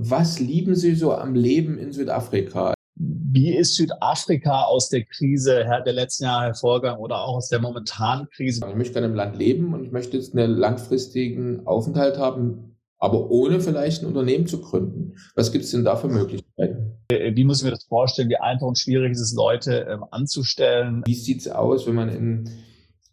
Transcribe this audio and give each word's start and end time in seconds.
Was 0.00 0.40
lieben 0.40 0.74
Sie 0.74 0.94
so 0.94 1.12
am 1.12 1.34
Leben 1.34 1.76
in 1.78 1.92
Südafrika? 1.92 2.72
Wie 2.94 3.54
ist 3.54 3.76
Südafrika 3.76 4.64
aus 4.64 4.88
der 4.88 5.04
Krise 5.04 5.64
der 5.84 5.92
letzten 5.92 6.24
Jahre 6.24 6.46
hervorgegangen 6.46 7.00
oder 7.00 7.22
auch 7.22 7.36
aus 7.36 7.48
der 7.48 7.60
momentanen 7.60 8.28
Krise? 8.30 8.60
Ich 8.68 8.74
möchte 8.74 8.94
gerne 8.94 9.08
im 9.08 9.14
Land 9.14 9.36
leben 9.36 9.74
und 9.74 9.84
ich 9.84 9.92
möchte 9.92 10.16
jetzt 10.16 10.36
einen 10.36 10.56
langfristigen 10.56 11.66
Aufenthalt 11.66 12.18
haben, 12.18 12.76
aber 12.98 13.30
ohne 13.30 13.60
vielleicht 13.60 14.02
ein 14.02 14.06
Unternehmen 14.06 14.46
zu 14.46 14.60
gründen. 14.60 15.14
Was 15.34 15.52
gibt 15.52 15.64
es 15.64 15.70
denn 15.72 15.84
da 15.84 15.96
für 15.96 16.08
Möglichkeiten? 16.08 16.98
Äh, 17.08 17.34
wie 17.34 17.44
muss 17.44 17.58
ich 17.58 17.64
mir 17.64 17.70
das 17.70 17.84
vorstellen? 17.84 18.28
Wie 18.28 18.36
einfach 18.36 18.66
und 18.66 18.78
schwierig 18.78 19.12
ist 19.12 19.20
es, 19.20 19.34
Leute 19.34 19.86
ähm, 19.90 20.04
anzustellen? 20.10 21.02
Wie 21.06 21.14
sieht 21.14 21.40
es 21.40 21.48
aus, 21.48 21.86
wenn 21.86 21.94
man 21.94 22.08
in, 22.08 22.50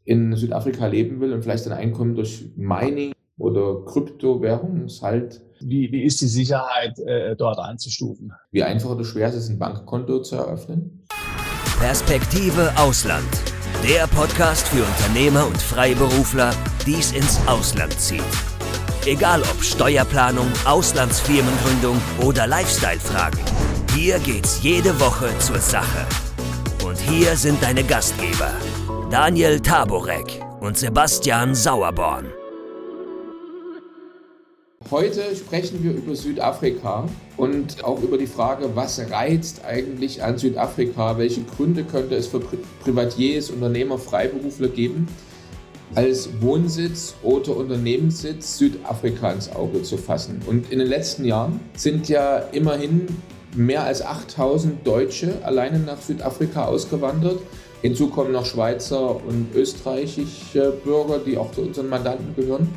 in 0.06 0.36
Südafrika 0.36 0.88
leben 0.88 1.20
will 1.20 1.34
und 1.34 1.44
vielleicht 1.44 1.64
sein 1.64 1.74
Einkommen 1.74 2.16
durch 2.16 2.52
Mining 2.56 3.14
oder 3.38 3.84
Kryptowährungshalt 3.86 5.42
wie, 5.62 5.92
wie 5.92 6.04
ist 6.04 6.22
die 6.22 6.28
Sicherheit 6.28 6.98
äh, 7.00 7.36
dort 7.36 7.60
einzustufen? 7.60 8.34
Wie 8.52 8.64
einfach 8.64 8.90
oder 8.90 9.04
schwer 9.04 9.30
ist 9.30 9.36
es, 9.36 9.50
ein 9.50 9.60
Bankkonto 9.60 10.22
zu 10.22 10.36
eröffnen? 10.36 11.06
Perspektive 11.80 12.72
Ausland. 12.78 13.28
Der 13.84 14.08
Podcast 14.08 14.68
für 14.68 14.84
Unternehmer 14.84 15.48
und 15.48 15.58
Freiberufler, 15.58 16.52
die 16.86 16.96
es 16.96 17.14
ins 17.14 17.40
Ausland 17.48 17.94
zieht. 17.94 18.24
Egal 19.06 19.42
ob 19.42 19.64
Steuerplanung, 19.64 20.52
Auslandsfirmengründung 20.66 21.98
oder 22.22 22.46
Lifestyle-Fragen. 22.48 23.40
Hier 23.96 24.20
geht's 24.20 24.62
jede 24.62 25.00
Woche 25.00 25.30
zur 25.40 25.60
Sache. 25.60 26.06
Und 26.86 26.98
hier 26.98 27.36
sind 27.38 27.64
deine 27.64 27.84
Gastgeber, 27.84 28.52
Daniel 29.10 29.60
Taborek 29.60 30.44
und 30.60 30.78
Sebastian 30.78 31.56
Sauerborn. 31.56 32.26
Heute 34.90 35.36
sprechen 35.36 35.84
wir 35.84 35.92
über 35.92 36.16
Südafrika 36.16 37.08
und 37.36 37.84
auch 37.84 38.02
über 38.02 38.18
die 38.18 38.26
Frage, 38.26 38.72
was 38.76 39.00
reizt 39.12 39.64
eigentlich 39.66 40.24
an 40.24 40.38
Südafrika? 40.38 41.18
Welche 41.18 41.44
Gründe 41.44 41.84
könnte 41.84 42.16
es 42.16 42.28
für 42.28 42.40
Privatiers, 42.40 43.52
Unternehmer, 43.52 43.98
Freiberufler 43.98 44.70
geben, 44.70 45.08
als 45.96 46.30
Wohnsitz 46.42 47.14
oder 47.24 47.58
Unternehmenssitz 47.58 48.58
Südafrika 48.58 49.32
ins 49.34 49.52
Auge 49.52 49.84
zu 49.84 49.98
fassen? 49.98 50.42
Und 50.48 50.72
in 50.72 50.80
den 50.80 50.88
letzten 50.88 51.26
Jahren 51.26 51.60
sind 51.76 52.08
ja 52.08 52.38
immerhin 52.54 53.06
mehr 53.56 53.84
als 53.84 54.02
8000 54.02 54.88
Deutsche 54.88 55.44
alleine 55.44 55.80
nach 55.80 56.02
Südafrika 56.02 56.66
ausgewandert. 56.66 57.42
Hinzu 57.82 58.08
kommen 58.08 58.32
noch 58.32 58.46
Schweizer 58.46 59.24
und 59.24 59.54
österreichische 59.54 60.72
Bürger, 60.84 61.20
die 61.20 61.38
auch 61.38 61.52
zu 61.52 61.62
unseren 61.62 61.90
Mandanten 61.90 62.34
gehören. 62.36 62.70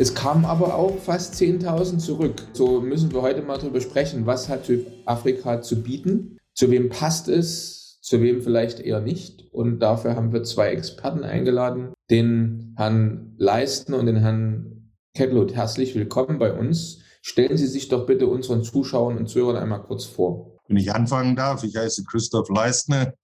Es 0.00 0.14
kamen 0.14 0.44
aber 0.44 0.76
auch 0.76 0.96
fast 0.96 1.34
10.000 1.34 1.98
zurück. 1.98 2.46
So 2.52 2.80
müssen 2.80 3.12
wir 3.12 3.20
heute 3.20 3.42
mal 3.42 3.58
darüber 3.58 3.80
sprechen, 3.80 4.26
was 4.26 4.48
hat 4.48 4.66
Südafrika 4.66 5.60
zu 5.60 5.82
bieten, 5.82 6.38
zu 6.54 6.70
wem 6.70 6.88
passt 6.88 7.26
es, 7.28 7.98
zu 8.00 8.22
wem 8.22 8.40
vielleicht 8.40 8.78
eher 8.78 9.00
nicht. 9.00 9.52
Und 9.52 9.80
dafür 9.80 10.14
haben 10.14 10.32
wir 10.32 10.44
zwei 10.44 10.68
Experten 10.68 11.24
eingeladen, 11.24 11.94
den 12.10 12.74
Herrn 12.76 13.34
Leistner 13.38 13.98
und 13.98 14.06
den 14.06 14.18
Herrn 14.18 14.92
Kettlut. 15.14 15.56
Herzlich 15.56 15.96
willkommen 15.96 16.38
bei 16.38 16.52
uns. 16.52 17.00
Stellen 17.20 17.56
Sie 17.56 17.66
sich 17.66 17.88
doch 17.88 18.06
bitte 18.06 18.28
unseren 18.28 18.62
Zuschauern 18.62 19.18
und 19.18 19.28
Zuhörern 19.28 19.56
einmal 19.56 19.82
kurz 19.82 20.04
vor. 20.04 20.58
Wenn 20.68 20.76
ich 20.76 20.94
anfangen 20.94 21.34
darf, 21.34 21.64
ich 21.64 21.76
heiße 21.76 22.04
Christoph 22.04 22.48
Leistner, 22.50 23.14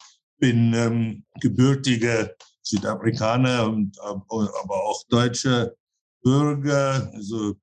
bin 0.41 0.75
ähm, 0.75 1.25
gebürtiger 1.41 2.30
Südafrikaner 2.62 3.69
und 3.69 3.97
aber 4.00 4.75
auch 4.75 5.05
Deutscher, 5.08 5.70
Bürger, 6.25 7.11
also 7.14 7.55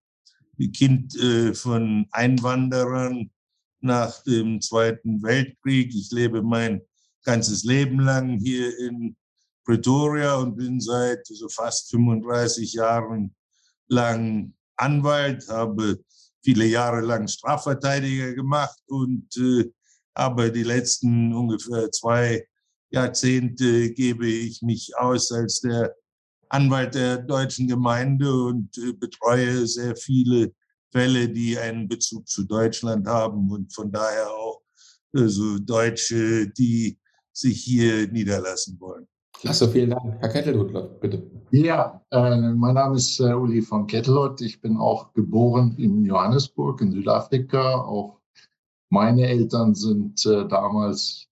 Kind 0.70 1.16
äh, 1.16 1.54
von 1.56 2.06
Einwanderern 2.12 3.32
nach 3.82 4.22
dem 4.24 4.62
Zweiten 4.62 5.24
Weltkrieg. 5.24 5.94
Ich 5.96 6.12
lebe 6.12 6.44
mein 6.44 6.82
ganzes 7.24 7.64
Leben 7.64 8.00
lang 8.00 8.38
hier 8.40 8.78
in 8.78 9.16
Pretoria 9.66 10.36
und 10.36 10.56
bin 10.56 10.80
seit 10.80 11.26
so 11.26 11.50
fast 11.50 11.90
35 11.90 12.74
Jahren 12.74 13.36
lang 13.88 14.54
Anwalt, 14.76 15.48
habe 15.50 16.00
viele 16.44 16.66
Jahre 16.66 17.02
lang 17.02 17.28
Strafverteidiger 17.28 18.34
gemacht 18.34 18.80
und 18.88 19.28
äh, 19.38 19.72
aber 20.14 20.50
die 20.50 20.64
letzten 20.64 21.34
ungefähr 21.34 21.92
zwei 21.92 22.46
Jahrzehnte 22.90 23.92
gebe 23.94 24.28
ich 24.28 24.62
mich 24.62 24.96
aus 24.98 25.32
als 25.32 25.62
der 25.62 25.96
Anwalt 26.52 26.96
der 26.96 27.18
deutschen 27.18 27.68
Gemeinde 27.68 28.32
und 28.32 28.78
äh, 28.78 28.94
betreue 28.94 29.66
sehr 29.68 29.96
viele 29.96 30.54
Fälle, 30.92 31.30
die 31.30 31.58
einen 31.58 31.88
Bezug 31.88 32.28
zu 32.28 32.44
Deutschland 32.44 33.08
haben 33.08 33.50
und 33.50 33.74
von 33.74 33.92
daher 33.92 34.30
auch 34.30 34.62
also 35.14 35.58
Deutsche, 35.60 36.48
die 36.48 36.98
sich 37.32 37.64
hier 37.64 38.08
niederlassen 38.12 38.78
wollen. 38.80 39.08
Klasse, 39.34 39.70
vielen 39.70 39.92
Dank. 39.92 40.18
Herr 40.20 40.30
Kettelhut, 40.30 41.00
bitte. 41.00 41.24
Ja, 41.52 42.02
äh, 42.12 42.38
mein 42.38 42.76
Name 42.76 42.98
ist 42.98 43.20
äh, 43.20 43.34
Uli 43.34 43.62
von 43.62 43.88
Kettelhut. 43.88 44.42
Ich 44.42 44.62
bin 44.62 44.78
auch 44.78 45.14
geboren 45.14 45.76
in 45.78 46.06
Johannesburg 46.06 46.82
in 46.82 46.92
Südafrika. 46.92 47.82
Auch 47.82 48.20
meine 48.90 49.28
Eltern 49.28 49.74
sind 49.74 50.24
äh, 50.26 50.48
damals 50.48 51.28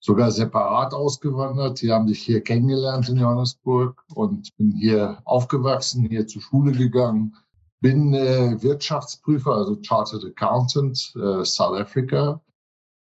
sogar 0.00 0.30
separat 0.30 0.94
ausgewandert. 0.94 1.80
Die 1.82 1.92
haben 1.92 2.08
sich 2.08 2.22
hier 2.22 2.40
kennengelernt 2.40 3.08
in 3.08 3.18
Johannesburg 3.18 4.02
und 4.14 4.56
bin 4.56 4.72
hier 4.72 5.20
aufgewachsen, 5.24 6.08
hier 6.08 6.26
zur 6.26 6.42
Schule 6.42 6.72
gegangen. 6.72 7.36
Bin 7.80 8.12
äh, 8.14 8.60
Wirtschaftsprüfer, 8.62 9.54
also 9.54 9.78
Chartered 9.86 10.24
Accountant, 10.24 11.14
äh, 11.16 11.44
South 11.44 11.78
Africa. 11.78 12.40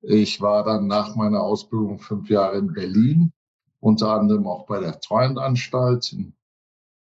Ich 0.02 0.42
war 0.42 0.64
dann 0.64 0.88
nach 0.88 1.16
meiner 1.16 1.42
Ausbildung 1.42 2.00
fünf 2.00 2.30
Jahre 2.30 2.58
in 2.58 2.74
Berlin, 2.74 3.34
unter 3.80 4.14
anderem 4.14 4.48
auch 4.48 4.66
bei 4.66 4.80
der 4.80 5.00
Treuhandanstalt 5.00 6.14
in 6.14 6.34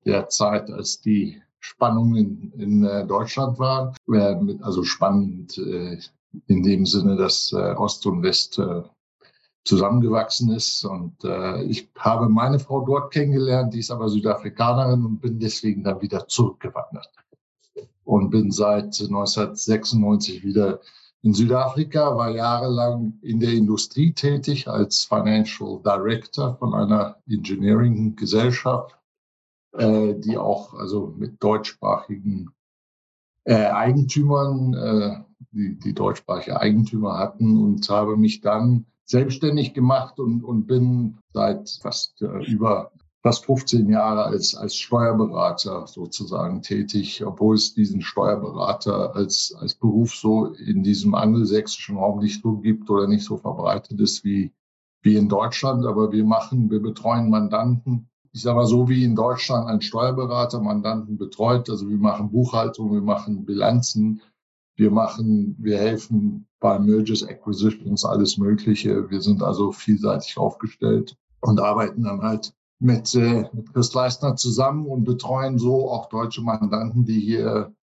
der 0.06 0.30
Zeit, 0.30 0.70
als 0.72 1.02
die 1.02 1.42
Spannungen 1.60 2.16
in, 2.16 2.52
in 2.54 2.86
äh, 2.86 3.06
Deutschland 3.06 3.60
waren. 3.60 3.96
Äh, 4.12 4.64
also 4.64 4.84
spannend 4.84 5.58
äh, 5.58 6.00
in 6.48 6.64
dem 6.64 6.86
Sinne, 6.86 7.18
dass 7.18 7.52
äh, 7.52 7.74
Ost 7.76 8.06
und 8.06 8.24
West 8.24 8.62
zusammengewachsen 9.68 10.52
ist. 10.52 10.84
Und 10.86 11.24
äh, 11.24 11.64
ich 11.64 11.90
habe 11.98 12.30
meine 12.30 12.60
Frau 12.60 12.86
dort 12.86 13.12
kennengelernt, 13.12 13.74
die 13.74 13.80
ist 13.80 13.92
aber 13.92 14.10
Südafrikanerin 14.10 15.06
und 15.06 15.20
bin 15.20 15.40
deswegen 15.40 15.84
dann 15.84 16.02
wieder 16.02 16.28
zurückgewandert. 16.28 17.12
Und 18.04 18.30
bin 18.30 18.52
seit 18.52 19.00
1996 19.00 20.44
wieder 20.44 20.80
in 21.22 21.34
Südafrika, 21.34 22.16
war 22.16 22.30
jahrelang 22.30 23.20
in 23.22 23.40
der 23.42 23.52
Industrie 23.52 24.14
tätig 24.14 24.68
als 24.68 25.04
Financial 25.04 25.82
Director 25.84 26.56
von 26.56 26.74
einer 26.74 27.18
Engineering-Gesellschaft, 27.30 28.96
äh, 29.74 30.14
die 30.16 30.38
auch 30.38 30.74
also 30.74 31.14
mit 31.18 31.44
deutschsprachigen 31.44 32.52
äh, 33.44 33.66
Eigentümern, 33.66 34.74
äh, 34.74 35.24
die, 35.52 35.78
die 35.78 35.94
deutschsprachige 35.94 36.62
Eigentümer 36.62 37.18
hatten 37.18 37.58
und 37.58 37.90
habe 37.90 38.16
mich 38.16 38.40
dann 38.40 38.86
selbstständig 39.08 39.74
gemacht 39.74 40.20
und, 40.20 40.44
und 40.44 40.68
bin 40.68 41.18
seit 41.34 41.70
fast 41.82 42.22
äh, 42.22 42.46
über 42.46 42.92
fast 43.24 43.46
15 43.46 43.90
Jahre 43.90 44.26
als, 44.26 44.56
als 44.56 44.76
Steuerberater 44.76 45.88
sozusagen 45.88 46.62
tätig, 46.62 47.26
obwohl 47.26 47.56
es 47.56 47.74
diesen 47.74 48.02
Steuerberater 48.02 49.16
als, 49.16 49.54
als 49.60 49.76
Beruf 49.76 50.14
so 50.14 50.54
in 50.54 50.84
diesem 50.84 51.16
angelsächsischen 51.16 51.98
Raum 51.98 52.20
nicht 52.20 52.42
so 52.42 52.58
gibt 52.58 52.90
oder 52.90 53.08
nicht 53.08 53.26
so 53.26 53.38
verbreitet 53.38 54.00
ist 54.00 54.24
wie, 54.24 54.54
wie 55.02 55.16
in 55.16 55.28
Deutschland. 55.28 55.86
Aber 55.86 56.12
wir 56.12 56.24
machen, 56.24 56.70
wir 56.70 56.82
betreuen 56.82 57.30
Mandanten. 57.30 58.08
Ich 58.32 58.44
sage 58.44 58.58
mal 58.58 58.68
so, 58.68 58.88
wie 58.88 59.04
in 59.04 59.16
Deutschland 59.16 59.68
ein 59.68 59.82
Steuerberater 59.82 60.62
Mandanten 60.62 61.18
betreut. 61.18 61.70
Also 61.70 61.90
wir 61.90 61.98
machen 61.98 62.32
Buchhaltung, 62.32 62.94
wir 62.94 63.02
machen 63.02 63.46
Bilanzen, 63.46 64.22
wir 64.78 64.92
machen, 64.92 65.56
wir 65.60 65.78
helfen 65.78 66.48
bei 66.60 66.80
Mergers, 66.80 67.24
Acquisitions, 67.24 68.06
alles 68.06 68.38
Mögliche. 68.38 69.10
Wir 69.10 69.22
sind 69.22 69.44
also 69.44 69.72
vielseitig 69.72 70.38
aufgestellt 70.38 71.16
und 71.42 71.60
arbeiten 71.60 72.04
dann 72.04 72.22
halt 72.22 72.54
mit, 72.80 73.14
äh, 73.16 73.46
mit 73.54 73.74
Chris 73.74 73.94
Leistner 73.94 74.36
zusammen 74.36 74.86
und 74.86 75.04
betreuen 75.04 75.58
so 75.58 75.90
auch 75.90 76.10
deutsche 76.10 76.42
Mandanten, 76.42 77.06
die 77.06 77.20
hier 77.20 77.74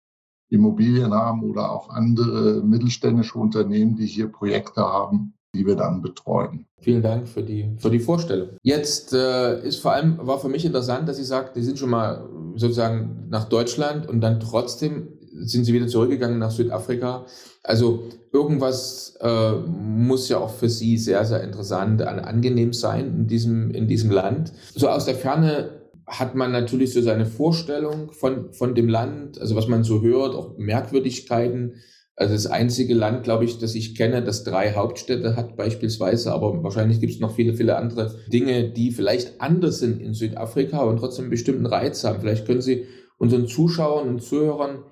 Immobilien 0.50 1.12
haben 1.12 1.42
oder 1.42 1.72
auch 1.72 1.88
andere 1.90 2.62
mittelständische 2.62 3.38
Unternehmen, 3.38 3.96
die 3.96 4.06
hier 4.06 4.28
Projekte 4.28 4.82
haben, 4.82 5.34
die 5.54 5.66
wir 5.66 5.74
dann 5.74 6.00
betreuen. 6.02 6.66
Vielen 6.80 7.02
Dank 7.02 7.26
für 7.26 7.42
die, 7.42 7.74
für 7.78 7.90
die 7.90 7.98
Vorstellung. 7.98 8.50
Jetzt 8.62 9.12
äh, 9.12 9.66
ist 9.66 9.80
vor 9.80 9.92
allem, 9.92 10.18
war 10.20 10.38
für 10.38 10.48
mich 10.48 10.64
interessant, 10.64 11.08
dass 11.08 11.16
Sie 11.16 11.24
sagt, 11.24 11.54
Sie 11.54 11.62
sind 11.62 11.78
schon 11.78 11.90
mal 11.90 12.28
sozusagen 12.56 13.26
nach 13.30 13.48
Deutschland 13.48 14.06
und 14.08 14.20
dann 14.20 14.38
trotzdem 14.38 15.08
sind 15.40 15.64
sie 15.64 15.72
wieder 15.72 15.86
zurückgegangen 15.86 16.38
nach 16.38 16.50
Südafrika. 16.50 17.26
Also 17.62 18.04
irgendwas 18.32 19.16
äh, 19.20 19.52
muss 19.52 20.28
ja 20.28 20.38
auch 20.38 20.54
für 20.54 20.68
sie 20.68 20.96
sehr, 20.98 21.24
sehr 21.24 21.42
interessant 21.42 22.00
und 22.00 22.08
angenehm 22.08 22.72
sein 22.72 23.06
in 23.06 23.26
diesem, 23.26 23.70
in 23.70 23.88
diesem 23.88 24.10
Land. 24.10 24.52
So 24.74 24.88
aus 24.88 25.04
der 25.04 25.14
Ferne 25.14 25.70
hat 26.06 26.34
man 26.34 26.52
natürlich 26.52 26.92
so 26.92 27.00
seine 27.00 27.26
Vorstellung 27.26 28.12
von, 28.12 28.52
von 28.52 28.74
dem 28.74 28.88
Land, 28.88 29.40
also 29.40 29.56
was 29.56 29.68
man 29.68 29.84
so 29.84 30.02
hört, 30.02 30.34
auch 30.34 30.58
Merkwürdigkeiten 30.58 31.76
Also 32.16 32.34
das 32.34 32.46
einzige 32.46 32.94
Land, 32.94 33.24
glaube 33.24 33.44
ich, 33.44 33.58
das 33.58 33.74
ich 33.74 33.96
kenne, 33.96 34.22
das 34.22 34.44
drei 34.44 34.74
Hauptstädte 34.74 35.34
hat 35.34 35.56
beispielsweise, 35.56 36.32
aber 36.32 36.62
wahrscheinlich 36.62 37.00
gibt 37.00 37.12
es 37.12 37.20
noch 37.20 37.34
viele, 37.34 37.54
viele 37.54 37.76
andere 37.76 38.14
Dinge, 38.32 38.70
die 38.70 38.92
vielleicht 38.92 39.40
anders 39.40 39.78
sind 39.78 40.00
in 40.00 40.14
Südafrika 40.14 40.82
und 40.84 40.98
trotzdem 40.98 41.24
einen 41.24 41.30
bestimmten 41.30 41.66
Reiz 41.66 42.04
haben. 42.04 42.20
Vielleicht 42.20 42.46
können 42.46 42.62
Sie 42.62 42.84
unseren 43.18 43.48
Zuschauern 43.48 44.08
und 44.08 44.22
Zuhörern 44.22 44.84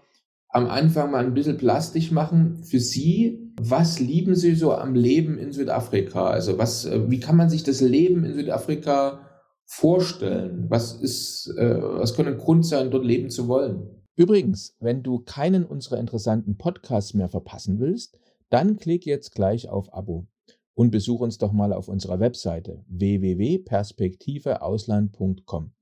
am 0.52 0.68
Anfang 0.68 1.10
mal 1.10 1.24
ein 1.24 1.34
bisschen 1.34 1.56
plastisch 1.56 2.12
machen. 2.12 2.62
Für 2.62 2.78
Sie, 2.78 3.50
was 3.60 3.98
lieben 3.98 4.36
Sie 4.36 4.54
so 4.54 4.72
am 4.72 4.94
Leben 4.94 5.38
in 5.38 5.52
Südafrika? 5.52 6.26
Also 6.26 6.58
was, 6.58 6.84
äh, 6.84 7.10
wie 7.10 7.18
kann 7.20 7.36
man 7.36 7.48
sich 7.48 7.62
das 7.64 7.80
Leben 7.80 8.24
in 8.24 8.34
Südafrika 8.34 9.20
vorstellen? 9.64 10.66
Was 10.68 10.92
ist, 10.92 11.54
äh, 11.56 11.80
was 11.80 12.12
könnte 12.14 12.32
ein 12.32 12.38
Grund 12.38 12.66
sein, 12.66 12.90
dort 12.90 13.06
leben 13.06 13.30
zu 13.30 13.48
wollen? 13.48 13.88
Übrigens, 14.14 14.76
wenn 14.78 15.02
du 15.02 15.20
keinen 15.20 15.64
unserer 15.64 15.98
interessanten 15.98 16.58
Podcasts 16.58 17.14
mehr 17.14 17.30
verpassen 17.30 17.80
willst, 17.80 18.18
dann 18.50 18.76
klick 18.76 19.06
jetzt 19.06 19.34
gleich 19.34 19.70
auf 19.70 19.94
Abo 19.94 20.26
und 20.74 20.90
besuch 20.90 21.20
uns 21.20 21.38
doch 21.38 21.52
mal 21.52 21.72
auf 21.72 21.88
unserer 21.88 22.20
Webseite 22.20 22.84
www.perspektiveausland.com. 22.88 25.72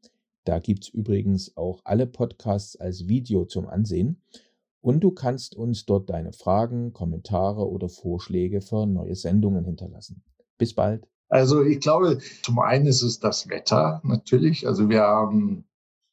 Da 0.45 0.61
gibt 0.61 0.85
es 0.85 0.91
übrigens 0.91 1.57
auch 1.57 1.81
alle 1.85 2.07
Podcasts 2.07 2.77
als 2.77 3.09
Video 3.09 3.47
zum 3.47 3.69
Ansehen 3.69 4.23
und 4.81 5.01
du 5.01 5.11
kannst 5.11 5.55
uns 5.55 5.85
dort 5.85 6.11
deine 6.11 6.33
Fragen, 6.33 6.93
Kommentare 6.93 7.69
oder 7.69 7.89
Vorschläge 7.89 8.61
für 8.61 8.87
neue 8.87 9.15
Sendungen 9.15 9.65
hinterlassen. 9.65 10.23
Bis 10.59 10.75
bald. 10.75 11.07
Also 11.29 11.63
ich 11.63 11.81
glaube, 11.81 12.19
zum 12.43 12.59
einen 12.59 12.87
ist 12.87 13.03
es 13.03 13.21
das 13.21 13.49
Wetter 13.49 14.01
natürlich. 14.05 14.67
Also 14.67 14.89
wir 14.89 15.03
haben 15.03 15.65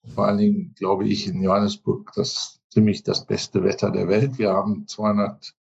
vor 0.05 0.25
allen 0.25 0.37
Dingen, 0.37 0.75
glaube 0.77 1.07
ich, 1.07 1.27
in 1.27 1.41
Johannesburg 1.41 2.11
das 2.15 2.61
ziemlich 2.69 3.03
das 3.03 3.25
beste 3.25 3.63
Wetter 3.63 3.91
der 3.91 4.07
Welt. 4.07 4.37
Wir 4.37 4.53
haben 4.53 4.87
200 4.87 5.55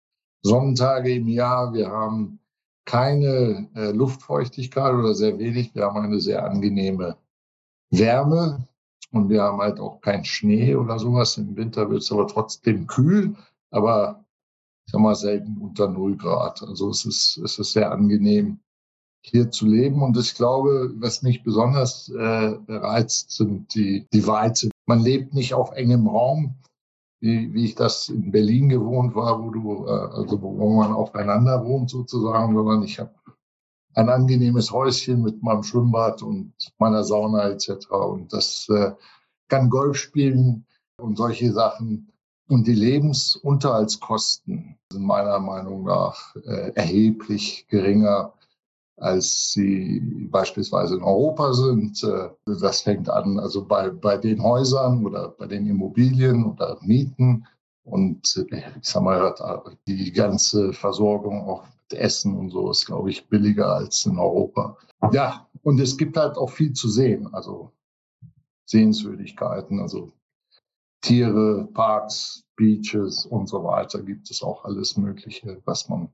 Sonnentage 0.41 1.13
im 1.13 1.27
Jahr. 1.27 1.73
Wir 1.73 1.89
haben 1.89 2.39
keine 2.85 3.69
äh, 3.75 3.91
Luftfeuchtigkeit 3.91 4.93
oder 4.93 5.13
sehr 5.13 5.37
wenig. 5.37 5.75
Wir 5.75 5.85
haben 5.85 6.03
eine 6.03 6.19
sehr 6.19 6.45
angenehme 6.45 7.17
Wärme 7.91 8.67
und 9.13 9.29
wir 9.29 9.43
haben 9.43 9.59
halt 9.61 9.79
auch 9.79 10.01
keinen 10.01 10.25
Schnee 10.25 10.75
oder 10.75 10.97
sowas. 10.99 11.37
Im 11.37 11.55
Winter 11.55 11.89
wird 11.89 12.01
es 12.01 12.11
aber 12.11 12.27
trotzdem 12.27 12.87
kühl, 12.87 13.35
aber 13.69 14.25
ich 14.85 14.91
sag 14.91 15.01
mal 15.01 15.15
selten 15.15 15.57
unter 15.57 15.87
0 15.87 16.17
Grad. 16.17 16.61
Also 16.63 16.89
es 16.89 17.05
ist, 17.05 17.37
es 17.37 17.59
ist 17.59 17.73
sehr 17.73 17.91
angenehm 17.91 18.59
hier 19.21 19.51
zu 19.51 19.67
leben. 19.67 20.01
Und 20.01 20.17
ich 20.17 20.33
glaube, 20.33 20.91
was 20.97 21.21
mich 21.21 21.43
besonders 21.43 22.09
äh, 22.09 22.57
reizt, 22.67 23.31
sind 23.31 23.73
die, 23.75 24.07
die 24.11 24.27
Weite. 24.27 24.69
Man 24.85 25.01
lebt 25.01 25.33
nicht 25.33 25.53
auf 25.53 25.71
engem 25.71 26.07
Raum, 26.07 26.55
wie, 27.21 27.53
wie 27.53 27.65
ich 27.65 27.75
das 27.75 28.09
in 28.09 28.31
Berlin 28.31 28.67
gewohnt 28.67 29.15
war, 29.15 29.41
wo 29.41 29.51
du, 29.51 29.85
äh, 29.85 29.91
also 29.91 30.41
wo 30.41 30.75
man 30.75 30.91
aufeinander 30.91 31.63
wohnt 31.63 31.89
sozusagen, 31.89 32.53
sondern 32.53 32.83
ich 32.83 32.99
habe 32.99 33.11
ein 33.95 34.09
angenehmes 34.09 34.71
Häuschen 34.71 35.21
mit 35.21 35.41
meinem 35.43 35.63
Schwimmbad 35.63 36.21
und 36.21 36.53
meiner 36.77 37.03
Sauna 37.03 37.49
etc. 37.49 37.89
Und 37.91 38.33
das 38.33 38.67
äh, 38.69 38.91
kann 39.47 39.69
Golf 39.69 39.97
spielen 39.97 40.65
und 40.97 41.17
solche 41.17 41.51
Sachen. 41.51 42.09
Und 42.49 42.67
die 42.67 42.73
Lebensunterhaltskosten 42.73 44.77
sind 44.91 45.03
meiner 45.03 45.39
Meinung 45.39 45.85
nach 45.85 46.35
äh, 46.35 46.71
erheblich 46.75 47.65
geringer 47.69 48.33
als 48.97 49.51
sie 49.51 49.99
beispielsweise 50.31 50.95
in 50.95 51.03
Europa 51.03 51.53
sind. 51.53 52.03
Äh, 52.03 52.29
das 52.45 52.81
fängt 52.81 53.09
an, 53.09 53.39
also 53.39 53.65
bei, 53.65 53.89
bei 53.89 54.17
den 54.17 54.41
Häusern 54.41 55.05
oder 55.05 55.29
bei 55.29 55.47
den 55.47 55.67
Immobilien 55.67 56.45
oder 56.45 56.77
Mieten. 56.81 57.45
Und 57.83 58.45
äh, 58.51 58.61
ich 58.81 58.87
sag 58.87 59.03
mal, 59.03 59.33
die 59.87 60.11
ganze 60.11 60.73
Versorgung 60.73 61.47
auch 61.47 61.63
Essen 61.93 62.37
und 62.37 62.49
so 62.49 62.69
ist, 62.71 62.85
glaube 62.85 63.09
ich, 63.09 63.27
billiger 63.27 63.75
als 63.75 64.05
in 64.05 64.17
Europa. 64.17 64.77
Ja, 65.11 65.47
und 65.63 65.79
es 65.79 65.97
gibt 65.97 66.17
halt 66.17 66.37
auch 66.37 66.49
viel 66.49 66.73
zu 66.73 66.89
sehen, 66.89 67.33
also 67.33 67.71
Sehenswürdigkeiten, 68.65 69.79
also 69.79 70.11
Tiere, 71.01 71.67
Parks, 71.73 72.43
Beaches 72.55 73.25
und 73.25 73.47
so 73.47 73.63
weiter 73.63 74.01
gibt 74.01 74.29
es 74.31 74.41
auch 74.41 74.63
alles 74.63 74.95
Mögliche, 74.95 75.61
was 75.65 75.89
man 75.89 76.09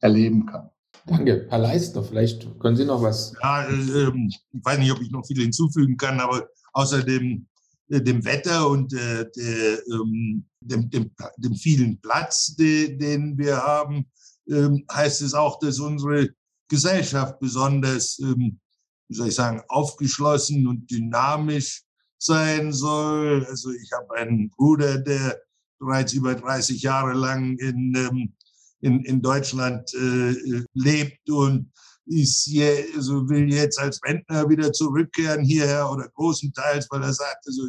erleben 0.00 0.46
kann. 0.46 0.70
Danke. 1.06 1.46
Herr 1.48 1.58
Leister, 1.58 2.02
vielleicht 2.02 2.58
können 2.58 2.76
Sie 2.76 2.84
noch 2.84 3.02
was. 3.02 3.34
Ja, 3.42 3.64
äh, 3.64 4.10
ich 4.28 4.40
weiß 4.52 4.78
nicht, 4.78 4.92
ob 4.92 5.00
ich 5.00 5.10
noch 5.10 5.26
viel 5.26 5.40
hinzufügen 5.40 5.96
kann, 5.96 6.20
aber 6.20 6.48
außer 6.72 7.02
dem, 7.02 7.46
äh, 7.88 8.00
dem 8.00 8.24
Wetter 8.24 8.68
und 8.68 8.92
äh, 8.92 9.26
der, 9.36 9.78
ähm, 9.92 10.44
dem, 10.60 10.90
dem, 10.90 11.10
dem, 11.36 11.54
vielen 11.54 12.00
Platz, 12.00 12.56
de, 12.56 12.96
den 12.96 13.38
wir 13.38 13.56
haben, 13.56 14.06
ähm, 14.48 14.84
heißt 14.92 15.22
es 15.22 15.34
auch, 15.34 15.58
dass 15.58 15.78
unsere 15.78 16.30
Gesellschaft 16.68 17.38
besonders, 17.40 18.18
ähm, 18.20 18.60
wie 19.08 19.14
soll 19.14 19.28
ich 19.28 19.34
sagen, 19.34 19.62
aufgeschlossen 19.68 20.66
und 20.66 20.90
dynamisch 20.90 21.82
sein 22.18 22.72
soll. 22.72 23.46
Also 23.46 23.70
ich 23.70 23.90
habe 23.92 24.14
einen 24.16 24.50
Bruder, 24.50 24.98
der 24.98 25.40
bereits 25.78 26.12
über 26.12 26.34
30 26.34 26.82
Jahre 26.82 27.12
lang 27.12 27.56
in 27.58 27.94
ähm, 27.94 28.34
in, 28.80 29.04
in 29.04 29.22
Deutschland 29.22 29.92
äh, 29.94 30.64
lebt 30.74 31.28
und 31.30 31.70
ist 32.06 32.44
hier, 32.44 32.86
also 32.96 33.28
will 33.28 33.52
jetzt 33.52 33.78
als 33.78 34.00
Rentner 34.04 34.48
wieder 34.48 34.72
zurückkehren 34.72 35.44
hierher 35.44 35.90
oder 35.90 36.08
großenteils, 36.14 36.86
weil 36.90 37.02
er 37.02 37.12
sagt, 37.12 37.46
also 37.46 37.62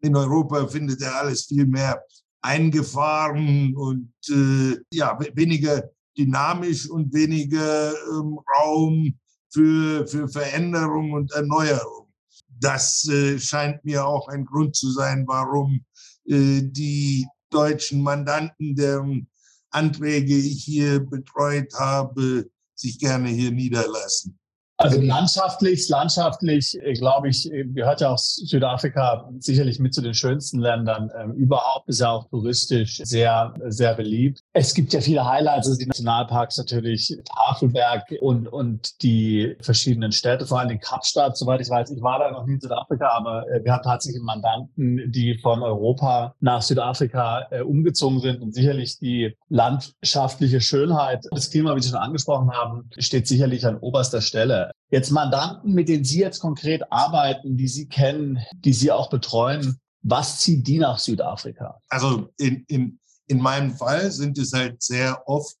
in 0.00 0.14
Europa 0.14 0.66
findet 0.68 1.02
er 1.02 1.16
alles 1.16 1.46
viel 1.46 1.66
mehr 1.66 2.00
eingefahren 2.42 3.74
und 3.74 4.12
äh, 4.28 4.78
ja, 4.92 5.18
weniger 5.34 5.90
dynamisch 6.16 6.88
und 6.88 7.12
weniger 7.12 7.92
ähm, 7.92 8.38
Raum 8.58 9.18
für, 9.52 10.06
für 10.06 10.28
Veränderung 10.28 11.12
und 11.12 11.32
Erneuerung. 11.32 12.12
Das 12.48 13.06
äh, 13.08 13.38
scheint 13.38 13.84
mir 13.84 14.06
auch 14.06 14.28
ein 14.28 14.44
Grund 14.44 14.76
zu 14.76 14.90
sein, 14.90 15.24
warum 15.26 15.84
äh, 16.26 16.62
die 16.62 17.26
deutschen 17.50 18.02
Mandanten, 18.02 18.74
deren 18.74 19.28
Anträge 19.70 20.36
ich 20.36 20.64
hier 20.64 21.00
betreut 21.00 21.72
habe, 21.74 22.48
sich 22.74 22.98
gerne 22.98 23.28
hier 23.28 23.50
niederlassen. 23.50 24.38
Also 24.78 25.00
landschaftlich, 25.00 25.88
landschaftlich, 25.88 26.78
äh, 26.82 26.92
glaube 26.92 27.28
ich, 27.30 27.50
äh, 27.50 27.64
gehört 27.64 28.02
ja 28.02 28.10
auch 28.10 28.18
Südafrika 28.18 29.28
sicherlich 29.38 29.78
mit 29.78 29.94
zu 29.94 30.02
den 30.02 30.12
schönsten 30.12 30.60
Ländern 30.60 31.10
ähm, 31.18 31.32
überhaupt. 31.32 31.88
Ist 31.88 32.00
ja 32.00 32.10
auch 32.10 32.28
touristisch 32.28 32.98
sehr, 33.02 33.54
sehr 33.68 33.94
beliebt. 33.94 34.40
Es 34.52 34.74
gibt 34.74 34.92
ja 34.92 35.00
viele 35.00 35.24
Highlights, 35.24 35.66
also 35.66 35.78
die 35.78 35.86
Nationalparks 35.86 36.58
natürlich, 36.58 37.16
Tafelberg 37.24 38.02
und, 38.20 38.48
und 38.48 39.02
die 39.02 39.56
verschiedenen 39.60 40.12
Städte, 40.12 40.46
vor 40.46 40.60
allem 40.60 40.68
den 40.68 40.80
Kapstadt, 40.80 41.38
soweit 41.38 41.62
ich 41.62 41.70
weiß. 41.70 41.90
Ich 41.92 42.02
war 42.02 42.18
da 42.18 42.30
noch 42.30 42.44
nie 42.44 42.54
in 42.54 42.60
Südafrika, 42.60 43.08
aber 43.08 43.48
äh, 43.48 43.64
wir 43.64 43.72
haben 43.72 43.82
tatsächlich 43.82 44.22
Mandanten, 44.22 45.10
die 45.10 45.38
von 45.38 45.62
Europa 45.62 46.34
nach 46.40 46.60
Südafrika 46.60 47.46
äh, 47.50 47.62
umgezogen 47.62 48.20
sind 48.20 48.42
und 48.42 48.54
sicherlich 48.54 48.98
die 48.98 49.36
landschaftliche 49.48 50.60
Schönheit, 50.60 51.24
das 51.30 51.50
Klima, 51.50 51.74
wie 51.76 51.80
Sie 51.80 51.88
schon 51.88 51.98
angesprochen 51.98 52.50
haben, 52.50 52.90
steht 52.98 53.26
sicherlich 53.26 53.64
an 53.66 53.78
oberster 53.78 54.20
Stelle. 54.20 54.65
Jetzt 54.90 55.10
Mandanten, 55.10 55.72
mit 55.72 55.88
denen 55.88 56.04
Sie 56.04 56.20
jetzt 56.20 56.40
konkret 56.40 56.82
arbeiten, 56.90 57.56
die 57.56 57.68
Sie 57.68 57.88
kennen, 57.88 58.38
die 58.54 58.72
Sie 58.72 58.90
auch 58.90 59.10
betreuen, 59.10 59.78
was 60.02 60.40
zieht 60.40 60.66
die 60.66 60.78
nach 60.78 60.98
Südafrika? 60.98 61.80
Also 61.88 62.32
in, 62.38 62.64
in, 62.68 63.00
in 63.26 63.40
meinem 63.40 63.74
Fall 63.76 64.10
sind 64.10 64.38
es 64.38 64.52
halt 64.52 64.82
sehr 64.82 65.26
oft 65.26 65.56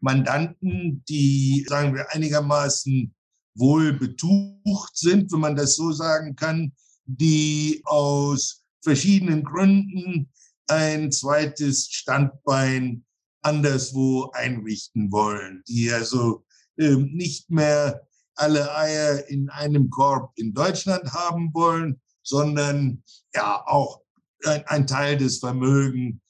Mandanten, 0.00 1.02
die, 1.08 1.66
sagen 1.68 1.94
wir, 1.94 2.06
einigermaßen 2.12 3.14
wohl 3.56 3.92
betucht 3.92 4.96
sind, 4.96 5.32
wenn 5.32 5.40
man 5.40 5.56
das 5.56 5.74
so 5.74 5.90
sagen 5.90 6.36
kann, 6.36 6.72
die 7.06 7.82
aus 7.84 8.62
verschiedenen 8.82 9.42
Gründen 9.42 10.30
ein 10.68 11.10
zweites 11.10 11.88
Standbein 11.90 13.04
anderswo 13.42 14.30
einrichten 14.32 15.10
wollen, 15.10 15.62
die 15.66 15.90
also 15.90 16.44
ähm, 16.78 17.10
nicht 17.14 17.50
mehr 17.50 18.07
alle 18.38 18.74
Eier 18.76 19.28
in 19.28 19.48
einem 19.50 19.90
Korb 19.90 20.32
in 20.36 20.54
Deutschland 20.54 21.12
haben 21.12 21.50
wollen, 21.52 22.00
sondern 22.22 23.02
ja 23.34 23.62
auch 23.66 24.00
ein, 24.44 24.64
ein 24.66 24.86
Teil 24.86 25.16
des 25.16 25.38
Vermögens 25.38 26.20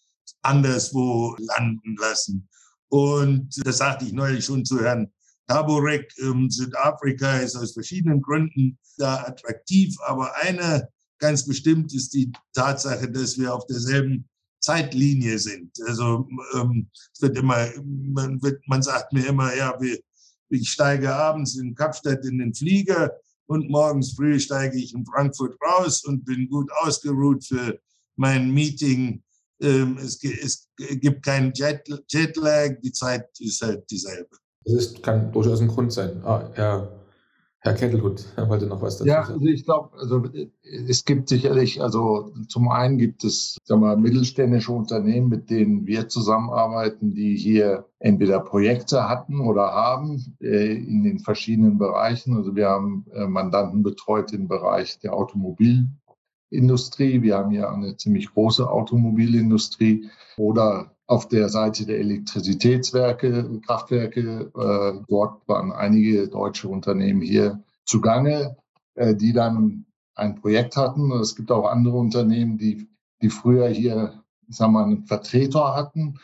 anderswo 0.42 1.36
landen 1.38 1.96
lassen. 1.98 2.48
Und 2.88 3.50
das 3.66 3.78
sagte 3.78 4.06
ich 4.06 4.12
neulich 4.12 4.44
schon 4.44 4.64
zu 4.64 4.80
Herrn 4.80 5.12
Taborek. 5.46 6.12
Ähm, 6.18 6.50
Südafrika 6.50 7.38
ist 7.38 7.56
aus 7.56 7.72
verschiedenen 7.72 8.22
Gründen 8.22 8.78
da 8.96 9.24
attraktiv, 9.24 9.94
aber 10.06 10.34
eine 10.36 10.88
ganz 11.18 11.46
bestimmt 11.46 11.92
ist 11.94 12.14
die 12.14 12.32
Tatsache, 12.54 13.10
dass 13.10 13.38
wir 13.38 13.54
auf 13.54 13.66
derselben 13.66 14.28
Zeitlinie 14.60 15.38
sind. 15.38 15.72
Also 15.86 16.28
ähm, 16.54 16.90
es 17.12 17.20
wird 17.20 17.36
immer, 17.36 17.68
man, 17.84 18.40
wird, 18.42 18.66
man 18.66 18.82
sagt 18.82 19.12
mir 19.12 19.26
immer, 19.26 19.54
ja, 19.54 19.74
wir, 19.80 19.98
ich 20.50 20.70
steige 20.70 21.14
abends 21.14 21.56
in 21.56 21.74
Kapstadt 21.74 22.24
in 22.24 22.38
den 22.38 22.54
Flieger 22.54 23.12
und 23.46 23.70
morgens 23.70 24.12
früh 24.12 24.38
steige 24.38 24.78
ich 24.78 24.94
in 24.94 25.06
Frankfurt 25.06 25.56
raus 25.62 26.04
und 26.04 26.24
bin 26.24 26.48
gut 26.48 26.70
ausgeruht 26.82 27.44
für 27.44 27.78
mein 28.16 28.50
Meeting 28.52 29.22
Ähm, 29.60 29.98
es, 29.98 30.20
gibt 30.20 31.24
keinen 31.24 31.52
Jet, 31.52 31.82
Jetlag, 32.08 32.80
die 32.80 32.92
Zeit 32.92 33.28
ist 33.40 33.60
halt 33.60 33.90
dieselbe. 33.90 34.36
Das 34.64 34.94
kann 35.02 35.32
durchaus 35.32 35.60
ein 35.60 35.68
Grund 35.68 35.92
sein. 35.92 36.22
Ah, 36.24 36.48
ja. 36.56 36.88
Herr 37.60 37.74
Kettelhut 37.74 38.24
wollte 38.36 38.66
noch 38.66 38.80
was 38.80 38.98
dazu 38.98 39.08
ja, 39.08 39.24
sagen. 39.24 39.28
Ja, 39.28 39.34
also 39.34 39.46
ich 39.46 39.64
glaube, 39.64 39.98
also 39.98 40.22
es 40.62 41.04
gibt 41.04 41.28
sicherlich, 41.28 41.82
also 41.82 42.32
zum 42.48 42.68
einen 42.68 42.98
gibt 42.98 43.24
es 43.24 43.56
sagen 43.64 43.80
wir, 43.80 43.96
mittelständische 43.96 44.70
Unternehmen, 44.70 45.28
mit 45.28 45.50
denen 45.50 45.84
wir 45.84 46.08
zusammenarbeiten, 46.08 47.14
die 47.14 47.36
hier 47.36 47.86
entweder 47.98 48.38
Projekte 48.38 49.08
hatten 49.08 49.40
oder 49.40 49.72
haben 49.72 50.36
äh, 50.40 50.76
in 50.76 51.02
den 51.02 51.18
verschiedenen 51.18 51.78
Bereichen. 51.78 52.36
Also 52.36 52.54
wir 52.54 52.68
haben 52.68 53.06
äh, 53.12 53.26
Mandanten 53.26 53.82
betreut 53.82 54.32
im 54.32 54.46
Bereich 54.46 55.00
der 55.00 55.14
Automobilindustrie. 55.14 57.22
Wir 57.22 57.38
haben 57.38 57.50
ja 57.50 57.72
eine 57.72 57.96
ziemlich 57.96 58.32
große 58.32 58.70
Automobilindustrie 58.70 60.08
oder 60.36 60.94
auf 61.08 61.26
der 61.26 61.48
Seite 61.48 61.86
der 61.86 61.98
Elektrizitätswerke, 61.98 63.60
Kraftwerke, 63.66 64.52
äh, 64.54 65.04
dort 65.08 65.48
waren 65.48 65.72
einige 65.72 66.28
deutsche 66.28 66.68
Unternehmen 66.68 67.22
hier 67.22 67.64
zugange, 67.86 68.56
äh, 68.94 69.14
die 69.14 69.32
dann 69.32 69.86
ein 70.14 70.34
Projekt 70.34 70.76
hatten. 70.76 71.10
Es 71.12 71.34
gibt 71.34 71.50
auch 71.50 71.66
andere 71.66 71.96
Unternehmen, 71.96 72.58
die, 72.58 72.86
die 73.22 73.30
früher 73.30 73.68
hier, 73.68 74.22
ich 74.48 74.56
sag 74.56 74.70
mal, 74.70 74.84
einen 74.84 75.06
Vertreter 75.06 75.74
hatten, 75.74 76.18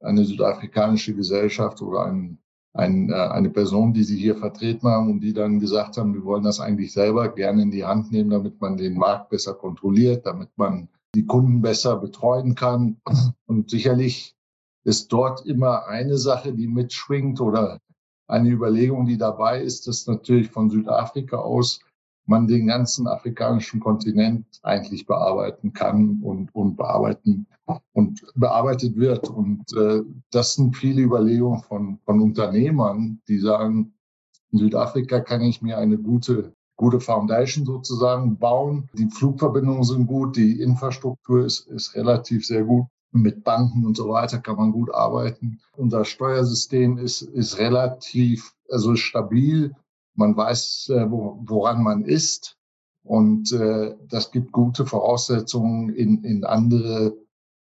eine 0.00 0.26
südafrikanische 0.26 1.14
Gesellschaft 1.14 1.80
oder 1.80 2.04
ein, 2.04 2.38
ein, 2.74 3.08
äh, 3.08 3.14
eine 3.14 3.48
Person, 3.48 3.94
die 3.94 4.04
sie 4.04 4.18
hier 4.18 4.36
vertreten 4.36 4.88
haben 4.88 5.10
und 5.10 5.20
die 5.20 5.32
dann 5.32 5.58
gesagt 5.58 5.96
haben, 5.96 6.12
wir 6.12 6.24
wollen 6.24 6.44
das 6.44 6.60
eigentlich 6.60 6.92
selber 6.92 7.30
gerne 7.30 7.62
in 7.62 7.70
die 7.70 7.86
Hand 7.86 8.12
nehmen, 8.12 8.28
damit 8.28 8.60
man 8.60 8.76
den 8.76 8.98
Markt 8.98 9.30
besser 9.30 9.54
kontrolliert, 9.54 10.26
damit 10.26 10.50
man 10.56 10.90
die 11.14 11.26
Kunden 11.26 11.62
besser 11.62 11.96
betreuen 11.96 12.54
kann. 12.54 13.00
Und 13.46 13.70
sicherlich 13.70 14.36
ist 14.84 15.12
dort 15.12 15.44
immer 15.46 15.86
eine 15.86 16.18
Sache, 16.18 16.52
die 16.52 16.66
mitschwingt 16.66 17.40
oder 17.40 17.80
eine 18.26 18.50
Überlegung, 18.50 19.06
die 19.06 19.18
dabei 19.18 19.62
ist, 19.62 19.86
dass 19.86 20.06
natürlich 20.06 20.50
von 20.50 20.70
Südafrika 20.70 21.38
aus 21.38 21.80
man 22.26 22.46
den 22.46 22.66
ganzen 22.66 23.06
afrikanischen 23.06 23.80
Kontinent 23.80 24.46
eigentlich 24.62 25.06
bearbeiten 25.06 25.72
kann 25.72 26.20
und, 26.22 26.54
und 26.54 26.76
bearbeiten 26.76 27.46
und 27.92 28.22
bearbeitet 28.34 28.96
wird. 28.96 29.30
Und 29.30 29.64
äh, 29.74 30.02
das 30.30 30.54
sind 30.54 30.76
viele 30.76 31.02
Überlegungen 31.02 31.62
von, 31.62 31.98
von 32.04 32.20
Unternehmern, 32.20 33.20
die 33.28 33.38
sagen, 33.38 33.94
in 34.52 34.58
Südafrika 34.58 35.20
kann 35.20 35.40
ich 35.40 35.62
mir 35.62 35.78
eine 35.78 35.96
gute 35.98 36.54
gute 36.78 37.00
Foundation 37.00 37.66
sozusagen 37.66 38.38
bauen. 38.38 38.88
Die 38.94 39.10
Flugverbindungen 39.10 39.82
sind 39.82 40.06
gut, 40.06 40.36
die 40.36 40.62
Infrastruktur 40.62 41.44
ist, 41.44 41.66
ist 41.66 41.94
relativ 41.94 42.46
sehr 42.46 42.64
gut. 42.64 42.86
Mit 43.10 43.42
Banken 43.42 43.84
und 43.84 43.96
so 43.96 44.08
weiter 44.10 44.38
kann 44.38 44.56
man 44.56 44.70
gut 44.70 44.94
arbeiten. 44.94 45.60
Unser 45.76 46.04
Steuersystem 46.04 46.98
ist, 46.98 47.22
ist 47.22 47.58
relativ 47.58 48.54
also 48.70 48.96
stabil. 48.96 49.74
Man 50.14 50.36
weiß, 50.36 50.90
äh, 50.94 51.10
wo, 51.10 51.40
woran 51.44 51.82
man 51.82 52.04
ist. 52.04 52.56
Und 53.02 53.52
äh, 53.52 53.96
das 54.08 54.30
gibt 54.30 54.52
gute 54.52 54.86
Voraussetzungen 54.86 55.88
in, 55.88 56.22
in 56.22 56.44
andere 56.44 57.16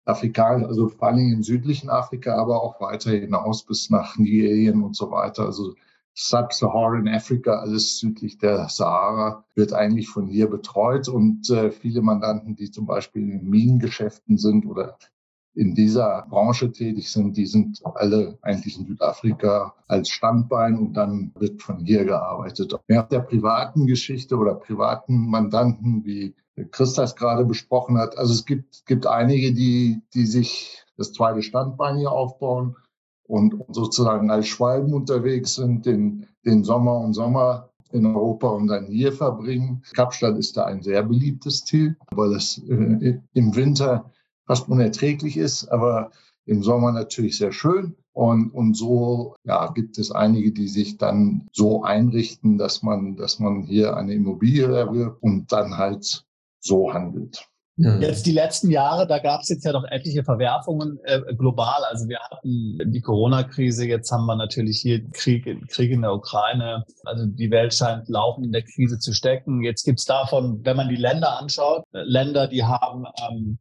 Afrikaner, 0.04 0.66
also 0.66 0.88
vor 0.88 1.08
allem 1.08 1.32
im 1.32 1.42
südlichen 1.42 1.88
Afrika, 1.88 2.36
aber 2.36 2.62
auch 2.62 2.80
weiter 2.80 3.12
hinaus 3.12 3.64
bis 3.64 3.88
nach 3.88 4.18
Nigerien 4.18 4.82
und 4.82 4.96
so 4.96 5.10
weiter. 5.10 5.44
Also 5.44 5.74
Sub-Saharan 6.18 7.08
Afrika, 7.08 7.60
alles 7.60 7.98
südlich 7.98 8.38
der 8.38 8.70
Sahara, 8.70 9.44
wird 9.54 9.74
eigentlich 9.74 10.08
von 10.08 10.26
hier 10.26 10.48
betreut. 10.48 11.08
Und 11.08 11.50
äh, 11.50 11.70
viele 11.70 12.00
Mandanten, 12.00 12.56
die 12.56 12.70
zum 12.70 12.86
Beispiel 12.86 13.30
in 13.30 13.48
Minengeschäften 13.48 14.38
sind 14.38 14.64
oder 14.66 14.96
in 15.54 15.74
dieser 15.74 16.26
Branche 16.28 16.72
tätig 16.72 17.10
sind, 17.10 17.36
die 17.36 17.46
sind 17.46 17.80
alle 17.84 18.38
eigentlich 18.42 18.78
in 18.78 18.86
Südafrika 18.86 19.74
als 19.88 20.08
Standbein 20.08 20.78
und 20.78 20.94
dann 20.94 21.32
wird 21.34 21.62
von 21.62 21.78
hier 21.84 22.04
gearbeitet. 22.04 22.74
Während 22.86 23.12
der 23.12 23.20
privaten 23.20 23.86
Geschichte 23.86 24.36
oder 24.36 24.54
privaten 24.54 25.28
Mandanten, 25.28 26.04
wie 26.04 26.34
Christas 26.70 27.14
gerade 27.14 27.44
besprochen 27.44 27.98
hat, 27.98 28.16
also 28.16 28.32
es 28.32 28.46
gibt, 28.46 28.86
gibt 28.86 29.06
einige, 29.06 29.52
die, 29.52 30.02
die 30.14 30.24
sich 30.24 30.84
das 30.96 31.12
zweite 31.12 31.42
Standbein 31.42 31.98
hier 31.98 32.12
aufbauen 32.12 32.76
und 33.28 33.54
sozusagen 33.68 34.30
als 34.30 34.46
Schwalben 34.48 34.94
unterwegs 34.94 35.54
sind, 35.54 35.86
den, 35.86 36.26
den 36.44 36.64
Sommer 36.64 36.98
und 37.00 37.14
Sommer 37.14 37.70
in 37.92 38.06
Europa 38.06 38.48
und 38.48 38.68
dann 38.68 38.86
hier 38.86 39.12
verbringen. 39.12 39.82
Kapstadt 39.94 40.36
ist 40.38 40.56
da 40.56 40.64
ein 40.64 40.82
sehr 40.82 41.02
beliebtes 41.02 41.64
Ziel, 41.64 41.96
weil 42.10 42.34
es 42.34 42.58
äh, 42.68 43.20
im 43.32 43.56
Winter 43.56 44.10
fast 44.46 44.68
unerträglich 44.68 45.36
ist, 45.36 45.68
aber 45.68 46.10
im 46.44 46.62
Sommer 46.62 46.92
natürlich 46.92 47.38
sehr 47.38 47.52
schön. 47.52 47.96
Und, 48.12 48.50
und 48.50 48.74
so 48.74 49.34
ja, 49.44 49.70
gibt 49.72 49.98
es 49.98 50.10
einige, 50.10 50.52
die 50.52 50.68
sich 50.68 50.96
dann 50.96 51.48
so 51.52 51.82
einrichten, 51.82 52.56
dass 52.56 52.82
man, 52.82 53.16
dass 53.16 53.40
man 53.40 53.64
hier 53.64 53.96
eine 53.96 54.14
Immobilie 54.14 54.74
erwirbt 54.74 55.22
und 55.22 55.52
dann 55.52 55.76
halt 55.76 56.24
so 56.60 56.94
handelt. 56.94 57.46
Jetzt 57.76 58.24
die 58.24 58.32
letzten 58.32 58.70
Jahre, 58.70 59.06
da 59.06 59.18
gab 59.18 59.42
es 59.42 59.50
jetzt 59.50 59.64
ja 59.64 59.72
doch 59.72 59.84
etliche 59.84 60.24
Verwerfungen 60.24 60.98
äh, 61.04 61.20
global. 61.36 61.84
Also 61.90 62.08
wir 62.08 62.18
hatten 62.20 62.78
die 62.86 63.02
Corona-Krise, 63.02 63.86
jetzt 63.86 64.10
haben 64.10 64.24
wir 64.24 64.34
natürlich 64.34 64.80
hier 64.80 65.06
Krieg, 65.10 65.44
Krieg 65.68 65.90
in 65.90 66.00
der 66.00 66.14
Ukraine. 66.14 66.84
Also 67.04 67.26
die 67.26 67.50
Welt 67.50 67.74
scheint 67.74 68.08
laufend 68.08 68.46
in 68.46 68.52
der 68.52 68.62
Krise 68.62 68.98
zu 68.98 69.12
stecken. 69.12 69.62
Jetzt 69.62 69.84
gibt's 69.84 70.06
davon, 70.06 70.64
wenn 70.64 70.76
man 70.76 70.88
die 70.88 70.96
Länder 70.96 71.38
anschaut, 71.38 71.84
äh, 71.92 72.02
Länder, 72.02 72.48
die 72.48 72.64
haben 72.64 73.04
ähm, 73.30 73.58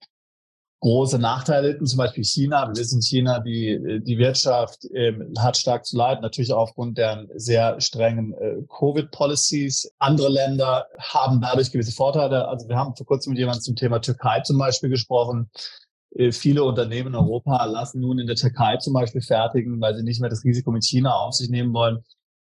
große 0.86 1.18
Nachteile, 1.18 1.82
zum 1.84 1.98
Beispiel 1.98 2.24
China. 2.24 2.68
Wir 2.68 2.76
wissen, 2.76 3.02
China, 3.02 3.40
die, 3.40 4.02
die 4.06 4.20
Wirtschaft 4.20 4.86
ähm, 4.94 5.34
hat 5.36 5.58
stark 5.58 5.84
zu 5.84 5.98
leiden, 5.98 6.22
natürlich 6.22 6.54
aufgrund 6.54 7.00
der 7.00 7.26
sehr 7.34 7.82
strengen 7.82 8.34
äh, 8.34 8.58
Covid-Policies. 8.70 9.92
Andere 9.98 10.30
Länder 10.30 10.86
haben 11.00 11.42
dadurch 11.42 11.72
gewisse 11.72 11.92
Vorteile. 11.92 12.48
Also 12.48 12.70
wir 12.70 12.76
haben 12.76 12.96
vor 12.96 13.08
kurzem 13.08 13.32
mit 13.32 13.40
jemandem 13.40 13.64
zum 13.64 13.76
Thema 13.76 14.00
Türkei 14.00 14.42
zum 14.42 14.60
Beispiel 14.60 14.90
gesprochen. 14.92 15.50
Äh, 16.12 16.32
viele 16.32 16.64
Unternehmen 16.64 17.08
in 17.08 17.16
Europa 17.16 17.66
lassen 17.66 18.02
nun 18.02 18.20
in 18.20 18.28
der 18.28 18.36
Türkei 18.36 18.78
zum 18.78 18.94
Beispiel 18.94 19.22
fertigen, 19.22 19.82
weil 19.82 19.96
sie 19.96 20.04
nicht 20.04 20.22
mehr 20.22 20.30
das 20.30 20.44
Risiko 20.44 20.70
mit 20.70 20.86
China 20.86 21.16
auf 21.16 21.34
sich 21.34 21.50
nehmen 21.50 21.74
wollen. 21.74 22.04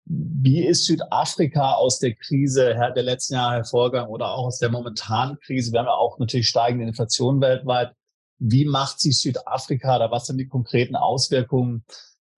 Wie 0.07 0.67
ist 0.67 0.87
Südafrika 0.87 1.75
aus 1.75 2.00
der 2.00 2.17
Krise 2.17 2.75
der 2.97 3.03
letzten 3.05 3.35
Jahre 3.35 3.55
hervorgegangen 3.55 4.11
oder 4.11 4.33
auch 4.33 4.47
aus 4.47 4.59
der 4.59 4.71
momentanen 4.71 5.38
Krise? 5.38 5.71
Wir 5.71 5.79
haben 5.79 5.87
ja 5.87 5.93
auch 5.93 6.19
natürlich 6.19 6.49
steigende 6.49 6.85
Inflation 6.85 7.41
weltweit. 7.41 7.93
Wie 8.38 8.64
macht 8.64 9.00
sich 9.00 9.21
Südafrika 9.21 9.97
oder 9.97 10.11
was 10.11 10.26
sind 10.26 10.38
die 10.38 10.49
konkreten 10.49 10.97
Auswirkungen? 10.97 11.85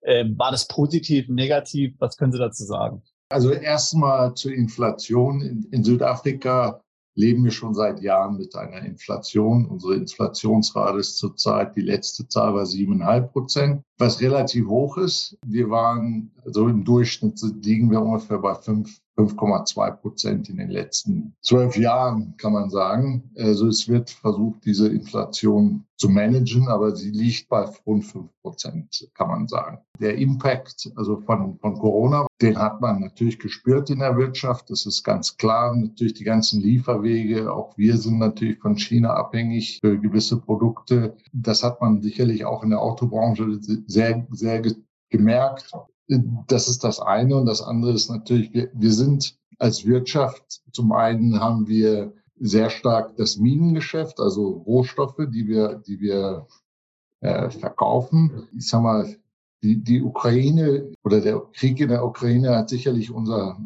Ähm, 0.03 0.37
war 0.37 0.51
das 0.51 0.67
positiv, 0.67 1.27
negativ? 1.27 1.95
Was 1.99 2.17
können 2.17 2.31
Sie 2.31 2.39
dazu 2.39 2.63
sagen? 2.63 3.03
Also 3.29 3.51
erstmal 3.51 4.33
zur 4.35 4.53
Inflation. 4.53 5.41
In, 5.41 5.67
in 5.71 5.83
Südafrika 5.83 6.81
leben 7.17 7.43
wir 7.43 7.51
schon 7.51 7.73
seit 7.73 8.01
Jahren 8.01 8.37
mit 8.37 8.55
einer 8.55 8.85
Inflation. 8.85 9.65
Unsere 9.65 9.95
Inflationsrate 9.95 10.99
ist 10.99 11.17
zurzeit, 11.17 11.75
die 11.75 11.81
letzte 11.81 12.27
Zahl 12.27 12.53
war 12.53 12.65
siebeneinhalb 12.65 13.33
Prozent, 13.33 13.81
was 13.97 14.21
relativ 14.21 14.67
hoch 14.67 14.97
ist. 14.97 15.37
Wir 15.45 15.69
waren, 15.69 16.31
also 16.45 16.67
im 16.67 16.85
Durchschnitt 16.85 17.41
liegen 17.63 17.89
wir 17.89 18.01
ungefähr 18.01 18.37
bei 18.37 18.53
fünf 18.53 19.01
5,2 19.17 19.91
Prozent 19.97 20.49
in 20.49 20.57
den 20.57 20.69
letzten 20.69 21.33
zwölf 21.41 21.75
Jahren, 21.77 22.35
kann 22.37 22.53
man 22.53 22.69
sagen. 22.69 23.31
Also 23.37 23.67
es 23.67 23.87
wird 23.87 24.09
versucht, 24.09 24.65
diese 24.65 24.89
Inflation 24.89 25.85
zu 25.97 26.09
managen, 26.09 26.67
aber 26.67 26.95
sie 26.95 27.09
liegt 27.09 27.49
bei 27.49 27.65
rund 27.85 28.05
5 28.05 28.29
Prozent, 28.41 29.09
kann 29.15 29.29
man 29.29 29.47
sagen. 29.47 29.79
Der 29.99 30.17
Impact 30.17 30.91
also 30.95 31.21
von, 31.21 31.57
von 31.59 31.79
Corona, 31.79 32.27
den 32.41 32.57
hat 32.57 32.81
man 32.81 32.99
natürlich 32.99 33.39
gespürt 33.39 33.89
in 33.89 33.99
der 33.99 34.15
Wirtschaft. 34.15 34.69
Das 34.69 34.85
ist 34.85 35.03
ganz 35.03 35.37
klar. 35.37 35.75
Natürlich 35.75 36.13
die 36.13 36.23
ganzen 36.23 36.61
Lieferwege. 36.61 37.51
Auch 37.51 37.75
wir 37.77 37.97
sind 37.97 38.19
natürlich 38.19 38.59
von 38.59 38.77
China 38.77 39.15
abhängig 39.15 39.79
für 39.81 39.97
gewisse 39.97 40.39
Produkte. 40.39 41.17
Das 41.33 41.63
hat 41.63 41.81
man 41.81 42.01
sicherlich 42.01 42.45
auch 42.45 42.63
in 42.63 42.69
der 42.69 42.81
Autobranche 42.81 43.59
sehr, 43.87 44.27
sehr 44.29 44.61
gemerkt. 45.09 45.71
Das 46.07 46.67
ist 46.67 46.83
das 46.83 46.99
eine. 46.99 47.35
Und 47.35 47.45
das 47.45 47.61
andere 47.61 47.91
ist 47.91 48.09
natürlich, 48.09 48.53
wir, 48.53 48.69
wir 48.73 48.91
sind 48.93 49.37
als 49.59 49.85
Wirtschaft, 49.85 50.61
zum 50.71 50.91
einen 50.91 51.39
haben 51.39 51.67
wir 51.67 52.13
sehr 52.39 52.69
stark 52.69 53.15
das 53.17 53.37
Minengeschäft, 53.37 54.19
also 54.19 54.49
Rohstoffe, 54.49 55.17
die 55.29 55.47
wir, 55.47 55.75
die 55.75 55.99
wir 55.99 56.47
äh, 57.21 57.49
verkaufen. 57.49 58.47
Ich 58.55 58.69
sag 58.69 58.83
mal, 58.83 59.17
die, 59.63 59.83
die 59.83 60.03
Ukraine 60.03 60.93
oder 61.03 61.19
der 61.19 61.39
Krieg 61.53 61.79
in 61.79 61.89
der 61.89 62.05
Ukraine 62.05 62.55
hat 62.55 62.69
sicherlich 62.69 63.11
unser, 63.11 63.57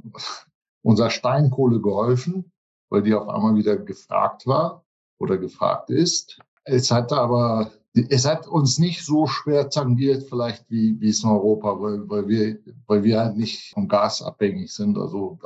unser 0.81 1.09
Steinkohle 1.09 1.81
geholfen, 1.81 2.51
weil 2.89 3.03
die 3.03 3.13
auf 3.13 3.27
einmal 3.27 3.55
wieder 3.55 3.75
gefragt 3.75 4.47
war 4.47 4.85
oder 5.19 5.37
gefragt 5.37 5.89
ist. 5.89 6.39
Es 6.63 6.91
hat 6.91 7.11
aber 7.11 7.71
es 7.93 8.25
hat 8.25 8.47
uns 8.47 8.79
nicht 8.79 9.03
so 9.03 9.27
schwer 9.27 9.69
tangiert, 9.69 10.23
vielleicht 10.23 10.69
wie, 10.69 10.99
wie 11.01 11.09
es 11.09 11.23
in 11.23 11.29
Europa, 11.29 11.79
weil, 11.81 12.07
weil, 12.09 12.27
wir, 12.27 12.59
weil 12.87 13.03
wir 13.03 13.19
halt 13.19 13.35
nicht 13.35 13.73
vom 13.73 13.89
Gas 13.89 14.21
abhängig 14.21 14.71
sind. 14.73 14.97
Also 14.97 15.37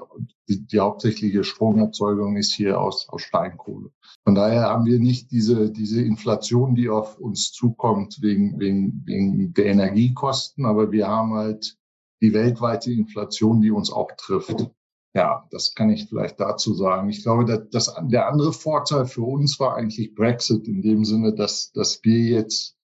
die, 0.47 0.65
die 0.65 0.79
hauptsächliche 0.79 1.43
Stromerzeugung 1.43 2.37
ist 2.37 2.53
hier 2.53 2.79
aus, 2.79 3.09
aus 3.09 3.23
Steinkohle. 3.23 3.89
Von 4.23 4.35
daher 4.35 4.63
haben 4.63 4.85
wir 4.85 4.99
nicht 4.99 5.31
diese, 5.31 5.71
diese 5.71 6.01
Inflation, 6.01 6.75
die 6.75 6.89
auf 6.89 7.17
uns 7.19 7.51
zukommt 7.51 8.21
wegen, 8.21 8.59
wegen, 8.59 9.01
wegen 9.05 9.53
der 9.53 9.65
Energiekosten, 9.65 10.65
aber 10.65 10.91
wir 10.91 11.07
haben 11.07 11.33
halt 11.33 11.77
die 12.21 12.33
weltweite 12.33 12.91
Inflation, 12.91 13.61
die 13.61 13.71
uns 13.71 13.91
auch 13.91 14.11
trifft. 14.17 14.69
Ja, 15.15 15.47
das 15.49 15.73
kann 15.73 15.89
ich 15.89 16.09
vielleicht 16.09 16.41
dazu 16.41 16.73
sagen. 16.73 17.09
Ich 17.09 17.23
glaube, 17.23 17.45
dass, 17.45 17.69
dass 17.69 17.95
der 18.09 18.27
andere 18.27 18.51
Vorteil 18.51 19.05
für 19.05 19.21
uns 19.21 19.57
war 19.61 19.75
eigentlich 19.75 20.13
Brexit 20.13 20.67
in 20.67 20.81
dem 20.81 21.05
Sinne, 21.05 21.33
dass, 21.33 21.71
dass 21.71 22.03
wir 22.03 22.19
jetzt 22.19 22.75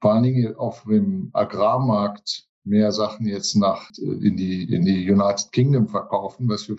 vor 0.00 0.14
allen 0.14 0.24
Dingen 0.24 0.56
auf 0.56 0.82
dem 0.82 1.30
Agrarmarkt 1.32 2.48
mehr 2.64 2.90
Sachen 2.90 3.26
jetzt 3.26 3.54
nach 3.54 3.88
in 3.98 4.36
die 4.36 4.64
in 4.74 4.84
die 4.84 5.08
United 5.08 5.52
Kingdom 5.52 5.86
verkaufen, 5.86 6.48
was 6.48 6.68
wir 6.68 6.76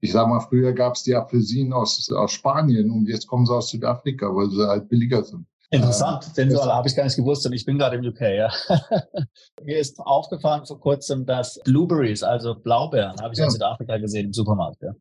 ich 0.00 0.12
sag 0.12 0.28
mal, 0.28 0.38
früher 0.38 0.72
gab 0.72 0.94
es 0.94 1.02
die 1.02 1.16
Apfelsinen 1.16 1.72
aus, 1.72 2.08
aus 2.12 2.30
Spanien 2.30 2.92
und 2.92 3.08
jetzt 3.08 3.26
kommen 3.26 3.46
sie 3.46 3.54
aus 3.54 3.70
Südafrika, 3.70 4.32
weil 4.32 4.48
sie 4.48 4.68
halt 4.68 4.88
billiger 4.88 5.24
sind. 5.24 5.46
Interessant, 5.70 6.36
denn 6.36 6.50
so 6.50 6.64
habe 6.64 6.88
ich 6.88 6.96
gar 6.96 7.04
nicht 7.04 7.16
gewusst 7.16 7.44
und 7.46 7.52
ich 7.52 7.66
bin 7.66 7.78
gerade 7.78 7.96
im 7.96 8.04
UK, 8.04 8.20
ja. 8.20 8.50
Mir 9.62 9.78
ist 9.78 10.00
aufgefallen 10.00 10.64
vor 10.64 10.80
kurzem, 10.80 11.26
dass 11.26 11.60
Blueberries, 11.64 12.22
also 12.22 12.54
Blaubeeren, 12.54 13.20
habe 13.20 13.34
ich 13.34 13.38
ja. 13.38 13.44
in 13.44 13.50
Südafrika 13.50 13.98
gesehen 13.98 14.26
im 14.26 14.32
Supermarkt, 14.32 14.82
ja. 14.82 14.92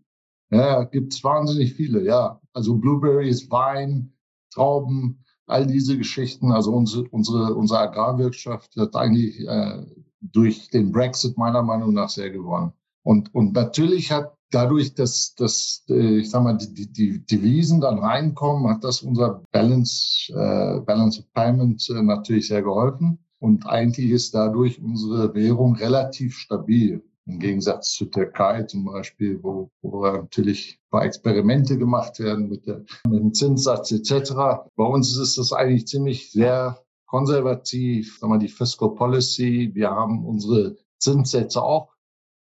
Ja, 0.49 0.83
gibt's 0.83 1.23
wahnsinnig 1.23 1.73
viele, 1.73 2.03
ja. 2.03 2.41
Also 2.53 2.75
Blueberries, 2.75 3.49
Wein, 3.49 4.13
Trauben, 4.53 5.23
all 5.45 5.65
diese 5.65 5.97
Geschichten. 5.97 6.51
Also 6.51 6.71
unsere, 6.73 7.03
unsere, 7.09 7.55
unsere 7.55 7.79
Agrarwirtschaft 7.79 8.75
hat 8.77 8.95
eigentlich 8.95 9.39
äh, 9.39 9.85
durch 10.21 10.69
den 10.69 10.91
Brexit 10.91 11.37
meiner 11.37 11.63
Meinung 11.63 11.93
nach 11.93 12.09
sehr 12.09 12.29
gewonnen. 12.29 12.73
Und, 13.03 13.33
und 13.33 13.53
natürlich 13.53 14.11
hat 14.11 14.36
dadurch, 14.51 14.93
dass, 14.93 15.35
dass 15.35 15.83
äh, 15.89 16.19
ich 16.19 16.29
sag 16.29 16.43
mal, 16.43 16.57
die, 16.57 16.73
die, 16.73 16.91
die 16.91 17.25
Devisen 17.25 17.81
dann 17.81 17.99
reinkommen, 17.99 18.69
hat 18.69 18.83
das 18.83 19.01
unser 19.01 19.43
Balance, 19.51 20.31
äh, 20.31 20.79
Balance 20.81 21.19
of 21.19 21.33
Payment 21.33 21.89
äh, 21.89 22.01
natürlich 22.01 22.47
sehr 22.47 22.61
geholfen. 22.61 23.19
Und 23.39 23.67
eigentlich 23.67 24.11
ist 24.11 24.33
dadurch 24.33 24.81
unsere 24.81 25.33
Währung 25.33 25.75
relativ 25.75 26.37
stabil. 26.37 27.03
Im 27.27 27.39
Gegensatz 27.39 27.91
zur 27.91 28.09
Türkei 28.09 28.63
zum 28.63 28.85
Beispiel, 28.85 29.43
wo, 29.43 29.69
wo 29.81 30.05
natürlich 30.05 30.79
ein 30.79 30.89
paar 30.91 31.05
Experimente 31.05 31.77
gemacht 31.77 32.19
werden 32.19 32.47
mit, 32.47 32.65
der, 32.65 32.85
mit 33.05 33.19
dem 33.19 33.33
Zinssatz 33.33 33.91
etc. 33.91 34.33
Bei 34.75 34.85
uns 34.85 35.17
ist 35.17 35.37
es 35.37 35.51
eigentlich 35.51 35.87
ziemlich 35.87 36.31
sehr 36.31 36.81
konservativ, 37.05 38.17
sagen 38.19 38.33
wir, 38.33 38.39
die 38.39 38.47
Fiscal 38.47 38.95
Policy. 38.95 39.71
Wir 39.73 39.91
haben 39.91 40.25
unsere 40.25 40.77
Zinssätze 40.99 41.61
auch 41.61 41.89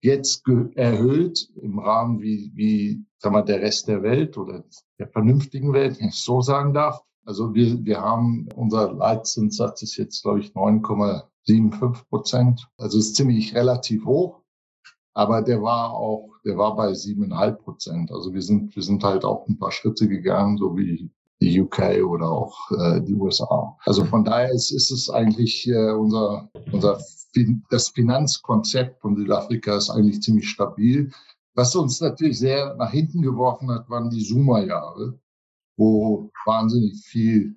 jetzt 0.01 0.43
erhöht 0.75 1.49
im 1.55 1.79
Rahmen 1.79 2.21
wie, 2.21 2.51
wie 2.55 3.03
sagen 3.17 3.35
wir, 3.35 3.43
der 3.43 3.61
Rest 3.61 3.87
der 3.87 4.01
Welt 4.03 4.37
oder 4.37 4.63
der 4.97 5.07
vernünftigen 5.07 5.73
Welt, 5.73 5.99
wenn 5.99 6.09
ich 6.09 6.15
so 6.15 6.41
sagen 6.41 6.73
darf. 6.73 7.01
Also 7.25 7.53
wir, 7.53 7.83
wir 7.85 8.01
haben, 8.01 8.47
unser 8.55 8.93
Leitzinssatz 8.93 9.81
ist 9.81 9.97
jetzt, 9.97 10.23
glaube 10.23 10.39
ich, 10.39 10.53
9,75 10.53 12.07
Prozent. 12.09 12.67
Also 12.77 12.97
ist 12.97 13.15
ziemlich 13.15 13.53
relativ 13.55 14.05
hoch. 14.05 14.41
Aber 15.13 15.41
der 15.41 15.61
war 15.61 15.91
auch, 15.91 16.29
der 16.45 16.57
war 16.57 16.75
bei 16.75 16.93
siebeneinhalb 16.93 17.61
Prozent. 17.61 18.11
Also 18.11 18.33
wir 18.33 18.41
sind, 18.41 18.75
wir 18.75 18.83
sind 18.83 19.03
halt 19.03 19.25
auch 19.25 19.47
ein 19.47 19.59
paar 19.59 19.71
Schritte 19.71 20.07
gegangen, 20.07 20.57
so 20.57 20.77
wie 20.77 21.11
die 21.41 21.61
UK 21.61 22.03
oder 22.03 22.29
auch 22.29 22.71
äh, 22.71 23.01
die 23.01 23.13
USA. 23.13 23.77
Also 23.85 24.03
von 24.03 24.23
daher 24.23 24.51
ist, 24.51 24.71
ist 24.71 24.91
es 24.91 25.09
eigentlich 25.09 25.67
äh, 25.67 25.91
unser, 25.91 26.49
unser 26.71 26.99
das 27.69 27.89
Finanzkonzept 27.89 29.01
von 29.01 29.15
Südafrika 29.15 29.77
ist 29.77 29.89
eigentlich 29.89 30.21
ziemlich 30.21 30.49
stabil. 30.49 31.11
Was 31.53 31.75
uns 31.75 32.01
natürlich 32.01 32.39
sehr 32.39 32.75
nach 32.75 32.91
hinten 32.91 33.21
geworfen 33.21 33.69
hat, 33.71 33.89
waren 33.89 34.09
die 34.09 34.23
Zuma-Jahre, 34.23 35.19
wo 35.77 36.29
wahnsinnig 36.45 36.97
viel 37.05 37.55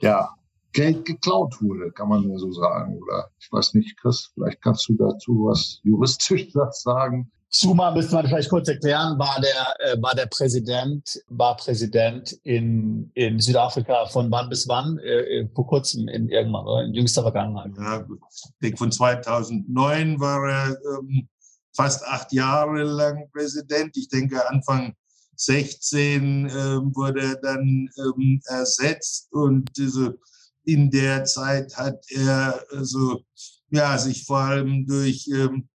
ja, 0.00 0.34
Geld 0.72 1.04
geklaut 1.04 1.60
wurde, 1.60 1.92
kann 1.92 2.08
man 2.08 2.26
nur 2.26 2.38
so 2.38 2.50
sagen. 2.52 2.98
Oder 3.02 3.30
ich 3.38 3.52
weiß 3.52 3.74
nicht, 3.74 3.96
Chris, 3.98 4.30
vielleicht 4.34 4.62
kannst 4.62 4.88
du 4.88 4.94
dazu 4.94 5.44
was 5.44 5.80
juristisch 5.82 6.52
sagen. 6.72 7.30
Zuma 7.52 7.90
müsste 7.90 8.14
man 8.14 8.26
vielleicht 8.26 8.48
kurz 8.48 8.66
erklären, 8.68 9.18
war 9.18 9.38
der, 9.42 9.92
äh, 9.92 10.00
war 10.00 10.14
der 10.14 10.24
Präsident, 10.24 11.22
war 11.28 11.54
Präsident 11.54 12.32
in, 12.44 13.10
in 13.12 13.38
Südafrika 13.40 14.06
von 14.06 14.30
wann 14.30 14.48
bis 14.48 14.66
wann? 14.68 14.98
Äh, 14.98 15.40
äh 15.40 15.48
vor 15.54 15.66
kurzem 15.66 16.08
in 16.08 16.30
irgendwann, 16.30 16.64
oder? 16.64 16.84
In 16.84 16.94
jüngster 16.94 17.20
Vergangenheit. 17.20 17.72
Ja. 17.76 18.06
Ich 18.30 18.58
denke, 18.62 18.78
von 18.78 18.90
2009 18.90 20.18
war 20.18 20.48
er 20.48 20.78
ähm, 20.98 21.28
fast 21.76 22.02
acht 22.06 22.32
Jahre 22.32 22.84
lang 22.84 23.28
Präsident. 23.32 23.98
Ich 23.98 24.08
denke, 24.08 24.48
Anfang 24.48 24.94
16 25.36 26.48
ähm, 26.48 26.96
wurde 26.96 27.20
er 27.20 27.36
dann 27.36 27.90
ähm, 27.98 28.40
ersetzt 28.46 29.30
und 29.30 29.70
diese, 29.76 30.18
in 30.64 30.90
der 30.90 31.24
Zeit 31.24 31.76
hat 31.76 32.02
er 32.08 32.64
also, 32.70 33.20
ja, 33.68 33.98
sich 33.98 34.24
vor 34.24 34.38
allem 34.38 34.86
durch 34.86 35.28
ähm, 35.30 35.68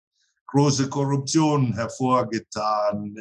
große 0.48 0.90
Korruption 0.90 1.74
hervorgetan. 1.74 3.16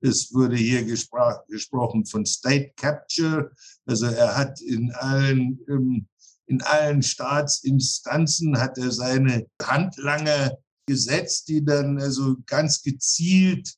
Es 0.00 0.32
wurde 0.32 0.56
hier 0.56 0.84
gespro 0.84 1.32
gesprochen 1.48 2.06
von 2.06 2.24
State 2.24 2.72
Capture. 2.76 3.50
Also 3.86 4.06
er 4.06 4.36
hat 4.36 4.60
in 4.60 4.92
allen, 4.92 5.58
ähm, 5.68 6.06
in 6.46 6.62
allen 6.62 7.02
Staatsinstanzen 7.02 8.58
hat 8.58 8.78
er 8.78 8.90
seine 8.90 9.46
Handlanger 9.62 10.56
gesetzt, 10.86 11.48
die 11.48 11.64
dann 11.64 12.00
also 12.00 12.36
ganz 12.46 12.82
gezielt 12.82 13.74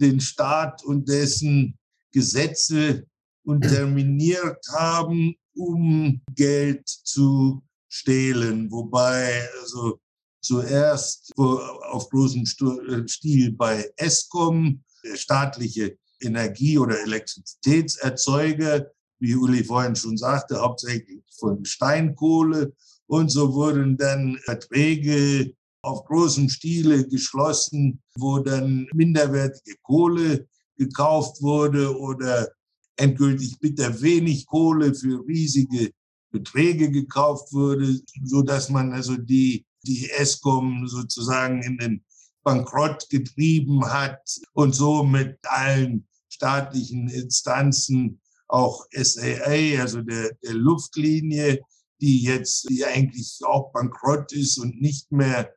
den 0.00 0.20
Staat 0.20 0.84
und 0.84 1.08
dessen 1.08 1.78
Gesetze 2.12 3.06
unterminiert 3.44 4.64
haben, 4.72 5.34
um 5.54 6.22
Geld 6.34 6.88
zu 6.88 7.62
stehlen. 7.88 8.70
Wobei 8.70 9.48
also 9.60 10.00
zuerst 10.44 11.32
auf 11.36 12.08
großem 12.10 12.42
äh, 12.42 13.08
Stil 13.08 13.52
bei 13.52 13.90
ESCOM, 13.96 14.82
staatliche 15.14 15.96
Energie- 16.20 16.78
oder 16.78 17.00
Elektrizitätserzeuger, 17.00 18.86
wie 19.18 19.34
Uli 19.34 19.64
vorhin 19.64 19.96
schon 19.96 20.16
sagte, 20.16 20.60
hauptsächlich 20.60 21.22
von 21.38 21.64
Steinkohle. 21.64 22.72
Und 23.06 23.30
so 23.30 23.52
wurden 23.52 23.96
dann 23.96 24.38
Verträge 24.44 25.54
auf 25.82 26.04
großem 26.06 26.48
Stile 26.48 27.06
geschlossen, 27.06 28.02
wo 28.16 28.38
dann 28.38 28.86
minderwertige 28.94 29.76
Kohle 29.82 30.48
gekauft 30.76 31.42
wurde 31.42 31.96
oder 31.98 32.48
endgültig 32.96 33.58
bitter 33.60 34.00
wenig 34.00 34.46
Kohle 34.46 34.94
für 34.94 35.24
riesige 35.26 35.90
Beträge 36.30 36.90
gekauft 36.90 37.52
wurde, 37.52 38.00
so 38.24 38.42
dass 38.42 38.70
man 38.70 38.92
also 38.92 39.16
die 39.16 39.64
die 39.86 40.10
ESCOM 40.10 40.86
sozusagen 40.86 41.62
in 41.62 41.78
den 41.78 42.04
Bankrott 42.42 43.08
getrieben 43.08 43.84
hat 43.86 44.20
und 44.52 44.74
so 44.74 45.02
mit 45.02 45.38
allen 45.44 46.06
staatlichen 46.28 47.08
Instanzen, 47.08 48.20
auch 48.48 48.86
SAA, 48.92 49.80
also 49.80 50.02
der, 50.02 50.34
der 50.42 50.54
Luftlinie, 50.54 51.60
die 52.00 52.22
jetzt 52.22 52.68
die 52.68 52.84
eigentlich 52.84 53.38
auch 53.44 53.72
bankrott 53.72 54.32
ist 54.32 54.58
und 54.58 54.80
nicht 54.80 55.10
mehr 55.10 55.54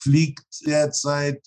fliegt 0.00 0.46
derzeit. 0.66 1.44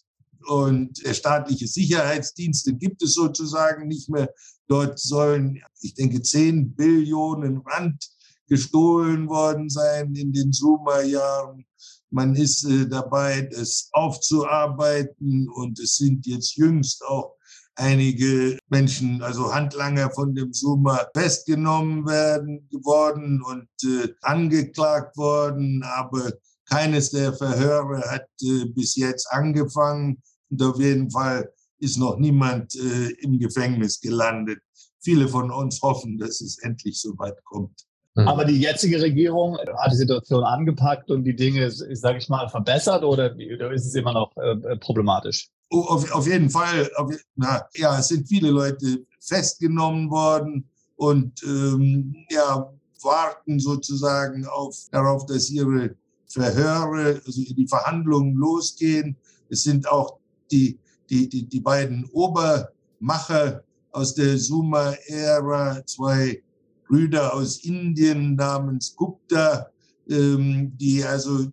Und 0.47 1.01
staatliche 1.11 1.67
Sicherheitsdienste 1.67 2.73
gibt 2.73 3.01
es 3.01 3.13
sozusagen 3.13 3.87
nicht 3.87 4.09
mehr. 4.09 4.33
Dort 4.67 4.99
sollen, 4.99 5.61
ich 5.81 5.93
denke, 5.93 6.21
10 6.21 6.75
Billionen 6.75 7.57
Rand 7.65 8.09
gestohlen 8.47 9.27
worden 9.29 9.69
sein 9.69 10.13
in 10.15 10.31
den 10.31 10.51
Zuma-Jahren. 10.51 11.65
Man 12.09 12.35
ist 12.35 12.63
äh, 12.63 12.87
dabei, 12.87 13.49
das 13.51 13.89
aufzuarbeiten 13.91 15.49
und 15.49 15.79
es 15.79 15.97
sind 15.97 16.25
jetzt 16.25 16.55
jüngst 16.55 17.03
auch 17.05 17.35
einige 17.75 18.57
Menschen, 18.69 19.21
also 19.21 19.53
Handlanger 19.53 20.09
von 20.11 20.33
dem 20.33 20.53
Suma, 20.53 21.07
festgenommen 21.13 22.05
werden 22.07 22.67
geworden 22.69 23.41
und 23.41 23.67
äh, 23.83 24.13
angeklagt 24.21 25.15
worden, 25.17 25.83
aber 25.83 26.31
keines 26.65 27.11
der 27.11 27.33
Verhöre 27.33 28.01
hat 28.09 28.27
äh, 28.41 28.65
bis 28.65 28.95
jetzt 28.95 29.27
angefangen 29.31 30.21
und 30.49 30.61
auf 30.61 30.79
jeden 30.79 31.09
Fall 31.11 31.51
ist 31.79 31.97
noch 31.97 32.17
niemand 32.17 32.75
äh, 32.75 33.09
im 33.21 33.39
Gefängnis 33.39 33.99
gelandet. 34.01 34.59
Viele 34.99 35.27
von 35.27 35.51
uns 35.51 35.81
hoffen, 35.81 36.17
dass 36.17 36.41
es 36.41 36.57
endlich 36.59 36.99
so 36.99 37.17
weit 37.17 37.41
kommt. 37.43 37.85
Mhm. 38.17 38.27
Aber 38.27 38.45
die 38.45 38.59
jetzige 38.59 38.99
Regierung 38.99 39.57
hat 39.57 39.91
die 39.91 39.95
Situation 39.95 40.43
angepackt 40.43 41.11
und 41.11 41.23
die 41.23 41.35
Dinge, 41.35 41.69
sage 41.69 42.17
ich 42.17 42.27
mal, 42.29 42.49
verbessert 42.49 43.03
oder, 43.03 43.35
oder 43.35 43.71
ist 43.71 43.85
es 43.85 43.93
immer 43.93 44.13
noch 44.13 44.35
äh, 44.37 44.75
problematisch? 44.77 45.49
Oh, 45.69 45.81
auf, 45.81 46.11
auf, 46.11 46.25
jeden 46.25 46.49
Fall. 46.49 46.89
Auf, 46.95 47.13
na, 47.35 47.67
ja, 47.75 47.99
es 47.99 48.07
sind 48.07 48.27
viele 48.27 48.49
Leute 48.49 49.05
festgenommen 49.19 50.09
worden 50.09 50.67
und 50.95 51.43
ähm, 51.43 52.15
ja, 52.31 52.73
warten 53.03 53.59
sozusagen 53.59 54.47
auf, 54.47 54.75
darauf, 54.91 55.27
dass 55.27 55.51
ihre 55.51 55.95
Verhöre, 56.25 57.21
also 57.23 57.41
die 57.43 57.67
Verhandlungen 57.67 58.33
losgehen. 58.33 59.15
Es 59.49 59.63
sind 59.63 59.87
auch 59.87 60.17
die, 60.51 60.79
die, 61.09 61.29
die, 61.29 61.47
die 61.47 61.59
beiden 61.59 62.09
Obermacher 62.13 63.63
aus 63.91 64.15
der 64.15 64.37
Suma-Ära, 64.39 65.85
zwei 65.85 66.41
Brüder 66.87 67.33
aus 67.33 67.63
Indien 67.63 68.35
namens 68.35 68.95
Gupta, 68.95 69.71
ähm, 70.09 70.71
die 70.77 71.03
also 71.03 71.47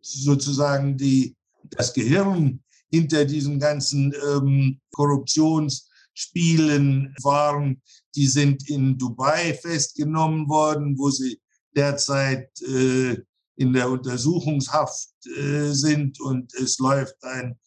sozusagen 0.00 0.96
die, 0.96 1.34
das 1.70 1.92
Gehirn 1.92 2.60
hinter 2.90 3.24
diesen 3.24 3.58
ganzen 3.58 4.14
ähm, 4.28 4.78
Korruptionsspielen 4.92 7.12
waren. 7.22 7.82
Die 8.14 8.26
sind 8.26 8.70
in 8.70 8.96
Dubai 8.96 9.54
festgenommen 9.54 10.48
worden, 10.48 10.96
wo 10.98 11.10
sie 11.10 11.40
derzeit 11.74 12.48
äh, 12.62 13.16
in 13.56 13.72
der 13.72 13.90
Untersuchungshaft 13.90 15.10
äh, 15.26 15.72
sind 15.72 16.20
und 16.20 16.54
es 16.54 16.78
läuft 16.78 17.16
ein, 17.24 17.58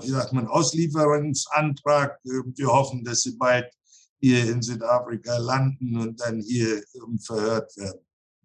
wie 0.00 0.10
sagt 0.10 0.32
man, 0.32 0.48
Auslieferungsantrag. 0.48 2.18
Wir 2.24 2.66
hoffen, 2.66 3.04
dass 3.04 3.22
sie 3.22 3.36
bald 3.36 3.70
hier 4.20 4.50
in 4.50 4.62
Südafrika 4.62 5.36
landen 5.38 5.96
und 5.96 6.20
dann 6.20 6.40
hier 6.40 6.76
ähm, 6.94 7.18
verhört 7.18 7.76
werden. 7.76 8.00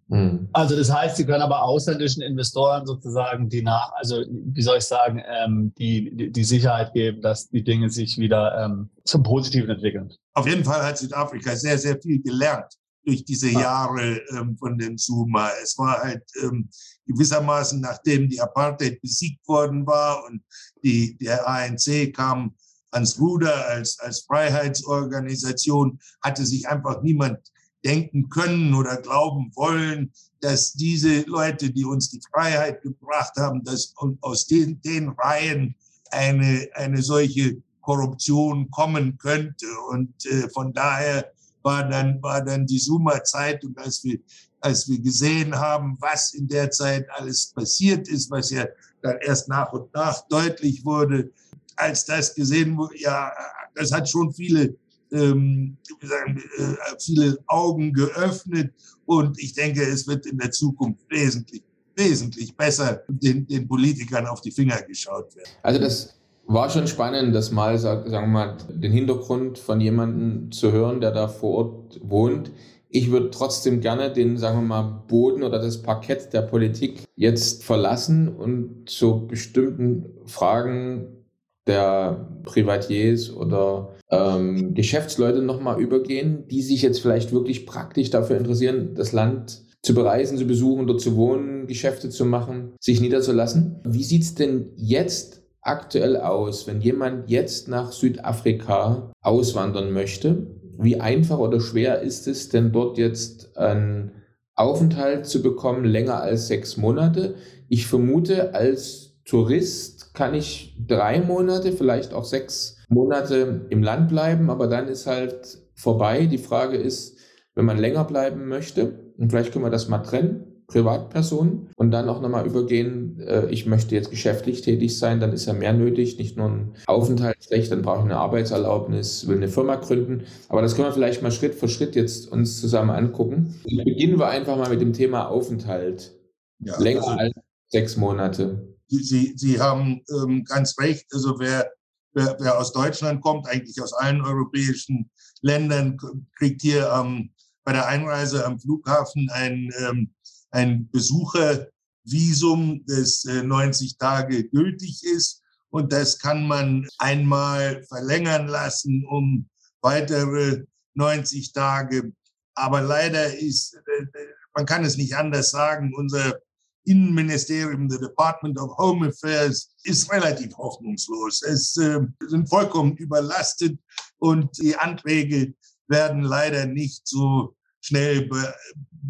Hm. 0.09 0.49
Also 0.53 0.75
das 0.75 0.91
heißt, 0.93 1.17
Sie 1.17 1.25
können 1.25 1.41
aber 1.41 1.63
ausländischen 1.63 2.21
Investoren 2.21 2.85
sozusagen 2.85 3.49
die 3.49 3.61
nach, 3.61 3.91
also 3.95 4.23
wie 4.29 4.61
soll 4.61 4.77
ich 4.77 4.83
sagen, 4.83 5.21
ähm, 5.25 5.73
die, 5.77 6.31
die 6.31 6.43
Sicherheit 6.43 6.93
geben, 6.93 7.21
dass 7.21 7.49
die 7.49 7.63
Dinge 7.63 7.89
sich 7.89 8.17
wieder 8.17 8.65
ähm, 8.65 8.89
zum 9.05 9.23
Positiven 9.23 9.69
entwickeln. 9.69 10.13
Auf 10.33 10.47
jeden 10.47 10.63
Fall 10.63 10.83
hat 10.83 10.97
Südafrika 10.97 11.55
sehr, 11.55 11.77
sehr 11.77 11.99
viel 12.01 12.21
gelernt 12.21 12.73
durch 13.05 13.23
diese 13.25 13.49
Jahre 13.49 14.21
ähm, 14.37 14.57
von 14.57 14.77
den 14.77 14.97
Zuma. 14.97 15.49
Es 15.61 15.77
war 15.77 16.01
halt 16.01 16.23
ähm, 16.41 16.69
gewissermaßen, 17.05 17.81
nachdem 17.81 18.29
die 18.29 18.39
Apartheid 18.39 19.01
besiegt 19.01 19.47
worden 19.47 19.85
war 19.85 20.23
und 20.25 20.43
die, 20.83 21.17
der 21.17 21.47
ANC 21.47 22.13
kam 22.13 22.55
ans 22.93 23.19
Ruder 23.19 23.67
als, 23.67 23.99
als 23.99 24.21
Freiheitsorganisation, 24.21 25.99
hatte 26.21 26.45
sich 26.45 26.67
einfach 26.67 27.01
niemand 27.01 27.39
denken 27.83 28.29
können 28.29 28.73
oder 28.73 28.97
glauben 28.97 29.51
wollen, 29.55 30.11
dass 30.39 30.73
diese 30.73 31.21
Leute, 31.21 31.71
die 31.71 31.85
uns 31.85 32.09
die 32.09 32.21
Freiheit 32.31 32.81
gebracht 32.81 33.33
haben, 33.37 33.63
dass 33.63 33.93
aus 34.21 34.47
den, 34.47 34.81
den 34.81 35.09
Reihen 35.09 35.75
eine, 36.11 36.69
eine 36.73 37.01
solche 37.01 37.61
Korruption 37.81 38.69
kommen 38.71 39.17
könnte. 39.17 39.65
Und 39.89 40.13
äh, 40.25 40.49
von 40.49 40.73
daher 40.73 41.31
war 41.61 41.87
dann, 41.87 42.21
war 42.21 42.43
dann 42.43 42.65
die 42.65 42.79
Suma-Zeitung, 42.79 43.75
als 43.77 44.03
wir, 44.03 44.19
als 44.59 44.87
wir 44.87 44.99
gesehen 44.99 45.55
haben, 45.55 45.97
was 45.99 46.33
in 46.33 46.47
der 46.47 46.71
Zeit 46.71 47.05
alles 47.11 47.51
passiert 47.53 48.07
ist, 48.07 48.31
was 48.31 48.49
ja 48.51 48.65
dann 49.01 49.17
erst 49.21 49.49
nach 49.49 49.71
und 49.73 49.93
nach 49.93 50.27
deutlich 50.27 50.85
wurde, 50.85 51.31
als 51.75 52.05
das 52.05 52.33
gesehen 52.35 52.77
wurde, 52.77 52.97
ja, 52.99 53.31
das 53.75 53.91
hat 53.91 54.07
schon 54.09 54.33
viele, 54.33 54.75
ähm, 55.11 55.77
sagen, 56.01 56.41
äh, 56.57 56.75
viele 56.99 57.37
Augen 57.47 57.93
geöffnet 57.93 58.73
und 59.05 59.39
ich 59.39 59.53
denke, 59.53 59.81
es 59.83 60.07
wird 60.07 60.25
in 60.25 60.37
der 60.37 60.51
Zukunft 60.51 61.01
wesentlich, 61.09 61.63
wesentlich 61.95 62.55
besser 62.55 63.03
den, 63.07 63.45
den 63.47 63.67
Politikern 63.67 64.25
auf 64.27 64.41
die 64.41 64.51
Finger 64.51 64.81
geschaut 64.81 65.35
werden. 65.35 65.49
Also 65.61 65.79
das 65.79 66.15
war 66.45 66.69
schon 66.69 66.87
spannend, 66.87 67.33
das 67.33 67.51
mal, 67.51 67.77
sagen 67.77 68.11
wir 68.11 68.21
mal, 68.27 68.57
den 68.69 68.91
Hintergrund 68.91 69.57
von 69.57 69.79
jemandem 69.79 70.51
zu 70.51 70.71
hören, 70.71 70.99
der 71.01 71.11
da 71.11 71.27
vor 71.27 71.57
Ort 71.57 72.01
wohnt. 72.03 72.51
Ich 72.89 73.09
würde 73.09 73.31
trotzdem 73.31 73.81
gerne 73.81 74.11
den, 74.11 74.37
sagen 74.37 74.59
wir 74.59 74.67
mal, 74.67 75.03
Boden 75.07 75.43
oder 75.43 75.59
das 75.59 75.81
Parkett 75.81 76.31
der 76.33 76.43
Politik 76.43 77.05
jetzt 77.15 77.63
verlassen 77.63 78.27
und 78.27 78.87
zu 78.87 79.25
bestimmten 79.25 80.05
Fragen 80.25 81.22
der 81.67 82.27
Privatiers 82.43 83.31
oder 83.33 83.93
ähm, 84.09 84.73
Geschäftsleute 84.73 85.41
nochmal 85.41 85.79
übergehen, 85.81 86.47
die 86.49 86.61
sich 86.61 86.81
jetzt 86.81 86.99
vielleicht 86.99 87.31
wirklich 87.31 87.65
praktisch 87.65 88.09
dafür 88.09 88.37
interessieren, 88.37 88.95
das 88.95 89.11
Land 89.11 89.63
zu 89.81 89.93
bereisen, 89.93 90.37
zu 90.37 90.45
besuchen, 90.45 90.87
dort 90.87 91.01
zu 91.01 91.15
wohnen, 91.15 91.67
Geschäfte 91.67 92.09
zu 92.09 92.25
machen, 92.25 92.73
sich 92.79 93.01
niederzulassen. 93.01 93.81
Wie 93.83 94.03
sieht's 94.03 94.33
denn 94.33 94.71
jetzt 94.75 95.41
aktuell 95.61 96.17
aus, 96.17 96.67
wenn 96.67 96.81
jemand 96.81 97.29
jetzt 97.29 97.67
nach 97.67 97.91
Südafrika 97.91 99.11
auswandern 99.21 99.91
möchte? 99.91 100.47
Wie 100.77 100.99
einfach 100.99 101.37
oder 101.37 101.59
schwer 101.59 102.01
ist 102.01 102.27
es 102.27 102.49
denn 102.49 102.71
dort 102.71 102.97
jetzt 102.97 103.57
einen 103.57 104.11
Aufenthalt 104.55 105.25
zu 105.25 105.41
bekommen, 105.41 105.85
länger 105.85 106.21
als 106.21 106.47
sechs 106.47 106.77
Monate? 106.77 107.35
Ich 107.67 107.87
vermute, 107.87 108.53
als 108.53 109.02
Tourist 109.25 110.13
kann 110.13 110.33
ich 110.33 110.75
drei 110.85 111.21
Monate, 111.21 111.71
vielleicht 111.71 112.13
auch 112.13 112.25
sechs 112.25 112.77
Monate 112.89 113.65
im 113.69 113.81
Land 113.81 114.09
bleiben, 114.09 114.49
aber 114.49 114.67
dann 114.67 114.87
ist 114.87 115.07
halt 115.07 115.59
vorbei. 115.75 116.25
Die 116.25 116.37
Frage 116.37 116.77
ist, 116.77 117.17
wenn 117.55 117.65
man 117.65 117.77
länger 117.77 118.03
bleiben 118.03 118.47
möchte, 118.47 119.13
und 119.17 119.29
vielleicht 119.29 119.51
können 119.51 119.65
wir 119.65 119.71
das 119.71 119.87
mal 119.87 119.99
trennen, 119.99 120.53
Privatpersonen 120.67 121.69
und 121.75 121.91
dann 121.91 122.09
auch 122.09 122.21
nochmal 122.21 122.47
übergehen, 122.47 123.19
äh, 123.19 123.47
ich 123.49 123.65
möchte 123.65 123.95
jetzt 123.95 124.09
geschäftlich 124.09 124.61
tätig 124.61 124.97
sein, 124.97 125.19
dann 125.19 125.33
ist 125.33 125.45
ja 125.45 125.53
mehr 125.53 125.73
nötig, 125.73 126.17
nicht 126.17 126.37
nur 126.37 126.47
ein 126.47 126.73
Aufenthaltsrecht, 126.87 127.71
dann 127.71 127.81
brauche 127.81 127.99
ich 127.99 128.05
eine 128.05 128.17
Arbeitserlaubnis, 128.17 129.27
will 129.27 129.37
eine 129.37 129.49
Firma 129.49 129.75
gründen. 129.75 130.23
Aber 130.49 130.61
das 130.61 130.75
können 130.75 130.87
wir 130.87 130.93
vielleicht 130.93 131.21
mal 131.21 131.31
Schritt 131.31 131.53
für 131.53 131.67
Schritt 131.67 131.95
jetzt 131.95 132.31
uns 132.31 132.59
zusammen 132.59 132.89
angucken. 132.89 133.55
Beginnen 133.63 134.17
wir 134.17 134.29
einfach 134.29 134.57
mal 134.57 134.69
mit 134.69 134.81
dem 134.81 134.93
Thema 134.93 135.27
Aufenthalt. 135.27 136.15
Ja, 136.59 136.79
Länger 136.79 137.07
also, 137.07 137.19
als 137.19 137.33
sechs 137.67 137.97
Monate. 137.97 138.72
Sie, 138.87 139.33
Sie 139.35 139.59
haben 139.59 140.01
ähm, 140.09 140.43
ganz 140.43 140.77
recht. 140.79 141.05
Also 141.13 141.39
wer, 141.39 141.71
wer, 142.13 142.37
wer, 142.39 142.57
aus 142.57 142.73
Deutschland 142.73 143.21
kommt, 143.21 143.47
eigentlich 143.47 143.81
aus 143.81 143.93
allen 143.93 144.21
europäischen 144.21 145.09
Ländern, 145.41 145.97
kriegt 146.37 146.61
hier 146.61 146.89
ähm, 146.91 147.31
bei 147.63 147.73
der 147.73 147.87
Einreise 147.87 148.45
am 148.45 148.59
Flughafen 148.59 149.29
ein 149.31 149.71
ähm, 149.79 150.13
ein 150.53 150.89
Besuchervisum, 150.91 152.83
das 152.85 153.25
90 153.25 153.91
äh, 153.91 153.95
Tage 153.97 154.47
gültig 154.49 155.03
ist. 155.03 155.41
Und 155.69 155.91
das 155.91 156.19
kann 156.19 156.47
man 156.47 156.87
einmal 156.99 157.83
verlängern 157.85 158.47
lassen 158.47 159.05
um 159.09 159.49
weitere 159.81 160.65
90 160.93 161.51
Tage. 161.53 162.13
Aber 162.53 162.81
leider 162.81 163.35
ist, 163.35 163.73
äh, 163.73 164.05
man 164.53 164.67
kann 164.67 164.85
es 164.85 164.97
nicht 164.97 165.15
anders 165.15 165.49
sagen, 165.49 165.93
unser 165.95 166.39
Innenministerium, 166.85 167.89
the 167.89 167.99
Department 167.99 168.59
of 168.59 168.77
Home 168.77 169.07
Affairs, 169.07 169.73
ist 169.83 170.11
relativ 170.11 170.55
hoffnungslos. 170.57 171.41
Es 171.43 171.77
äh, 171.77 171.99
sind 172.27 172.49
vollkommen 172.49 172.97
überlastet 172.97 173.77
und 174.19 174.57
die 174.57 174.75
Anträge 174.75 175.53
werden 175.87 176.23
leider 176.23 176.65
nicht 176.65 177.07
so 177.07 177.55
schnell 177.81 178.27
be 178.27 178.53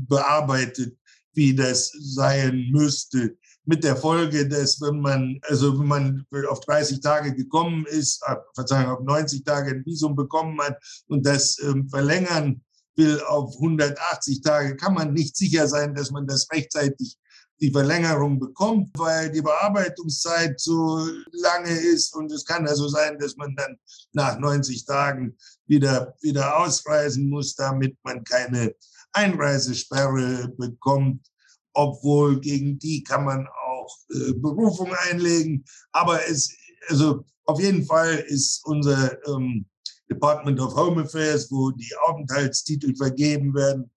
bearbeitet, 0.08 0.98
wie 1.34 1.56
das 1.56 1.92
sein 2.00 2.70
müsste. 2.72 3.38
Mit 3.66 3.84
der 3.84 3.96
Folge, 3.96 4.48
dass 4.48 4.82
wenn 4.82 5.00
man, 5.00 5.40
also 5.44 5.80
wenn 5.80 5.88
man 5.88 6.26
auf 6.50 6.60
30 6.62 7.00
Tage 7.00 7.34
gekommen 7.34 7.86
ist, 7.86 8.22
äh, 8.28 8.36
Verzeihung, 8.56 8.92
auf 8.92 9.04
90 9.04 9.44
Tage 9.44 9.72
ein 9.72 9.86
Visum 9.86 10.16
bekommen 10.16 10.60
hat 10.62 10.78
und 11.08 11.26
das 11.26 11.58
ähm, 11.60 11.88
verlängern 11.90 12.62
will 12.96 13.22
auf 13.22 13.56
180 13.56 14.42
Tage, 14.42 14.76
kann 14.76 14.94
man 14.94 15.14
nicht 15.14 15.36
sicher 15.38 15.68
sein, 15.68 15.96
dass 15.96 16.12
man 16.12 16.28
das 16.28 16.48
rechtzeitig 16.52 17.18
die 17.64 17.72
Verlängerung 17.72 18.42
bekommt, 18.42 18.90
weil 18.98 19.32
die 19.32 19.42
Bearbeitungszeit 19.42 20.60
so 20.60 21.08
lange 21.32 21.70
ist. 21.70 22.14
Und 22.14 22.30
es 22.30 22.44
kann 22.44 22.68
also 22.68 22.90
sein, 22.90 23.18
dass 23.18 23.38
man 23.38 23.56
dann 23.56 23.78
nach 24.12 24.38
90 24.38 24.86
Tagen 24.86 25.38
wieder, 25.66 26.14
wieder 26.22 26.58
ausreisen 26.58 27.30
muss, 27.30 27.56
damit 27.56 27.98
man 28.04 28.22
keine 28.26 28.76
Einreisesperre 29.14 30.50
bekommt, 30.58 31.26
obwohl 31.74 32.42
gegen 32.42 32.78
die 32.80 33.02
kann 33.02 33.24
man 33.24 33.48
auch 33.48 33.98
äh, 34.10 34.34
Berufung 34.34 34.94
einlegen. 35.10 35.64
Aber 35.94 36.20
es, 36.28 36.54
also 36.90 37.24
auf 37.46 37.62
jeden 37.62 37.86
Fall 37.86 38.26
ist 38.28 38.60
unser 38.66 39.18
ähm, 39.26 39.66
Department 40.12 40.60
of 40.60 40.76
Home 40.76 41.04
Affairs, 41.04 41.50
wo 41.50 41.72
die 41.72 41.96
Aufenthaltstitel 42.08 42.94
vergeben 42.94 43.56
werden, 43.56 43.90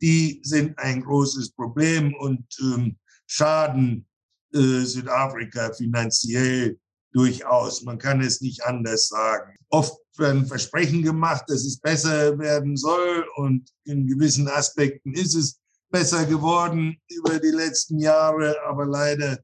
die 0.00 0.40
sind 0.42 0.78
ein 0.78 1.02
großes 1.02 1.50
Problem 1.52 2.14
und 2.14 2.46
ähm, 2.62 2.96
schaden 3.30 4.06
äh, 4.52 4.84
Südafrika 4.84 5.72
finanziell 5.72 6.78
durchaus. 7.12 7.82
Man 7.82 7.98
kann 7.98 8.20
es 8.20 8.40
nicht 8.40 8.64
anders 8.64 9.08
sagen. 9.08 9.56
Oft 9.68 9.96
werden 10.18 10.46
Versprechen 10.46 11.02
gemacht, 11.02 11.44
dass 11.46 11.64
es 11.64 11.78
besser 11.78 12.36
werden 12.38 12.76
soll 12.76 13.24
und 13.36 13.70
in 13.84 14.06
gewissen 14.06 14.48
Aspekten 14.48 15.14
ist 15.14 15.34
es 15.34 15.60
besser 15.90 16.26
geworden 16.26 16.96
über 17.08 17.38
die 17.38 17.54
letzten 17.54 17.98
Jahre, 18.00 18.56
aber 18.66 18.86
leider, 18.86 19.38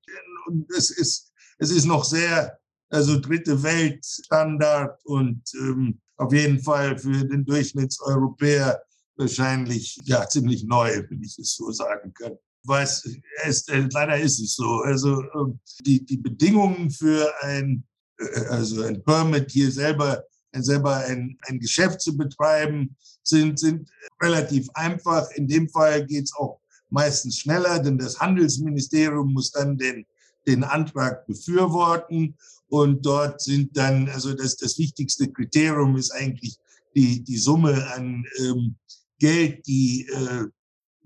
es 0.76 0.90
ist, 0.90 1.32
es 1.58 1.70
ist 1.70 1.86
noch 1.86 2.04
sehr, 2.04 2.58
also 2.88 3.20
dritte 3.20 3.62
Weltstandard 3.62 5.00
und 5.04 5.42
ähm, 5.54 6.00
auf 6.16 6.32
jeden 6.32 6.60
Fall 6.60 6.98
für 6.98 7.24
den 7.24 7.44
Durchschnittseuropäer 7.44 8.80
wahrscheinlich 9.16 9.98
ja 10.04 10.28
ziemlich 10.28 10.64
neu, 10.64 11.04
wenn 11.08 11.22
ich 11.22 11.38
es 11.38 11.54
so 11.54 11.70
sagen 11.70 12.12
kann. 12.14 12.36
Was 12.66 13.08
es, 13.44 13.68
äh, 13.68 13.88
leider 13.92 14.18
ist 14.18 14.40
es 14.40 14.56
so. 14.56 14.80
Also 14.84 15.22
ähm, 15.34 15.60
die, 15.80 16.04
die 16.04 16.18
Bedingungen 16.18 16.90
für 16.90 17.32
ein 17.42 17.84
äh, 18.18 18.46
also 18.48 18.82
ein 18.82 19.02
Permit 19.02 19.50
hier 19.50 19.70
selber 19.70 20.24
selber 20.62 20.96
ein, 20.96 21.38
ein 21.42 21.58
Geschäft 21.58 22.00
zu 22.00 22.16
betreiben, 22.16 22.96
sind, 23.22 23.58
sind 23.58 23.90
relativ 24.22 24.68
einfach. 24.74 25.30
In 25.32 25.48
dem 25.48 25.68
Fall 25.68 26.06
geht 26.06 26.24
es 26.24 26.34
auch 26.34 26.60
meistens 26.88 27.38
schneller, 27.38 27.78
denn 27.78 27.98
das 27.98 28.18
Handelsministerium 28.18 29.32
muss 29.32 29.50
dann 29.50 29.76
den, 29.76 30.06
den 30.46 30.64
Antrag 30.64 31.26
befürworten. 31.26 32.36
Und 32.68 33.04
dort 33.04 33.40
sind 33.40 33.76
dann, 33.76 34.08
also 34.08 34.34
das, 34.34 34.56
das 34.56 34.78
wichtigste 34.78 35.30
Kriterium 35.30 35.96
ist 35.96 36.10
eigentlich 36.12 36.56
die, 36.94 37.22
die 37.22 37.36
Summe 37.36 37.86
an 37.94 38.24
ähm, 38.38 38.76
Geld, 39.18 39.66
die, 39.66 40.06
äh, 40.08 40.46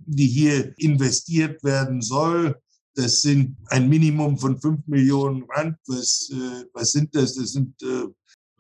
die 0.07 0.27
hier 0.27 0.75
investiert 0.79 1.63
werden 1.65 2.01
soll. 2.01 2.57
Das 2.95 3.23
sind 3.23 3.57
ein 3.69 3.89
Minimum 3.89 4.39
von 4.39 4.61
fünf 4.61 4.87
Millionen 4.87 5.45
Rand. 5.49 5.77
Was, 5.87 6.31
äh, 6.33 6.65
was 6.73 6.93
sind 6.93 7.15
das? 7.15 7.35
Das 7.35 7.53
sind 7.53 7.81
äh, 7.83 8.07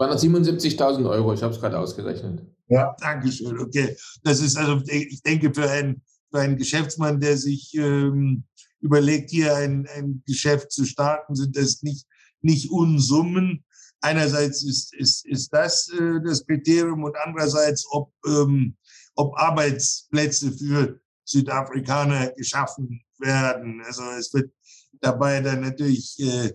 277.000 0.01 1.09
Euro, 1.11 1.35
ich 1.35 1.43
habe 1.43 1.53
es 1.53 1.61
gerade 1.61 1.79
ausgerechnet. 1.79 2.43
Ja, 2.69 2.97
danke 3.01 3.31
schön. 3.31 3.59
Okay, 3.59 3.97
das 4.23 4.41
ist 4.41 4.57
also, 4.57 4.81
ich 4.87 5.23
denke, 5.23 5.53
für 5.53 5.69
einen, 5.69 6.03
für 6.31 6.41
einen 6.41 6.57
Geschäftsmann, 6.57 7.21
der 7.21 7.37
sich 7.37 7.75
ähm, 7.75 8.45
überlegt, 8.81 9.31
hier 9.31 9.55
ein, 9.57 9.87
ein 9.95 10.23
Geschäft 10.27 10.73
zu 10.73 10.87
starten, 10.87 11.35
sind 11.35 11.57
das 11.57 11.83
nicht, 11.83 12.07
nicht 12.41 12.71
Unsummen. 12.71 13.65
Einerseits 14.01 14.63
ist, 14.63 14.95
ist, 14.95 15.27
ist 15.27 15.53
das 15.53 15.91
äh, 15.91 16.21
das 16.25 16.47
Kriterium 16.47 17.05
und 17.05 17.17
andererseits, 17.23 17.85
ob, 17.91 18.13
ähm, 18.27 18.77
ob 19.17 19.37
Arbeitsplätze 19.37 20.53
für 20.53 20.99
Südafrikaner 21.31 22.33
geschaffen 22.33 23.03
werden. 23.19 23.83
Also 23.87 24.03
es 24.19 24.33
wird 24.35 24.53
dabei 25.01 25.41
dann 25.41 25.61
natürlich 25.61 26.19
äh, 26.19 26.53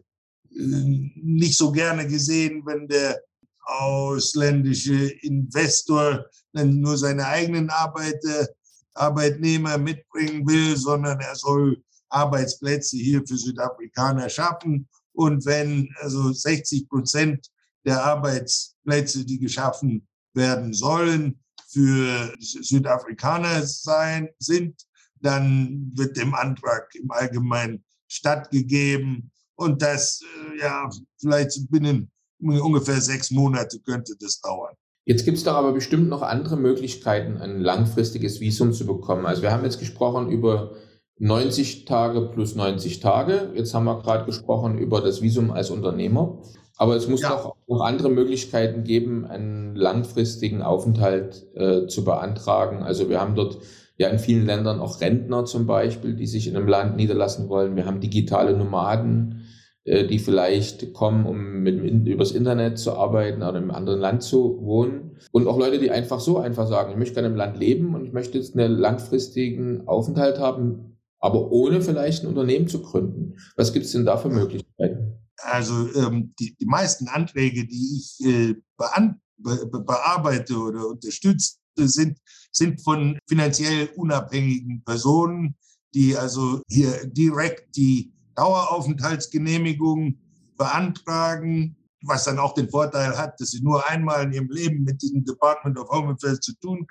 nicht 0.49 1.57
so 1.57 1.71
gerne 1.71 2.07
gesehen, 2.07 2.65
wenn 2.65 2.87
der 2.87 3.21
ausländische 3.65 5.09
Investor 5.21 6.25
nur 6.53 6.97
seine 6.97 7.25
eigenen 7.25 7.69
Arbeiter, 7.69 8.47
Arbeitnehmer 8.93 9.77
mitbringen 9.77 10.47
will, 10.47 10.77
sondern 10.77 11.19
er 11.19 11.35
soll 11.35 11.83
Arbeitsplätze 12.09 12.97
hier 12.97 13.21
für 13.27 13.37
Südafrikaner 13.37 14.29
schaffen. 14.29 14.87
Und 15.13 15.45
wenn 15.45 15.93
also 15.99 16.31
60 16.31 16.87
Prozent 16.87 17.49
der 17.85 18.03
Arbeitsplätze, 18.03 19.25
die 19.25 19.39
geschaffen 19.39 20.07
werden 20.33 20.73
sollen, 20.73 21.39
für 21.75 22.33
Südafrikaner 22.39 23.63
sein, 23.65 24.29
sind, 24.39 24.75
dann 25.19 25.91
wird 25.93 26.15
dem 26.15 26.33
Antrag 26.33 26.87
im 26.95 27.11
Allgemeinen 27.11 27.83
stattgegeben. 28.07 29.29
Und 29.55 29.81
das, 29.81 30.21
äh, 30.21 30.61
ja, 30.61 30.89
vielleicht 31.19 31.69
binnen 31.69 32.09
ungefähr 32.39 33.01
sechs 33.01 33.29
Monate 33.31 33.79
könnte 33.79 34.15
das 34.19 34.39
dauern. 34.39 34.73
Jetzt 35.05 35.25
gibt 35.25 35.37
es 35.37 35.43
doch 35.43 35.55
aber 35.55 35.73
bestimmt 35.73 36.09
noch 36.09 36.21
andere 36.21 36.57
Möglichkeiten, 36.57 37.37
ein 37.37 37.59
langfristiges 37.59 38.39
Visum 38.39 38.71
zu 38.71 38.85
bekommen. 38.85 39.25
Also 39.25 39.41
wir 39.41 39.51
haben 39.51 39.63
jetzt 39.63 39.79
gesprochen 39.79 40.31
über 40.31 40.75
90 41.19 41.85
Tage 41.85 42.21
plus 42.21 42.55
90 42.55 43.01
Tage. 43.01 43.51
Jetzt 43.53 43.73
haben 43.73 43.85
wir 43.85 44.01
gerade 44.01 44.25
gesprochen 44.25 44.77
über 44.77 45.01
das 45.01 45.21
Visum 45.21 45.51
als 45.51 45.69
Unternehmer. 45.69 46.41
Aber 46.77 46.95
es 46.95 47.07
muss 47.07 47.21
ja. 47.21 47.29
doch 47.29 47.55
auch 47.67 47.81
andere 47.81 48.09
Möglichkeiten 48.09 48.83
geben, 48.83 49.25
einen 49.25 49.75
langfristigen 49.75 50.61
Aufenthalt 50.61 51.47
äh, 51.55 51.87
zu 51.87 52.03
beantragen. 52.03 52.83
Also 52.83 53.09
wir 53.09 53.21
haben 53.21 53.35
dort 53.35 53.59
ja 53.97 54.09
in 54.09 54.19
vielen 54.19 54.45
Ländern 54.45 54.79
auch 54.79 54.99
Rentner 54.99 55.45
zum 55.45 55.67
Beispiel, 55.67 56.15
die 56.15 56.27
sich 56.27 56.47
in 56.47 56.57
einem 56.57 56.67
Land 56.67 56.97
niederlassen 56.97 57.47
wollen. 57.47 57.75
Wir 57.75 57.85
haben 57.85 58.01
digitale 58.01 58.57
Nomaden 58.57 59.45
äh, 59.85 60.07
die 60.07 60.17
vielleicht 60.17 60.93
kommen, 60.93 61.27
um 61.27 61.61
mit, 61.61 62.07
übers 62.07 62.31
Internet 62.31 62.79
zu 62.79 62.93
arbeiten 62.93 63.43
oder 63.43 63.59
im 63.59 63.69
anderen 63.69 63.99
Land 63.99 64.23
zu 64.23 64.59
wohnen. 64.63 65.17
Und 65.31 65.47
auch 65.47 65.59
Leute, 65.59 65.77
die 65.77 65.91
einfach 65.91 66.19
so 66.19 66.39
einfach 66.39 66.67
sagen, 66.67 66.91
ich 66.91 66.97
möchte 66.97 67.13
gerne 67.13 67.27
im 67.27 67.35
Land 67.35 67.59
leben 67.59 67.93
und 67.93 68.03
ich 68.03 68.11
möchte 68.11 68.39
jetzt 68.39 68.57
einen 68.57 68.79
langfristigen 68.79 69.87
Aufenthalt 69.87 70.39
haben, 70.39 70.97
aber 71.19 71.51
ohne 71.51 71.81
vielleicht 71.81 72.23
ein 72.23 72.27
Unternehmen 72.27 72.67
zu 72.67 72.81
gründen. 72.81 73.35
Was 73.57 73.73
gibt 73.73 73.85
es 73.85 73.91
denn 73.91 74.05
da 74.05 74.17
für 74.17 74.29
Möglichkeiten? 74.29 75.19
Also 75.41 75.93
ähm, 75.95 76.33
die, 76.39 76.55
die 76.55 76.65
meisten 76.65 77.07
Anträge, 77.07 77.65
die 77.67 77.97
ich 77.97 78.25
äh, 78.25 78.55
bean, 78.77 79.21
be, 79.37 79.67
bearbeite 79.67 80.57
oder 80.57 80.87
unterstütze, 80.87 81.55
sind, 81.77 82.17
sind 82.51 82.81
von 82.81 83.19
finanziell 83.27 83.89
unabhängigen 83.95 84.83
Personen, 84.83 85.55
die 85.93 86.15
also 86.15 86.61
hier 86.69 87.05
direkt 87.07 87.75
die 87.75 88.13
Daueraufenthaltsgenehmigung 88.35 90.19
beantragen, 90.57 91.75
was 92.01 92.25
dann 92.25 92.39
auch 92.39 92.53
den 92.53 92.69
Vorteil 92.69 93.17
hat, 93.17 93.39
dass 93.39 93.51
sie 93.51 93.61
nur 93.61 93.87
einmal 93.87 94.23
in 94.23 94.33
ihrem 94.33 94.49
Leben 94.49 94.83
mit 94.83 95.01
diesem 95.01 95.23
Department 95.25 95.77
of 95.79 95.89
Home 95.89 96.13
Affairs 96.13 96.39
zu 96.39 96.53
tun 96.59 96.85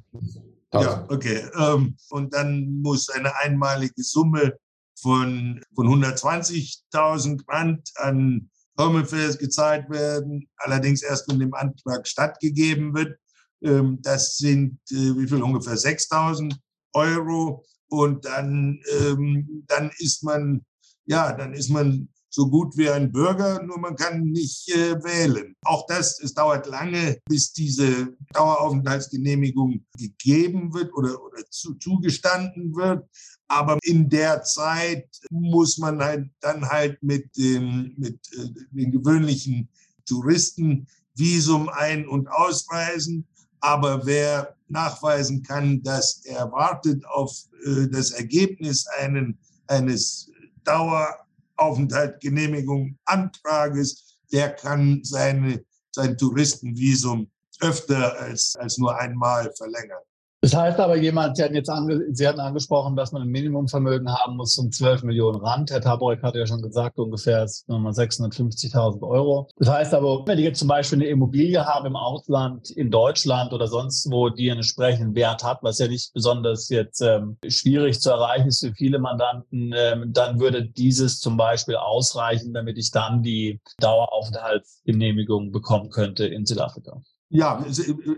Ja, 0.74 0.82
ja 0.82 1.06
okay. 1.10 1.44
Ähm, 1.58 1.96
und 2.10 2.34
dann 2.34 2.82
muss 2.82 3.08
eine 3.10 3.34
einmalige 3.38 4.04
Summe 4.04 4.58
von, 5.00 5.62
von 5.76 5.88
120.000 5.88 7.48
Rand 7.48 7.90
an 7.96 8.50
Home 8.80 9.00
Affairs 9.00 9.38
gezahlt 9.38 9.90
werden, 9.90 10.48
allerdings 10.58 11.02
erst 11.02 11.30
wenn 11.30 11.40
dem 11.40 11.54
Antrag 11.54 12.08
stattgegeben 12.08 12.94
wird. 12.94 13.18
Ähm, 13.62 14.00
das 14.02 14.38
sind 14.38 14.80
äh, 14.92 15.18
wie 15.18 15.28
viel? 15.28 15.42
Ungefähr 15.42 15.76
6.000 15.76 16.56
Euro. 16.94 17.66
Und 17.90 18.26
dann, 18.26 18.82
ähm, 19.00 19.64
dann 19.68 19.92
ist 20.00 20.24
man, 20.24 20.66
ja, 21.06 21.32
dann 21.32 21.54
ist 21.54 21.70
man 21.70 22.10
so 22.30 22.50
gut 22.50 22.78
wie 22.78 22.90
ein 22.90 23.12
Bürger, 23.12 23.64
nur 23.64 23.80
man 23.80 23.96
kann 23.96 24.22
nicht 24.22 24.70
äh, 24.70 25.02
wählen. 25.04 25.56
Auch 25.64 25.88
das, 25.88 26.20
es 26.20 26.34
dauert 26.34 26.68
lange, 26.68 27.20
bis 27.28 27.54
diese 27.54 28.16
Daueraufenthaltsgenehmigung 28.34 29.86
gegeben 29.98 30.74
wird 30.74 30.94
oder, 30.94 31.20
oder 31.24 31.44
zu, 31.50 31.76
zugestanden 31.76 32.76
wird. 32.76 33.10
Aber 33.48 33.80
in 33.84 34.10
der 34.10 34.44
Zeit 34.44 35.10
muss 35.32 35.78
man 35.78 36.00
halt 36.04 36.30
dann 36.42 36.68
halt 36.68 37.02
mit 37.02 37.36
dem, 37.38 37.96
mit 37.98 38.20
äh, 38.34 38.50
den 38.72 38.92
gewöhnlichen 38.92 39.70
Touristenvisum 40.06 41.70
ein- 41.70 42.08
und 42.08 42.28
ausreisen. 42.28 43.26
Aber 43.60 44.06
wer 44.06 44.56
nachweisen 44.68 45.44
kann, 45.44 45.82
dass 45.84 46.26
er 46.26 46.52
wartet 46.52 47.06
auf 47.06 47.32
äh, 47.66 47.88
das 47.90 48.12
Ergebnis 48.12 48.86
einen, 49.00 49.38
eines 49.68 50.32
Dauer 50.64 51.16
Aufenthaltsgenehmigung 51.56 52.98
Antrages, 53.06 54.20
der 54.32 54.52
kann 54.54 55.04
seine, 55.04 55.64
sein 55.92 56.18
Touristenvisum 56.18 57.32
öfter 57.62 58.20
als, 58.20 58.56
als 58.58 58.78
nur 58.78 58.96
einmal 58.98 59.52
verlängern. 59.58 60.04
Das 60.48 60.56
heißt 60.56 60.80
aber, 60.80 60.96
jemand, 60.96 61.36
Sie 61.36 61.44
hatten 61.44 61.56
jetzt 61.56 61.70
ange, 61.70 62.06
Sie 62.14 62.26
hatten 62.26 62.40
angesprochen, 62.40 62.96
dass 62.96 63.12
man 63.12 63.22
ein 63.22 63.28
Minimumvermögen 63.28 64.10
haben 64.10 64.38
muss 64.38 64.56
von 64.56 64.72
12 64.72 65.04
Millionen 65.04 65.42
Rand. 65.42 65.72
Herr 65.72 65.82
Taborek 65.82 66.24
hat 66.24 66.36
ja 66.36 66.48
schon 66.48 66.62
gesagt, 66.62 66.98
ungefähr 66.98 67.46
650.000 67.46 69.06
Euro. 69.06 69.50
Das 69.58 69.68
heißt 69.68 69.94
aber, 69.94 70.26
wenn 70.26 70.38
ich 70.38 70.46
jetzt 70.46 70.60
zum 70.60 70.70
Beispiel 70.70 71.00
eine 71.00 71.10
Immobilie 71.10 71.66
habe 71.66 71.88
im 71.88 71.98
Ausland, 71.98 72.70
in 72.70 72.90
Deutschland 72.90 73.52
oder 73.52 73.68
sonst 73.68 74.10
wo, 74.10 74.30
die 74.30 74.50
einen 74.50 74.60
entsprechenden 74.60 75.16
Wert 75.16 75.44
hat, 75.44 75.60
was 75.64 75.80
ja 75.80 75.90
nicht 75.90 76.14
besonders 76.14 76.70
jetzt 76.70 77.02
ähm, 77.02 77.36
schwierig 77.46 78.00
zu 78.00 78.12
erreichen 78.12 78.48
ist 78.48 78.62
für 78.62 78.72
viele 78.72 79.00
Mandanten, 79.00 79.74
ähm, 79.76 80.14
dann 80.14 80.40
würde 80.40 80.66
dieses 80.66 81.20
zum 81.20 81.36
Beispiel 81.36 81.76
ausreichen, 81.76 82.54
damit 82.54 82.78
ich 82.78 82.92
dann 82.92 83.22
die 83.22 83.60
Daueraufenthaltsgenehmigung 83.80 85.52
bekommen 85.52 85.90
könnte 85.90 86.26
in 86.26 86.46
Südafrika. 86.46 87.02
Ja, 87.30 87.66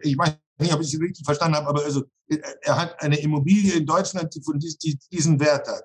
ich 0.03 0.15
meine, 0.15 0.37
nicht, 0.59 0.73
ob 0.73 0.81
ich 0.81 0.93
es 0.93 0.99
richtig 0.99 1.25
verstanden 1.25 1.57
habe, 1.57 1.67
aber 1.67 1.83
also, 1.83 2.03
er 2.61 2.75
hat 2.77 3.01
eine 3.01 3.19
Immobilie 3.19 3.73
in 3.73 3.85
Deutschland, 3.85 4.33
die 4.35 4.99
diesen 5.11 5.39
Wert 5.39 5.67
hat. 5.67 5.83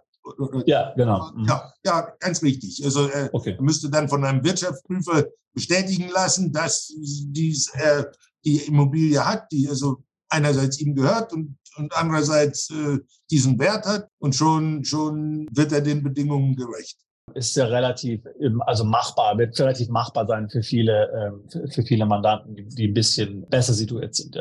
Ja, 0.67 0.93
genau. 0.97 1.31
Mhm. 1.35 1.45
Ja, 1.47 1.73
ja, 1.85 2.09
ganz 2.19 2.43
richtig. 2.43 2.83
Also 2.85 3.09
er 3.09 3.29
okay. 3.33 3.57
müsste 3.61 3.91
dann 3.91 4.09
von 4.09 4.25
einem 4.25 4.43
Wirtschaftsprüfer 4.43 5.27
bestätigen 5.53 6.09
lassen, 6.09 6.53
dass 6.53 6.93
dies, 6.97 7.71
äh, 7.75 8.05
die 8.45 8.57
Immobilie 8.59 9.25
hat, 9.25 9.51
die 9.53 9.69
also 9.69 10.03
einerseits 10.29 10.81
ihm 10.81 10.95
gehört 10.95 11.33
und, 11.33 11.57
und 11.77 11.95
andererseits 11.97 12.71
äh, 12.71 12.99
diesen 13.31 13.59
Wert 13.59 13.85
hat 13.87 14.09
und 14.19 14.35
schon, 14.35 14.85
schon 14.85 15.47
wird 15.53 15.73
er 15.73 15.83
den 15.83 16.03
Bedingungen 16.03 16.57
gerecht. 16.57 16.99
ist 17.35 17.55
ja 17.57 17.67
relativ, 17.67 18.23
also 18.61 18.85
machbar, 18.85 19.37
wird 19.39 19.59
relativ 19.61 19.89
machbar 19.89 20.27
sein 20.27 20.49
für 20.49 20.63
viele, 20.63 21.11
ähm, 21.13 21.71
für 21.71 21.83
viele 21.83 22.07
Mandanten, 22.07 22.57
die 22.57 22.89
ein 22.89 22.95
bisschen 22.95 23.47
besser 23.49 23.75
situiert 23.75 24.15
sind 24.15 24.35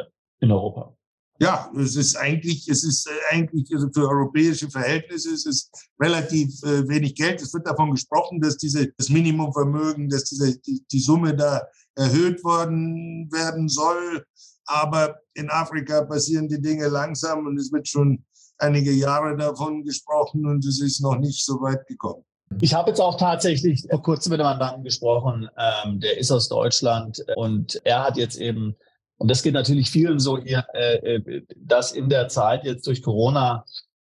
in 0.44 0.52
Europa. 0.52 0.96
Ja, 1.40 1.72
es 1.76 1.96
ist 1.96 2.16
eigentlich, 2.16 2.68
es 2.70 2.84
ist 2.84 3.08
äh, 3.08 3.36
eigentlich 3.36 3.74
also 3.74 3.88
für 3.92 4.08
europäische 4.08 4.70
Verhältnisse 4.70 5.34
es 5.34 5.46
ist 5.46 5.90
relativ 6.00 6.62
äh, 6.64 6.88
wenig 6.88 7.16
Geld. 7.16 7.42
Es 7.42 7.54
wird 7.54 7.66
davon 7.66 7.92
gesprochen, 7.92 8.40
dass 8.40 8.58
diese 8.58 8.92
das 8.98 9.10
Minimumvermögen, 9.10 10.10
dass 10.10 10.26
diese 10.26 10.60
die, 10.60 10.86
die 10.92 11.00
Summe 11.00 11.36
da 11.36 11.62
erhöht 11.96 12.44
worden 12.44 13.30
werden 13.32 13.68
soll. 13.68 14.24
Aber 14.66 15.16
in 15.34 15.50
Afrika 15.50 16.04
passieren 16.04 16.48
die 16.48 16.62
Dinge 16.62 16.88
langsam 16.88 17.48
und 17.48 17.58
es 17.58 17.72
wird 17.72 17.88
schon 17.88 18.24
einige 18.60 18.92
Jahre 18.92 19.36
davon 19.36 19.84
gesprochen 19.84 20.46
und 20.46 20.64
es 20.66 20.80
ist 20.82 21.02
noch 21.02 21.18
nicht 21.18 21.44
so 21.44 21.60
weit 21.62 21.86
gekommen. 21.88 22.24
Ich 22.62 22.74
habe 22.74 22.92
jetzt 22.92 23.00
auch 23.00 23.18
tatsächlich 23.18 23.84
vor 23.90 24.02
kurzem 24.02 24.32
mit 24.32 24.40
einem 24.40 24.52
Mandanten 24.52 24.84
gesprochen, 24.84 25.50
ähm, 25.58 26.00
der 26.00 26.18
ist 26.18 26.32
aus 26.32 26.48
Deutschland 26.48 27.24
und 27.36 27.82
er 27.84 28.04
hat 28.04 28.18
jetzt 28.18 28.38
eben, 28.38 28.76
und 29.24 29.32
das 29.32 29.42
geht 29.42 29.54
natürlich 29.54 29.90
vielen 29.90 30.20
so, 30.20 30.38
äh, 30.38 30.62
äh, 30.76 31.44
dass 31.56 31.94
in 31.94 32.10
der 32.10 32.28
Zeit 32.28 32.66
jetzt 32.66 32.86
durch 32.86 33.02
Corona 33.02 33.64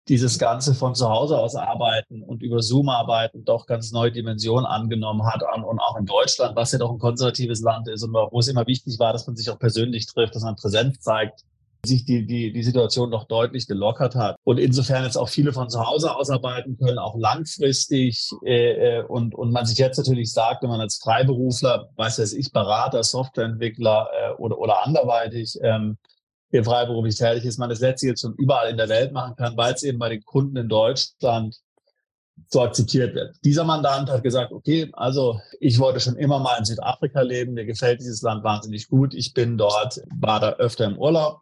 dieses 0.08 0.38
Ganze 0.38 0.74
von 0.74 0.94
zu 0.94 1.10
Hause 1.10 1.38
aus 1.38 1.56
arbeiten 1.56 2.22
und 2.22 2.42
über 2.42 2.62
Zoom 2.62 2.88
arbeiten 2.88 3.44
doch 3.44 3.66
ganz 3.66 3.92
neue 3.92 4.10
Dimensionen 4.12 4.64
angenommen 4.64 5.26
hat 5.26 5.42
und 5.42 5.78
auch 5.78 5.98
in 5.98 6.06
Deutschland, 6.06 6.56
was 6.56 6.72
ja 6.72 6.78
doch 6.78 6.90
ein 6.90 6.98
konservatives 6.98 7.60
Land 7.60 7.86
ist 7.88 8.02
und 8.02 8.14
wo 8.14 8.38
es 8.38 8.48
immer 8.48 8.66
wichtig 8.66 8.98
war, 8.98 9.12
dass 9.12 9.26
man 9.26 9.36
sich 9.36 9.50
auch 9.50 9.58
persönlich 9.58 10.06
trifft, 10.06 10.34
dass 10.34 10.42
man 10.42 10.56
Präsenz 10.56 10.98
zeigt, 11.00 11.42
sich 11.86 12.04
die, 12.04 12.26
die, 12.26 12.52
die 12.52 12.62
Situation 12.62 13.10
doch 13.10 13.24
deutlich 13.24 13.66
gelockert 13.66 14.14
hat. 14.14 14.36
Und 14.44 14.58
insofern 14.58 15.04
jetzt 15.04 15.16
auch 15.16 15.28
viele 15.28 15.52
von 15.52 15.68
zu 15.68 15.84
Hause 15.84 16.14
ausarbeiten 16.16 16.76
können, 16.78 16.98
auch 16.98 17.16
langfristig. 17.16 18.30
Äh, 18.44 18.98
äh, 18.98 19.04
und, 19.04 19.34
und 19.34 19.52
man 19.52 19.66
sich 19.66 19.78
jetzt 19.78 19.98
natürlich 19.98 20.32
sagt, 20.32 20.62
wenn 20.62 20.70
man 20.70 20.80
als 20.80 20.96
Freiberufler, 20.96 21.90
weiß 21.96 22.14
weiß 22.18 22.32
ich, 22.34 22.52
Berater, 22.52 23.02
Softwareentwickler 23.02 24.08
äh, 24.12 24.32
oder, 24.34 24.58
oder 24.58 24.86
anderweitig 24.86 25.58
ähm, 25.62 25.98
hier 26.50 26.64
freiberuflich 26.64 27.16
tätig 27.16 27.44
ist, 27.44 27.58
man 27.58 27.70
das 27.70 27.80
letzte 27.80 28.06
jetzt 28.06 28.20
schon 28.20 28.34
überall 28.34 28.70
in 28.70 28.76
der 28.76 28.88
Welt 28.88 29.12
machen 29.12 29.34
kann, 29.36 29.56
weil 29.56 29.74
es 29.74 29.82
eben 29.82 29.98
bei 29.98 30.08
den 30.08 30.24
Kunden 30.24 30.56
in 30.56 30.68
Deutschland 30.68 31.56
so 32.48 32.62
akzeptiert 32.62 33.14
wird. 33.14 33.36
Dieser 33.44 33.64
Mandant 33.64 34.10
hat 34.10 34.22
gesagt, 34.22 34.52
okay, 34.52 34.90
also 34.92 35.40
ich 35.60 35.78
wollte 35.78 36.00
schon 36.00 36.16
immer 36.16 36.38
mal 36.38 36.58
in 36.58 36.64
Südafrika 36.64 37.22
leben, 37.22 37.54
mir 37.54 37.64
gefällt 37.64 38.00
dieses 38.00 38.22
Land 38.22 38.44
wahnsinnig 38.44 38.88
gut, 38.88 39.14
ich 39.14 39.34
bin 39.34 39.56
dort, 39.56 40.00
war 40.20 40.40
da 40.40 40.52
öfter 40.54 40.84
im 40.84 40.98
Urlaub 40.98 41.40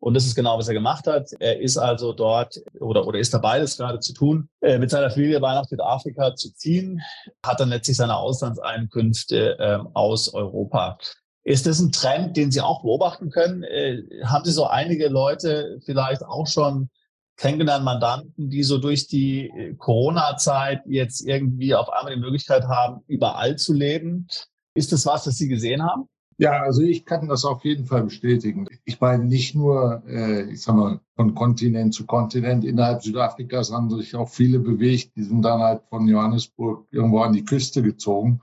und 0.00 0.14
das 0.14 0.26
ist 0.26 0.34
genau, 0.34 0.58
was 0.58 0.68
er 0.68 0.74
gemacht 0.74 1.06
hat. 1.06 1.30
Er 1.40 1.60
ist 1.60 1.76
also 1.76 2.12
dort 2.12 2.60
oder, 2.80 3.06
oder 3.06 3.18
ist 3.18 3.34
dabei, 3.34 3.58
das 3.58 3.76
gerade 3.76 3.98
zu 3.98 4.12
tun, 4.12 4.48
äh, 4.60 4.78
mit 4.78 4.90
seiner 4.90 5.10
Familie 5.10 5.40
bei 5.40 5.52
nach 5.54 5.66
Südafrika 5.66 6.34
zu 6.36 6.54
ziehen, 6.54 7.00
hat 7.44 7.60
dann 7.60 7.70
letztlich 7.70 7.96
seine 7.96 8.16
Auslandseinkünfte 8.16 9.58
äh, 9.58 9.78
aus 9.94 10.32
Europa. 10.32 10.98
Ist 11.42 11.66
das 11.66 11.80
ein 11.80 11.92
Trend, 11.92 12.36
den 12.36 12.52
Sie 12.52 12.60
auch 12.60 12.82
beobachten 12.82 13.30
können? 13.30 13.64
Äh, 13.64 14.02
haben 14.24 14.44
Sie 14.44 14.52
so 14.52 14.66
einige 14.66 15.08
Leute 15.08 15.80
vielleicht 15.84 16.24
auch 16.24 16.46
schon 16.46 16.90
kennengelernt, 17.36 17.84
Mandanten, 17.84 18.50
die 18.50 18.62
so 18.62 18.78
durch 18.78 19.08
die 19.08 19.48
äh, 19.48 19.74
Corona-Zeit 19.74 20.82
jetzt 20.86 21.26
irgendwie 21.26 21.74
auf 21.74 21.88
einmal 21.88 22.14
die 22.14 22.20
Möglichkeit 22.20 22.64
haben, 22.64 23.02
überall 23.06 23.56
zu 23.56 23.72
leben? 23.72 24.28
Ist 24.74 24.92
das 24.92 25.06
was, 25.06 25.24
das 25.24 25.36
Sie 25.36 25.48
gesehen 25.48 25.82
haben? 25.82 26.08
Ja, 26.40 26.62
also 26.62 26.82
ich 26.82 27.04
kann 27.04 27.26
das 27.26 27.44
auf 27.44 27.64
jeden 27.64 27.84
Fall 27.84 28.04
bestätigen. 28.04 28.68
Ich 28.84 29.00
meine, 29.00 29.24
nicht 29.24 29.56
nur, 29.56 30.04
äh, 30.06 30.42
ich 30.52 30.62
sag 30.62 30.76
mal, 30.76 31.00
von 31.16 31.34
Kontinent 31.34 31.94
zu 31.94 32.06
Kontinent 32.06 32.64
innerhalb 32.64 33.02
Südafrikas 33.02 33.72
haben 33.72 33.90
sich 33.90 34.14
auch 34.14 34.28
viele 34.28 34.60
bewegt. 34.60 35.16
Die 35.16 35.24
sind 35.24 35.42
dann 35.42 35.60
halt 35.60 35.82
von 35.88 36.06
Johannesburg 36.06 36.86
irgendwo 36.92 37.20
an 37.22 37.32
die 37.32 37.44
Küste 37.44 37.82
gezogen, 37.82 38.40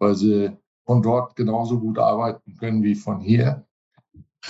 weil 0.00 0.16
sie 0.16 0.50
von 0.86 1.02
dort 1.02 1.36
genauso 1.36 1.78
gut 1.78 2.00
arbeiten 2.00 2.56
können 2.56 2.82
wie 2.82 2.96
von 2.96 3.20
hier. 3.20 3.64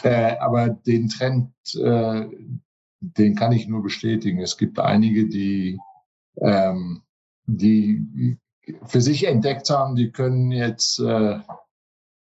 Äh, 0.02 0.38
aber 0.38 0.70
den 0.70 1.10
Trend, 1.10 1.52
äh, 1.74 2.26
den 3.00 3.34
kann 3.34 3.52
ich 3.52 3.68
nur 3.68 3.82
bestätigen. 3.82 4.40
Es 4.40 4.56
gibt 4.56 4.78
einige, 4.78 5.28
die, 5.28 5.78
ähm, 6.36 7.02
die 7.44 8.38
für 8.86 9.02
sich 9.02 9.26
entdeckt 9.26 9.68
haben, 9.68 9.96
die 9.96 10.12
können 10.12 10.50
jetzt 10.50 10.98
äh, 11.00 11.40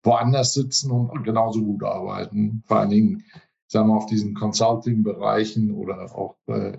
woanders 0.07 0.55
sitzen 0.55 0.91
und 0.91 1.25
genauso 1.25 1.63
gut 1.63 1.83
arbeiten. 1.83 2.63
Vor 2.67 2.79
allen 2.79 2.91
Dingen, 2.91 3.25
sagen 3.67 3.89
wir, 3.89 3.97
auf 3.97 4.07
diesen 4.07 4.35
Consulting-Bereichen 4.35 5.73
oder 5.73 6.15
auch 6.17 6.37
äh, 6.47 6.79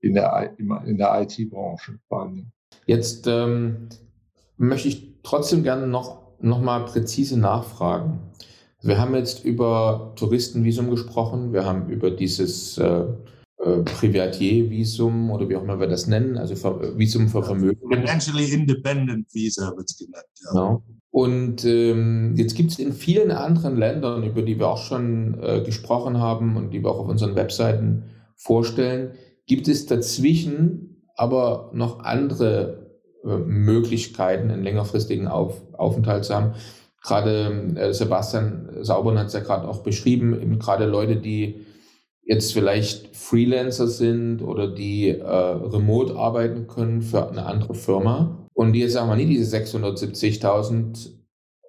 in 0.00 0.14
der, 0.14 0.54
in 0.58 0.98
der 0.98 1.22
IT-Branche 1.22 1.98
vor 2.08 2.22
allen 2.22 2.34
Dingen. 2.34 2.52
Jetzt 2.86 3.26
ähm, 3.26 3.88
möchte 4.56 4.88
ich 4.88 5.20
trotzdem 5.22 5.62
gerne 5.62 5.86
noch, 5.86 6.22
noch 6.40 6.60
mal 6.60 6.84
präzise 6.84 7.38
nachfragen. 7.38 8.20
Wir 8.82 8.98
haben 9.00 9.14
jetzt 9.14 9.44
über 9.44 10.12
Touristenvisum 10.16 10.90
gesprochen, 10.90 11.52
wir 11.52 11.64
haben 11.64 11.88
über 11.88 12.10
dieses 12.10 12.78
äh, 12.78 13.06
äh, 13.58 13.82
Privatier-Visum 13.82 15.30
oder 15.30 15.48
wie 15.48 15.56
auch 15.56 15.62
immer 15.62 15.80
wir 15.80 15.88
das 15.88 16.06
nennen, 16.06 16.36
also 16.36 16.54
Visum 16.96 17.28
für 17.28 17.42
Vermögen. 17.42 17.80
Financially 17.90 18.52
Independent 18.52 19.32
Visa 19.34 19.72
wird 19.76 19.90
es 19.90 19.96
genannt. 19.96 20.26
Ja. 20.44 20.50
Genau. 20.50 20.82
Und 21.16 21.64
ähm, 21.64 22.34
jetzt 22.36 22.54
gibt 22.56 22.72
es 22.72 22.78
in 22.78 22.92
vielen 22.92 23.30
anderen 23.30 23.74
Ländern, 23.74 24.22
über 24.22 24.42
die 24.42 24.58
wir 24.58 24.68
auch 24.68 24.76
schon 24.76 25.42
äh, 25.42 25.62
gesprochen 25.62 26.20
haben 26.20 26.58
und 26.58 26.74
die 26.74 26.84
wir 26.84 26.90
auch 26.90 26.98
auf 26.98 27.08
unseren 27.08 27.34
Webseiten 27.36 28.10
vorstellen, 28.34 29.12
gibt 29.46 29.66
es 29.66 29.86
dazwischen 29.86 31.06
aber 31.16 31.70
noch 31.72 32.00
andere 32.00 32.98
äh, 33.24 33.34
Möglichkeiten, 33.34 34.50
einen 34.50 34.62
längerfristigen 34.62 35.26
auf, 35.26 35.62
Aufenthalt 35.72 36.26
zu 36.26 36.34
haben. 36.34 36.52
Gerade 37.02 37.72
äh, 37.76 37.94
Sebastian 37.94 38.68
Saubern 38.82 39.18
hat 39.18 39.28
es 39.28 39.32
ja 39.32 39.40
gerade 39.40 39.66
auch 39.66 39.78
beschrieben, 39.82 40.38
eben 40.38 40.58
gerade 40.58 40.84
Leute, 40.84 41.16
die 41.16 41.64
jetzt 42.24 42.52
vielleicht 42.52 43.16
Freelancer 43.16 43.86
sind 43.86 44.42
oder 44.42 44.68
die 44.68 45.08
äh, 45.08 45.24
remote 45.24 46.14
arbeiten 46.14 46.66
können 46.66 47.00
für 47.00 47.26
eine 47.26 47.46
andere 47.46 47.72
Firma 47.72 48.45
und 48.56 48.74
jetzt 48.74 48.94
sagen 48.94 49.10
wir 49.10 49.16
nie 49.16 49.26
diese 49.26 49.54
670.000 49.54 51.10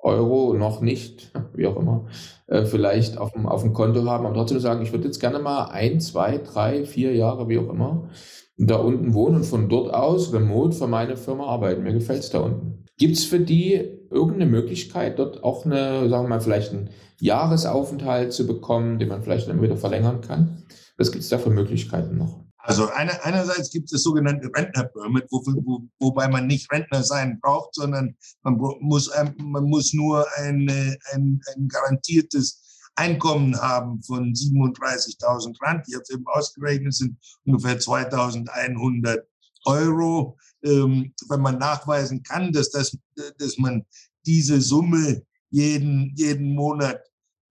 Euro 0.01 0.53
noch 0.53 0.79
nicht, 0.79 1.33
wie 1.53 1.67
auch 1.67 1.75
immer, 1.75 2.05
äh, 2.47 2.63
vielleicht 2.63 3.17
auf 3.17 3.33
dem, 3.33 3.45
auf 3.45 3.61
dem 3.61 3.73
Konto 3.73 4.05
haben, 4.05 4.25
aber 4.25 4.35
trotzdem 4.35 4.59
sagen, 4.59 4.81
ich 4.81 4.93
würde 4.93 5.03
jetzt 5.03 5.19
gerne 5.19 5.39
mal 5.39 5.65
ein, 5.65 5.99
zwei, 5.99 6.37
drei, 6.37 6.85
vier 6.85 7.13
Jahre, 7.13 7.49
wie 7.49 7.59
auch 7.59 7.69
immer, 7.69 8.09
da 8.57 8.77
unten 8.77 9.13
wohnen 9.13 9.35
und 9.35 9.43
von 9.43 9.67
dort 9.67 9.93
aus 9.93 10.31
remote 10.33 10.77
für 10.77 10.87
meine 10.87 11.17
Firma 11.17 11.47
arbeiten. 11.47 11.83
Mir 11.83 11.91
gefällt 11.91 12.21
es 12.21 12.29
da 12.29 12.39
unten. 12.39 12.85
Gibt 12.97 13.17
es 13.17 13.25
für 13.25 13.41
die 13.41 13.73
irgendeine 14.09 14.49
Möglichkeit, 14.49 15.19
dort 15.19 15.43
auch 15.43 15.65
eine, 15.65 16.07
sagen 16.07 16.23
wir 16.23 16.29
mal, 16.29 16.39
vielleicht 16.39 16.71
einen 16.71 16.89
Jahresaufenthalt 17.19 18.31
zu 18.31 18.47
bekommen, 18.47 18.97
den 18.97 19.09
man 19.09 19.23
vielleicht 19.23 19.49
dann 19.49 19.61
wieder 19.61 19.75
verlängern 19.75 20.21
kann? 20.21 20.63
Was 20.97 21.11
gibt 21.11 21.25
es 21.25 21.29
da 21.29 21.37
für 21.37 21.49
Möglichkeiten 21.49 22.17
noch? 22.17 22.46
Also 22.67 22.89
eine, 22.89 23.23
einerseits 23.23 23.69
gibt 23.71 23.93
es 23.93 24.03
sogenannte 24.03 24.51
Rentner-Permit, 24.53 25.27
wo, 25.31 25.41
wo, 25.63 25.87
wobei 25.99 26.27
man 26.27 26.47
nicht 26.47 26.69
Rentner 26.69 27.01
sein 27.01 27.39
braucht, 27.39 27.73
sondern 27.75 28.13
man 28.43 28.57
muss, 28.81 29.09
man 29.37 29.63
muss 29.63 29.93
nur 29.93 30.27
eine, 30.35 30.97
ein, 31.13 31.39
ein 31.55 31.67
garantiertes 31.69 32.89
Einkommen 32.95 33.55
haben 33.55 34.03
von 34.03 34.33
37.000 34.33 35.55
Rand. 35.61 35.87
Ich 35.87 35.95
habe 35.95 36.03
es 36.03 36.09
eben 36.09 36.27
ausgerechnet, 36.27 36.93
sind 36.93 37.17
ungefähr 37.45 37.79
2.100 37.79 39.19
Euro. 39.63 40.37
Ähm, 40.61 41.13
wenn 41.29 41.39
man 41.39 41.59
nachweisen 41.59 42.21
kann, 42.21 42.51
dass, 42.51 42.69
das, 42.71 42.97
dass 43.37 43.57
man 43.57 43.85
diese 44.25 44.59
Summe 44.59 45.23
jeden, 45.51 46.11
jeden 46.17 46.53
Monat 46.53 46.99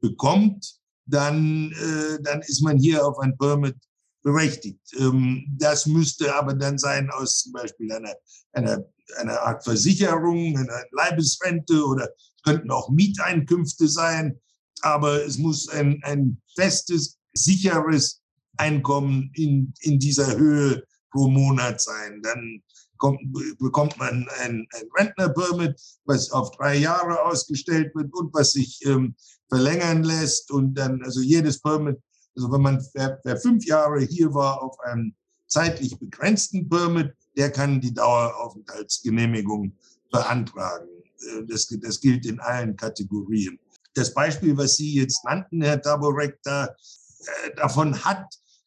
bekommt, 0.00 0.79
dann, 1.07 1.72
äh, 1.72 2.22
dann 2.22 2.42
ist 2.42 2.61
man 2.61 2.76
hier 2.76 3.07
auf 3.07 3.18
ein 3.20 3.38
Permit 3.38 3.76
berechtigt. 4.27 4.81
Ähm, 4.99 5.47
das 5.57 5.87
müsste 5.87 6.35
aber 6.35 6.53
dann 6.55 6.79
sein 6.79 7.09
aus 7.11 7.43
zum 7.43 7.53
Beispiel 7.53 7.93
einer, 7.93 8.12
einer, 8.53 8.85
einer 9.19 9.41
Art 9.41 9.62
Versicherung, 9.62 10.59
einer 10.59 10.83
Leibesrente 10.91 11.85
oder 11.85 12.09
es 12.09 12.43
könnten 12.43 12.73
auch 12.73 12.91
Mieteinkünfte 12.91 13.87
sein. 13.87 14.41
Aber 14.81 15.25
es 15.25 15.39
muss 15.39 15.69
ein, 15.69 16.01
ein 16.03 16.43
festes, 16.57 17.19
sicheres 17.35 18.21
Einkommen 18.57 19.31
in, 19.35 19.73
in 19.83 20.01
dieser 20.01 20.37
Höhe 20.37 20.83
pro 21.12 21.29
Monat 21.29 21.81
sein. 21.81 22.21
Dann 22.23 22.65
kommt, 22.97 23.21
bekommt 23.61 23.97
man 23.97 24.29
ein, 24.40 24.67
ein 24.73 24.88
Rentner-Permit, 24.98 25.81
was 26.05 26.33
auf 26.33 26.50
drei 26.57 26.75
Jahre 26.79 27.23
ausgestellt 27.23 27.94
wird 27.94 28.13
und 28.13 28.35
was 28.35 28.53
sich 28.53 28.85
ähm, 28.87 29.15
verlängern 29.48 30.03
lässt. 30.03 30.50
Und 30.50 30.75
dann, 30.75 31.00
also 31.05 31.21
jedes 31.21 31.61
Permit 31.61 32.00
also 32.37 32.53
wenn 32.53 32.61
man, 32.61 32.87
wer, 32.95 33.19
wer 33.25 33.37
fünf 33.37 33.65
Jahre 33.65 34.01
hier 34.01 34.33
war 34.35 34.63
auf 34.63 34.79
einem 34.81 35.15
zeitlich 35.47 35.99
begrenzten 35.99 36.69
Permit, 36.69 37.15
der 37.37 37.51
kann 37.51 37.81
die 37.81 37.95
Daueraufenthaltsgenehmigung 37.95 39.73
beantragen. 40.11 40.89
Äh, 41.21 41.45
das, 41.49 41.67
das 41.81 42.01
gilt 42.01 42.27
in 42.27 42.41
allen 42.41 42.77
Kategorien. 42.77 43.59
Das 43.95 44.13
Beispiel, 44.13 44.57
was 44.57 44.77
Sie 44.77 44.95
jetzt 44.95 45.25
nannten, 45.25 45.63
Herr 45.63 45.81
Taborek, 45.81 46.39
da, 46.43 46.67
äh, 46.67 47.55
davon 47.57 48.05
hat 48.05 48.27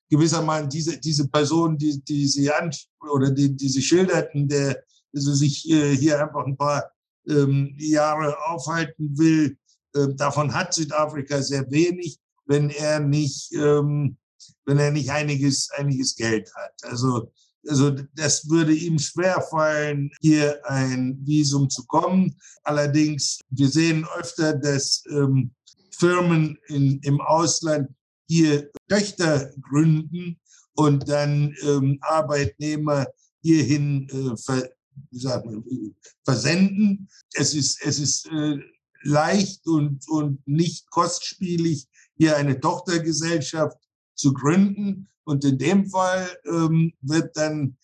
gewissermaßen 0.09 0.69
diese, 0.69 0.97
diese 0.97 1.27
Person, 1.27 1.77
die, 1.77 2.03
die 2.03 2.27
Sie 2.27 2.51
an, 2.51 2.71
oder 3.13 3.29
die, 3.29 3.55
die 3.55 3.69
Sie 3.69 3.81
schilderten, 3.81 4.47
der 4.47 4.83
also 5.13 5.33
sich 5.33 5.69
äh, 5.69 5.95
hier 5.95 6.19
einfach 6.21 6.45
ein 6.45 6.57
paar 6.57 6.91
ähm, 7.27 7.75
Jahre 7.77 8.35
aufhalten 8.47 9.17
will, 9.17 9.57
äh, 9.93 10.07
davon 10.15 10.53
hat 10.53 10.73
Südafrika 10.73 11.41
sehr 11.41 11.69
wenig, 11.71 12.19
wenn 12.49 12.71
er 12.71 12.99
nicht, 12.99 13.53
ähm, 13.53 14.17
wenn 14.65 14.79
er 14.79 14.91
nicht 14.91 15.11
einiges, 15.11 15.69
einiges 15.77 16.15
Geld 16.15 16.51
hat. 16.55 16.73
Also, 16.83 17.31
also 17.67 17.91
das 18.15 18.49
würde 18.49 18.73
ihm 18.73 18.97
schwerfallen, 18.97 20.11
hier 20.19 20.59
ein 20.65 21.19
Visum 21.25 21.69
zu 21.69 21.85
kommen. 21.85 22.35
Allerdings, 22.63 23.39
wir 23.51 23.69
sehen 23.69 24.05
öfter, 24.17 24.53
dass 24.55 25.03
ähm, 25.11 25.51
Firmen 25.91 26.57
in, 26.67 26.99
im 27.03 27.21
Ausland 27.21 27.89
hier 28.27 28.71
Töchter 28.87 29.51
gründen 29.61 30.39
und 30.73 31.07
dann 31.07 31.53
ähm, 31.61 31.99
Arbeitnehmer 32.01 33.05
hierhin 33.43 34.07
äh, 34.09 34.37
ver, 34.37 34.69
sagen, 35.11 35.95
versenden. 36.25 37.09
Es 37.33 37.53
ist, 37.53 37.79
es 37.83 37.99
ist 37.99 38.25
äh, 38.27 38.57
leicht 39.03 39.67
und, 39.67 40.07
und 40.09 40.47
nicht 40.47 40.89
kostspielig, 40.89 41.87
hier 42.19 42.37
eine 42.37 42.59
Tochtergesellschaft 42.59 43.77
zu 44.13 44.33
gründen. 44.33 45.07
Und 45.23 45.43
in 45.45 45.57
dem 45.57 45.89
Fall 45.89 46.27
ähm, 46.45 46.93
wird 47.01 47.35
dann 47.37 47.77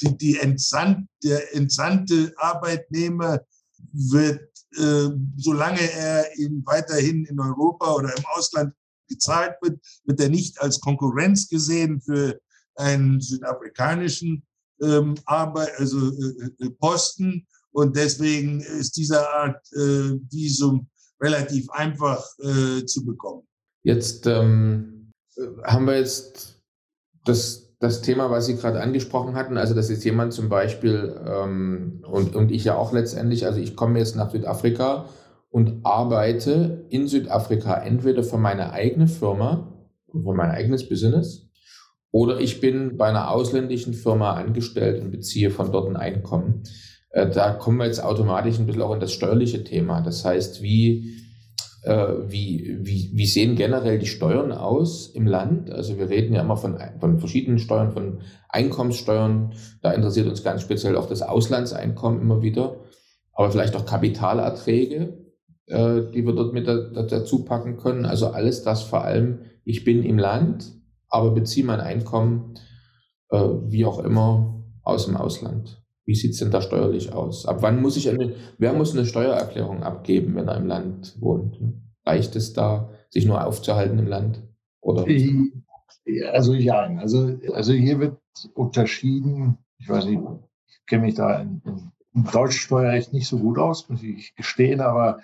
die, 0.00 0.16
die 0.16 0.38
Entsandt, 0.38 1.08
der 1.22 1.54
entsandte 1.54 2.32
Arbeitnehmer 2.36 3.40
wird, 3.92 4.48
äh, 4.76 5.08
solange 5.36 5.80
er 5.80 6.36
in, 6.36 6.64
weiterhin 6.64 7.24
in 7.24 7.40
Europa 7.40 7.92
oder 7.94 8.16
im 8.16 8.24
Ausland 8.36 8.74
gezahlt 9.08 9.56
wird, 9.60 9.80
wird 10.04 10.20
er 10.20 10.28
nicht 10.28 10.60
als 10.60 10.80
Konkurrenz 10.80 11.48
gesehen 11.48 12.00
für 12.00 12.38
einen 12.76 13.20
südafrikanischen 13.20 14.46
ähm, 14.82 15.14
Arbeit, 15.24 15.70
also 15.78 16.10
äh, 16.10 16.64
äh, 16.64 16.70
Posten. 16.70 17.46
Und 17.72 17.96
deswegen 17.96 18.60
ist 18.60 18.96
diese 18.96 19.28
Art 19.28 19.66
äh, 19.72 20.18
Visum 20.30 20.88
relativ 21.20 21.70
einfach 21.70 22.24
äh, 22.38 22.84
zu 22.84 23.04
bekommen. 23.04 23.42
Jetzt 23.82 24.26
ähm, 24.26 25.12
haben 25.64 25.86
wir 25.86 25.98
jetzt 25.98 26.60
das, 27.24 27.74
das 27.78 28.02
Thema, 28.02 28.30
was 28.30 28.46
Sie 28.46 28.56
gerade 28.56 28.80
angesprochen 28.80 29.34
hatten, 29.34 29.58
also 29.58 29.74
dass 29.74 29.90
jetzt 29.90 30.04
jemand 30.04 30.32
zum 30.32 30.48
Beispiel 30.48 31.20
ähm, 31.26 32.02
und, 32.06 32.34
und 32.34 32.50
ich 32.50 32.64
ja 32.64 32.76
auch 32.76 32.92
letztendlich, 32.92 33.46
also 33.46 33.60
ich 33.60 33.76
komme 33.76 33.98
jetzt 33.98 34.16
nach 34.16 34.30
Südafrika 34.30 35.08
und 35.50 35.84
arbeite 35.84 36.86
in 36.90 37.08
Südafrika 37.08 37.74
entweder 37.74 38.22
für 38.22 38.38
meine 38.38 38.72
eigene 38.72 39.08
Firma, 39.08 39.72
für 40.10 40.34
mein 40.34 40.50
eigenes 40.50 40.88
Business 40.88 41.46
oder 42.16 42.40
ich 42.40 42.60
bin 42.62 42.96
bei 42.96 43.08
einer 43.08 43.30
ausländischen 43.30 43.92
Firma 43.92 44.32
angestellt 44.32 45.02
und 45.02 45.10
beziehe 45.10 45.50
von 45.50 45.70
dort 45.70 45.88
ein 45.88 45.96
Einkommen. 45.96 46.62
Äh, 47.16 47.30
da 47.30 47.54
kommen 47.54 47.78
wir 47.78 47.86
jetzt 47.86 48.04
automatisch 48.04 48.58
ein 48.58 48.66
bisschen 48.66 48.82
auch 48.82 48.92
in 48.92 49.00
das 49.00 49.12
steuerliche 49.12 49.64
Thema. 49.64 50.02
Das 50.02 50.22
heißt, 50.22 50.62
wie, 50.62 51.14
äh, 51.82 52.08
wie, 52.26 52.76
wie, 52.82 53.10
wie 53.14 53.26
sehen 53.26 53.56
generell 53.56 53.98
die 53.98 54.06
Steuern 54.06 54.52
aus 54.52 55.06
im 55.14 55.26
Land? 55.26 55.70
Also 55.70 55.96
wir 55.96 56.10
reden 56.10 56.34
ja 56.34 56.42
immer 56.42 56.58
von, 56.58 56.76
von 57.00 57.18
verschiedenen 57.18 57.58
Steuern, 57.58 57.92
von 57.92 58.20
Einkommenssteuern. 58.50 59.54
Da 59.80 59.92
interessiert 59.92 60.28
uns 60.28 60.44
ganz 60.44 60.60
speziell 60.60 60.94
auch 60.94 61.08
das 61.08 61.22
Auslandseinkommen 61.22 62.20
immer 62.20 62.42
wieder. 62.42 62.84
Aber 63.32 63.50
vielleicht 63.50 63.76
auch 63.76 63.86
Kapitalerträge, 63.86 65.16
äh, 65.68 66.02
die 66.12 66.26
wir 66.26 66.34
dort 66.34 66.52
mit 66.52 66.68
dazu 66.68 67.46
packen 67.46 67.78
können. 67.78 68.04
Also 68.04 68.26
alles 68.28 68.62
das 68.62 68.82
vor 68.82 69.04
allem, 69.04 69.40
ich 69.64 69.84
bin 69.84 70.02
im 70.02 70.18
Land, 70.18 70.70
aber 71.08 71.30
beziehe 71.30 71.64
mein 71.64 71.80
Einkommen, 71.80 72.56
äh, 73.30 73.38
wie 73.38 73.86
auch 73.86 74.00
immer, 74.00 74.62
aus 74.82 75.06
dem 75.06 75.16
Ausland. 75.16 75.85
Wie 76.06 76.14
sieht 76.14 76.32
es 76.32 76.38
denn 76.38 76.52
da 76.52 76.62
steuerlich 76.62 77.12
aus? 77.12 77.46
Ab 77.46 77.58
wann 77.62 77.82
muss 77.82 77.96
ich 77.96 78.08
eine, 78.08 78.36
wer 78.58 78.72
muss 78.72 78.94
eine 78.94 79.04
Steuererklärung 79.04 79.82
abgeben, 79.82 80.36
wenn 80.36 80.46
er 80.46 80.56
im 80.56 80.66
Land 80.66 81.20
wohnt? 81.20 81.60
Reicht 82.04 82.36
es 82.36 82.52
da, 82.52 82.90
sich 83.10 83.26
nur 83.26 83.44
aufzuhalten 83.44 83.98
im 83.98 84.06
Land? 84.06 84.42
Oder? 84.80 85.04
Also 86.32 86.54
ja, 86.54 86.78
also, 86.98 87.36
also 87.52 87.72
hier 87.72 87.98
wird 87.98 88.18
unterschieden, 88.54 89.58
ich 89.78 89.88
weiß 89.88 90.06
nicht, 90.06 90.22
ich 90.68 90.86
kenne 90.86 91.06
mich 91.06 91.16
da 91.16 91.40
in, 91.40 91.60
im 92.14 92.24
deutschen 92.24 92.60
Steuerrecht 92.60 93.12
nicht 93.12 93.26
so 93.26 93.38
gut 93.38 93.58
aus, 93.58 93.88
muss 93.88 94.04
ich 94.04 94.36
gestehen, 94.36 94.80
aber 94.80 95.18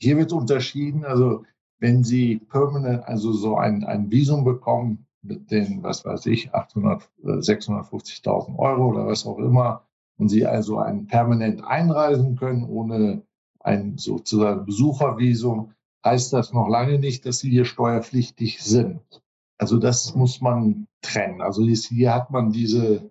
hier 0.00 0.16
wird 0.16 0.32
unterschieden, 0.32 1.04
also 1.04 1.44
wenn 1.78 2.02
Sie 2.02 2.38
permanent, 2.38 3.04
also 3.06 3.32
so 3.32 3.56
ein, 3.56 3.84
ein 3.84 4.10
Visum 4.10 4.42
bekommen, 4.42 5.06
mit 5.22 5.50
den, 5.52 5.82
was 5.82 6.04
weiß 6.04 6.26
ich, 6.26 6.54
800, 6.54 7.08
650.000 7.22 8.54
äh, 8.54 8.58
Euro 8.58 8.88
oder 8.88 9.06
was 9.06 9.26
auch 9.26 9.38
immer, 9.38 9.87
und 10.18 10.28
Sie 10.28 10.46
also 10.46 10.78
ein 10.78 11.06
permanent 11.06 11.64
einreisen 11.64 12.36
können 12.36 12.64
ohne 12.64 13.22
ein 13.60 13.98
sozusagen 13.98 14.66
Besuchervisum, 14.66 15.72
heißt 16.04 16.32
das 16.32 16.52
noch 16.52 16.68
lange 16.68 16.98
nicht, 16.98 17.26
dass 17.26 17.38
Sie 17.38 17.50
hier 17.50 17.64
steuerpflichtig 17.64 18.62
sind. 18.62 19.00
Also 19.58 19.78
das 19.78 20.14
muss 20.14 20.40
man 20.40 20.86
trennen. 21.02 21.40
Also 21.40 21.64
hier 21.64 22.14
hat 22.14 22.30
man 22.30 22.52
diese, 22.52 23.10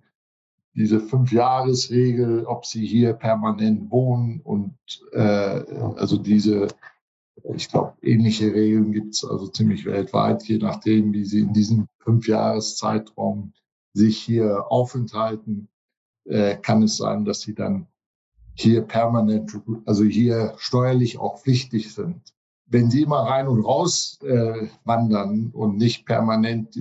diese 0.73 0.99
Fünf-Jahres-Regel, 0.99 2.45
ob 2.45 2.65
Sie 2.65 2.85
hier 2.85 3.13
permanent 3.13 3.91
wohnen 3.91 4.41
und 4.41 4.75
äh, 5.13 5.63
also 5.95 6.17
diese 6.17 6.67
ich 7.55 7.69
glaube, 7.69 7.93
ähnliche 8.01 8.53
Regeln 8.53 8.91
gibt 8.91 9.13
es 9.13 9.23
also 9.23 9.47
ziemlich 9.47 9.85
weltweit, 9.85 10.43
je 10.43 10.57
nachdem, 10.57 11.13
wie 11.13 11.25
sie 11.25 11.39
in 11.39 11.53
diesem 11.53 11.87
Fünfjahreszeitraum 11.99 13.53
sich 13.93 14.17
hier 14.17 14.71
aufenthalten, 14.71 15.69
äh, 16.27 16.57
kann 16.57 16.83
es 16.83 16.97
sein, 16.97 17.25
dass 17.25 17.41
sie 17.41 17.53
dann 17.53 17.87
hier 18.53 18.81
permanent, 18.81 19.51
also 19.85 20.03
hier 20.03 20.55
steuerlich 20.57 21.19
auch 21.19 21.39
pflichtig 21.39 21.93
sind. 21.93 22.33
Wenn 22.69 22.89
sie 22.89 23.03
immer 23.03 23.19
rein 23.19 23.47
und 23.47 23.63
raus 23.63 24.19
äh, 24.23 24.67
wandern 24.83 25.51
und 25.53 25.77
nicht 25.77 26.05
permanent, 26.05 26.73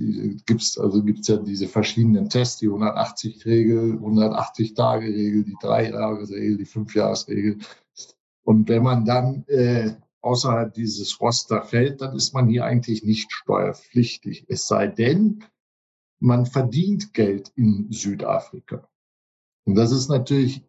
gibt's 0.45 0.77
also 0.77 1.01
gibt's 1.01 1.29
ja 1.29 1.37
diese 1.37 1.67
verschiedenen 1.67 2.29
Tests, 2.29 2.57
die 2.57 2.67
180-Regel, 2.67 3.93
180-Tage-Regel, 3.93 5.45
die 5.45 5.55
Drei-Jahres-Regel, 5.61 6.57
die 6.57 6.65
Fünf-Jahres-Regel. 6.65 7.59
Und 8.43 8.67
wenn 8.67 8.83
man 8.83 9.05
dann 9.05 9.45
äh, 9.47 9.93
außerhalb 10.21 10.73
dieses 10.73 11.21
Roster 11.21 11.61
fällt, 11.61 12.01
dann 12.01 12.15
ist 12.15 12.33
man 12.33 12.49
hier 12.49 12.65
eigentlich 12.65 13.03
nicht 13.03 13.31
steuerpflichtig. 13.31 14.45
Es 14.49 14.67
sei 14.67 14.87
denn, 14.87 15.43
man 16.19 16.45
verdient 16.45 17.13
Geld 17.13 17.51
in 17.55 17.87
Südafrika. 17.91 18.89
Und 19.67 19.75
das 19.75 19.91
ist 19.91 20.09
natürlich 20.09 20.63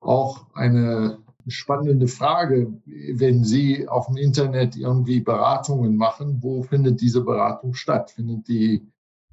auch 0.00 0.46
eine 0.52 1.18
spannende 1.46 2.08
Frage, 2.08 2.72
wenn 2.84 3.44
Sie 3.44 3.88
auf 3.88 4.06
dem 4.06 4.16
Internet 4.16 4.76
irgendwie 4.76 5.20
Beratungen 5.20 5.96
machen, 5.96 6.38
wo 6.42 6.62
findet 6.62 7.00
diese 7.00 7.22
Beratung 7.22 7.74
statt? 7.74 8.10
Findet 8.10 8.48
die 8.48 8.84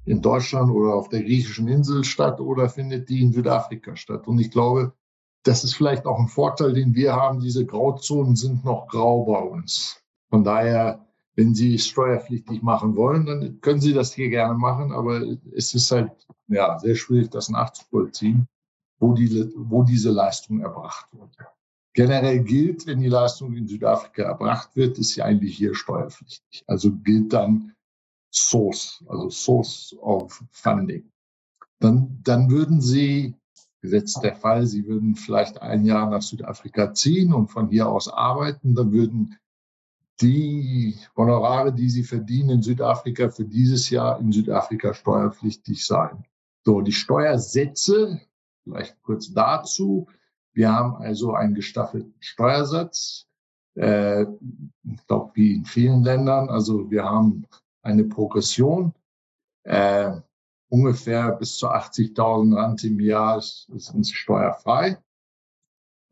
in 0.04 0.22
Deutschland 0.22 0.70
oder 0.70 0.94
auf 0.94 1.08
der 1.08 1.22
griechischen 1.22 1.66
Insel 1.66 2.04
statt 2.04 2.40
oder 2.40 2.68
findet 2.68 3.08
die 3.08 3.20
in 3.20 3.32
Südafrika 3.32 3.96
statt? 3.96 4.28
Und 4.28 4.38
ich 4.38 4.52
glaube, 4.52 4.92
das 5.42 5.64
ist 5.64 5.74
vielleicht 5.74 6.06
auch 6.06 6.20
ein 6.20 6.28
Vorteil, 6.28 6.72
den 6.72 6.94
wir 6.94 7.14
haben. 7.14 7.40
Diese 7.40 7.66
Grauzonen 7.66 8.36
sind 8.36 8.64
noch 8.64 8.86
grau 8.86 9.24
bei 9.24 9.40
uns. 9.40 10.00
Von 10.28 10.44
daher, 10.44 11.04
wenn 11.34 11.54
Sie 11.54 11.74
es 11.74 11.86
steuerpflichtig 11.86 12.62
machen 12.62 12.94
wollen, 12.94 13.26
dann 13.26 13.60
können 13.60 13.80
Sie 13.80 13.92
das 13.92 14.12
hier 14.12 14.28
gerne 14.28 14.54
machen. 14.54 14.92
Aber 14.92 15.20
es 15.52 15.74
ist 15.74 15.90
halt 15.90 16.12
ja, 16.46 16.78
sehr 16.78 16.94
schwierig, 16.94 17.30
das 17.30 17.48
nachzuvollziehen, 17.48 18.46
wo, 19.00 19.14
die, 19.14 19.50
wo 19.56 19.82
diese 19.82 20.10
Leistung 20.10 20.60
erbracht 20.60 21.06
wird. 21.12 21.36
Generell 21.92 22.44
gilt, 22.44 22.86
wenn 22.86 23.00
die 23.00 23.08
Leistung 23.08 23.54
in 23.54 23.66
Südafrika 23.66 24.22
erbracht 24.22 24.76
wird, 24.76 24.98
ist 24.98 25.14
sie 25.14 25.22
eigentlich 25.22 25.56
hier 25.56 25.74
steuerpflichtig. 25.74 26.62
Also 26.68 26.92
gilt 26.92 27.32
dann 27.32 27.72
Source, 28.32 29.04
also 29.08 29.28
Source 29.28 29.96
of 30.00 30.44
Funding. 30.52 31.10
Dann, 31.80 32.20
dann 32.22 32.50
würden 32.50 32.80
Sie 32.80 33.34
gesetzt 33.80 34.20
der 34.22 34.36
Fall, 34.36 34.66
Sie 34.66 34.86
würden 34.86 35.16
vielleicht 35.16 35.60
ein 35.60 35.84
Jahr 35.84 36.08
nach 36.08 36.22
Südafrika 36.22 36.92
ziehen 36.94 37.32
und 37.32 37.48
von 37.48 37.70
hier 37.70 37.88
aus 37.88 38.08
arbeiten, 38.08 38.74
dann 38.74 38.92
würden 38.92 39.36
die 40.20 40.98
Honorare, 41.16 41.72
die 41.72 41.88
Sie 41.88 42.04
verdienen 42.04 42.50
in 42.50 42.62
Südafrika, 42.62 43.30
für 43.30 43.46
dieses 43.46 43.88
Jahr 43.90 44.20
in 44.20 44.30
Südafrika 44.30 44.92
steuerpflichtig 44.92 45.84
sein. 45.84 46.24
So, 46.64 46.82
die 46.82 46.92
Steuersätze, 46.92 48.20
vielleicht 48.64 49.00
kurz 49.02 49.32
dazu. 49.32 50.06
Wir 50.52 50.72
haben 50.72 50.96
also 50.96 51.34
einen 51.34 51.54
gestaffelten 51.54 52.14
Steuersatz. 52.20 53.26
Äh, 53.76 54.22
ich 54.22 55.06
glaube, 55.06 55.30
wie 55.34 55.54
in 55.54 55.64
vielen 55.64 56.02
Ländern. 56.02 56.50
Also 56.50 56.90
wir 56.90 57.04
haben 57.04 57.46
eine 57.82 58.04
Progression. 58.04 58.92
Äh, 59.64 60.20
ungefähr 60.68 61.32
bis 61.32 61.56
zu 61.56 61.68
80.000 61.68 62.56
Rand 62.56 62.84
im 62.84 63.00
Jahr 63.00 63.40
sind 63.40 64.04
sie 64.04 64.14
steuerfrei. 64.14 64.98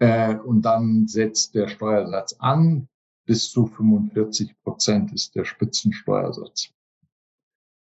Äh, 0.00 0.36
und 0.36 0.62
dann 0.62 1.08
setzt 1.08 1.54
der 1.54 1.68
Steuersatz 1.68 2.34
an. 2.38 2.88
Bis 3.26 3.50
zu 3.50 3.66
45 3.66 4.58
Prozent 4.62 5.12
ist 5.12 5.34
der 5.34 5.44
Spitzensteuersatz. 5.44 6.70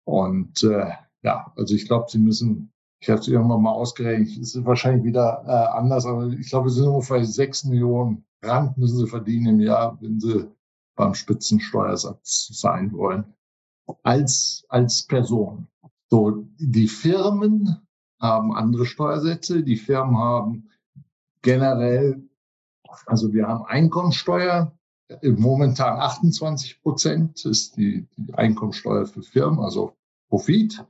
Und 0.06 0.64
äh, 0.64 0.92
ja, 1.22 1.54
also 1.56 1.74
ich 1.74 1.88
glaube, 1.88 2.08
Sie 2.10 2.20
müssen 2.20 2.74
ich 3.00 3.10
habe 3.10 3.20
es 3.20 3.28
irgendwann 3.28 3.62
mal 3.62 3.72
ausgerechnet, 3.72 4.30
es 4.30 4.56
ist 4.56 4.66
wahrscheinlich 4.66 5.04
wieder 5.04 5.44
äh, 5.46 5.78
anders, 5.78 6.06
aber 6.06 6.28
ich 6.28 6.50
glaube, 6.50 6.70
es 6.70 6.76
sind 6.76 6.88
ungefähr 6.88 7.24
sechs 7.24 7.64
Millionen 7.64 8.26
Rand 8.44 8.78
müssen 8.78 8.98
sie 8.98 9.08
verdienen 9.08 9.48
im 9.48 9.60
Jahr, 9.60 9.98
wenn 10.02 10.20
sie 10.20 10.48
beim 10.96 11.14
Spitzensteuersatz 11.14 12.50
sein 12.52 12.92
wollen. 12.94 13.34
Als, 14.04 14.66
als 14.70 15.04
Person. 15.04 15.68
So, 16.10 16.46
die 16.58 16.88
Firmen 16.88 17.78
haben 18.20 18.56
andere 18.56 18.86
Steuersätze. 18.86 19.64
Die 19.64 19.78
Firmen 19.78 20.18
haben 20.18 20.70
generell, 21.42 22.28
also 23.06 23.34
wir 23.34 23.48
haben 23.48 23.66
Einkommensteuer, 23.66 24.74
momentan 25.24 26.00
28 26.00 26.82
Prozent 26.82 27.46
ist 27.46 27.78
die, 27.78 28.08
die 28.18 28.34
Einkommensteuer 28.34 29.06
für 29.06 29.24
Firmen, 29.24 29.60
also 29.60 29.96
Profit. 30.30 30.84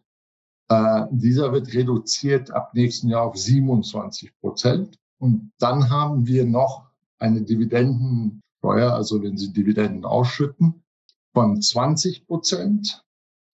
Äh, 0.69 1.05
dieser 1.11 1.53
wird 1.53 1.73
reduziert 1.73 2.51
ab 2.51 2.73
nächsten 2.73 3.09
Jahr 3.09 3.23
auf 3.23 3.37
27 3.37 4.37
Prozent. 4.39 4.99
Und 5.19 5.51
dann 5.59 5.89
haben 5.89 6.27
wir 6.27 6.45
noch 6.45 6.89
eine 7.19 7.41
Dividendensteuer, 7.41 8.93
also 8.93 9.21
wenn 9.23 9.37
Sie 9.37 9.53
Dividenden 9.53 10.05
ausschütten, 10.05 10.83
von 11.33 11.61
20 11.61 12.27
Prozent. 12.27 13.03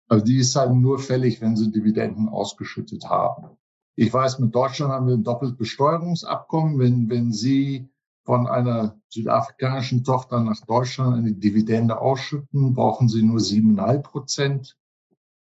Also 0.09 0.25
die 0.25 0.39
ist 0.39 0.57
halt 0.57 0.73
nur 0.73 0.99
fällig, 0.99 1.41
wenn 1.41 1.57
Sie 1.57 1.71
Dividenden 1.71 2.29
ausgeschüttet 2.29 3.05
haben. 3.09 3.57
Ich 3.95 4.13
weiß, 4.13 4.39
mit 4.39 4.55
Deutschland 4.55 4.93
haben 4.93 5.07
wir 5.07 5.15
ein 5.15 5.23
Doppelbesteuerungsabkommen. 5.23 6.79
Wenn, 6.79 7.11
wenn 7.11 7.33
Sie 7.33 7.89
von 8.25 8.47
einer 8.47 9.01
südafrikanischen 9.09 10.05
Tochter 10.05 10.41
nach 10.41 10.61
Deutschland 10.67 11.17
eine 11.17 11.33
Dividende 11.33 12.01
ausschütten, 12.01 12.75
brauchen 12.75 13.09
Sie 13.09 13.23
nur 13.23 13.41
siebeneinhalb 13.41 14.05
Prozent 14.05 14.77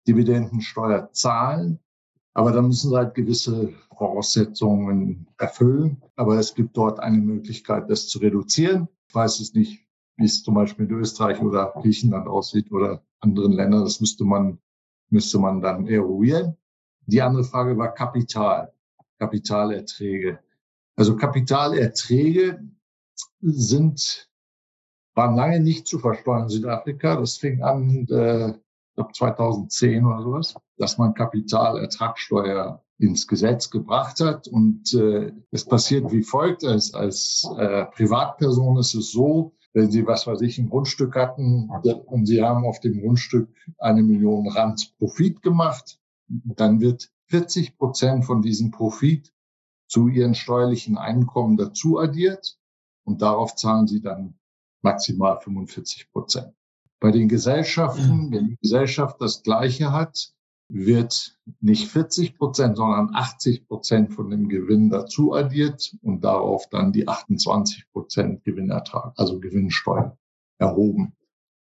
Dividendensteuer 0.09 1.11
zahlen. 1.13 1.79
Aber 2.35 2.53
da 2.53 2.63
müssen 2.63 2.91
Sie 2.91 2.97
halt 2.97 3.15
gewisse 3.15 3.73
Voraussetzungen 3.97 5.27
erfüllen. 5.39 6.03
Aber 6.17 6.39
es 6.39 6.55
gibt 6.55 6.77
dort 6.77 7.01
eine 7.01 7.19
Möglichkeit, 7.19 7.91
das 7.91 8.09
zu 8.09 8.19
reduzieren. 8.19 8.89
Ich 9.09 9.15
weiß 9.15 9.41
es 9.41 9.55
nicht, 9.55 9.87
wie 10.17 10.25
es 10.25 10.43
zum 10.43 10.55
Beispiel 10.55 10.87
in 10.87 10.93
Österreich 10.93 11.41
oder 11.41 11.73
Griechenland 11.81 12.27
aussieht 12.27 12.71
oder 12.73 13.03
anderen 13.21 13.53
Ländern. 13.53 13.85
Das 13.85 14.01
müsste 14.01 14.25
man, 14.25 14.59
müsste 15.11 15.39
man 15.39 15.61
dann 15.61 15.87
eruieren. 15.87 16.57
Die 17.07 17.23
andere 17.23 17.45
Frage 17.45 17.77
war 17.77 17.93
Kapital, 17.93 18.73
Kapitalerträge. 19.19 20.39
Also 20.97 21.17
Kapitalerträge 21.17 22.63
sind, 23.41 24.29
waren 25.15 25.37
lange 25.37 25.61
nicht 25.61 25.87
zu 25.87 25.99
versteuern 25.99 26.45
in 26.45 26.49
Südafrika. 26.49 27.17
Das 27.17 27.37
fing 27.37 27.63
an, 27.63 28.07
äh, 28.09 28.55
glaube 28.99 29.13
2010 29.13 30.05
oder 30.05 30.23
sowas, 30.23 30.55
dass 30.77 30.99
man 30.99 31.15
Kapitalertragssteuer 31.15 32.83
ins 32.99 33.27
Gesetz 33.29 33.71
gebracht 33.71 34.21
hat. 34.21 34.49
Und 34.49 34.93
äh, 34.95 35.33
es 35.51 35.65
passiert 35.65 36.11
wie 36.11 36.23
folgt. 36.23 36.65
Als, 36.65 36.95
als 36.95 37.49
äh, 37.57 37.85
Privatperson 37.87 38.77
ist 38.79 38.95
es 38.95 39.13
so, 39.13 39.55
wenn 39.73 39.91
Sie, 39.91 40.07
was 40.07 40.27
weiß 40.27 40.41
ich, 40.41 40.59
ein 40.59 40.69
Grundstück 40.69 41.15
hatten 41.15 41.71
und 42.07 42.27
Sie 42.27 42.43
haben 42.43 42.65
auf 42.65 42.81
dem 42.81 43.01
Grundstück 43.01 43.49
eine 43.79 44.03
Million 44.03 44.49
Rand 44.49 44.95
Profit 44.99 45.43
gemacht, 45.43 46.01
dann 46.27 46.81
wird 46.81 47.11
40 47.27 47.79
Prozent 47.79 48.25
von 48.25 48.43
diesem 48.43 48.71
Profit 48.73 49.33
zu 49.87 50.09
Ihren 50.09 50.35
steuerlichen 50.35 50.99
Einkommen 50.99 51.57
dazu 51.57 51.99
addiert 51.99 52.59
und 53.05 53.23
darauf 53.23 53.55
zahlen 53.55 53.87
Sie 53.87 54.01
dann 54.01 54.39
maximal 54.83 55.41
45 55.41 56.11
Prozent. 56.11 56.58
Bei 57.01 57.11
den 57.11 57.29
Gesellschaften, 57.29 58.27
mhm. 58.27 58.33
wenn 58.33 58.47
die 58.49 58.59
Gesellschaft 58.61 59.21
das 59.21 59.43
Gleiche 59.43 59.93
hat, 59.93 60.33
wird 60.71 61.39
nicht 61.61 61.89
40 61.89 62.37
Prozent, 62.37 62.77
sondern 62.77 63.15
80 63.15 63.67
Prozent 63.67 64.13
von 64.13 64.31
dem 64.31 64.49
Gewinn 64.49 64.91
dazu 64.91 65.33
addiert 65.33 65.97
und 66.03 66.23
darauf 66.23 66.69
dann 66.69 66.93
die 66.93 67.09
28 67.09 67.91
Prozent 67.93 68.45
Gewinnertrag, 68.45 69.13
also 69.17 69.41
Gewinnsteuer 69.41 70.19
erhoben. 70.59 71.17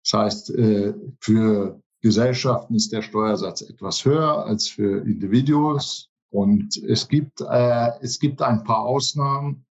Das 0.03 0.13
heißt, 0.19 0.49
äh, 0.55 0.93
für 1.19 1.81
Gesellschaften 2.01 2.75
ist 2.75 2.91
der 2.91 3.01
Steuersatz 3.01 3.61
etwas 3.61 4.05
höher 4.05 4.45
als 4.45 4.67
für 4.67 5.05
Individuos. 5.05 6.09
Und 6.29 6.77
es 6.77 7.07
gibt, 7.07 7.41
äh, 7.41 7.91
es 8.01 8.19
gibt 8.19 8.41
ein 8.41 8.63
paar 8.63 8.81
Ausnahmen, 8.81 9.65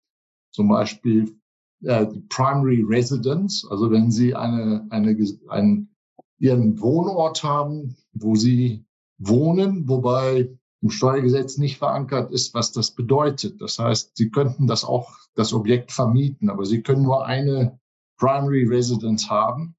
zum 0.50 0.68
Beispiel 0.68 1.36
äh, 1.82 2.06
die 2.06 2.20
Primary 2.20 2.82
Residence, 2.82 3.66
also 3.70 3.90
wenn 3.90 4.10
Sie 4.10 4.34
eine, 4.34 4.86
eine, 4.90 5.16
einen, 5.48 5.90
Ihren 6.38 6.80
Wohnort 6.80 7.42
haben, 7.42 7.96
wo 8.12 8.34
Sie 8.34 8.84
wohnen, 9.18 9.88
wobei 9.88 10.50
im 10.82 10.90
Steuergesetz 10.90 11.56
nicht 11.56 11.78
verankert 11.78 12.30
ist, 12.30 12.52
was 12.52 12.72
das 12.72 12.90
bedeutet. 12.90 13.62
Das 13.62 13.78
heißt, 13.78 14.16
Sie 14.16 14.30
könnten 14.30 14.66
das 14.66 14.84
auch, 14.84 15.14
das 15.34 15.54
Objekt 15.54 15.92
vermieten, 15.92 16.50
aber 16.50 16.66
Sie 16.66 16.82
können 16.82 17.02
nur 17.02 17.24
eine 17.24 17.78
Primary 18.18 18.64
Residence 18.64 19.30
haben. 19.30 19.76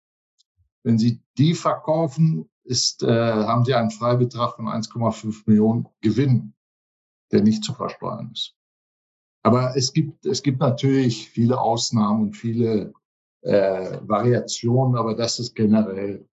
Wenn 0.83 0.97
Sie 0.97 1.21
die 1.37 1.53
verkaufen, 1.53 2.49
ist, 2.63 3.03
äh, 3.03 3.07
haben 3.07 3.65
Sie 3.65 3.73
einen 3.73 3.91
Freibetrag 3.91 4.55
von 4.55 4.65
1,5 4.65 5.43
Millionen 5.45 5.87
Gewinn, 6.01 6.53
der 7.31 7.43
nicht 7.43 7.63
zu 7.63 7.73
versteuern 7.73 8.31
ist. 8.33 8.55
Aber 9.45 9.77
es 9.77 9.93
gibt, 9.93 10.25
es 10.25 10.41
gibt 10.41 10.59
natürlich 10.59 11.29
viele 11.29 11.61
Ausnahmen 11.61 12.23
und 12.23 12.33
viele 12.33 12.93
äh, 13.41 13.99
Variationen, 14.01 14.97
aber 14.97 15.15
das 15.15 15.37
ist 15.37 15.53
generell, 15.53 16.27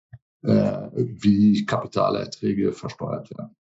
äh, 0.43 0.89
wie 0.93 1.65
Kapitalerträge 1.65 2.71
versteuert 2.73 3.31
werden. 3.31 3.57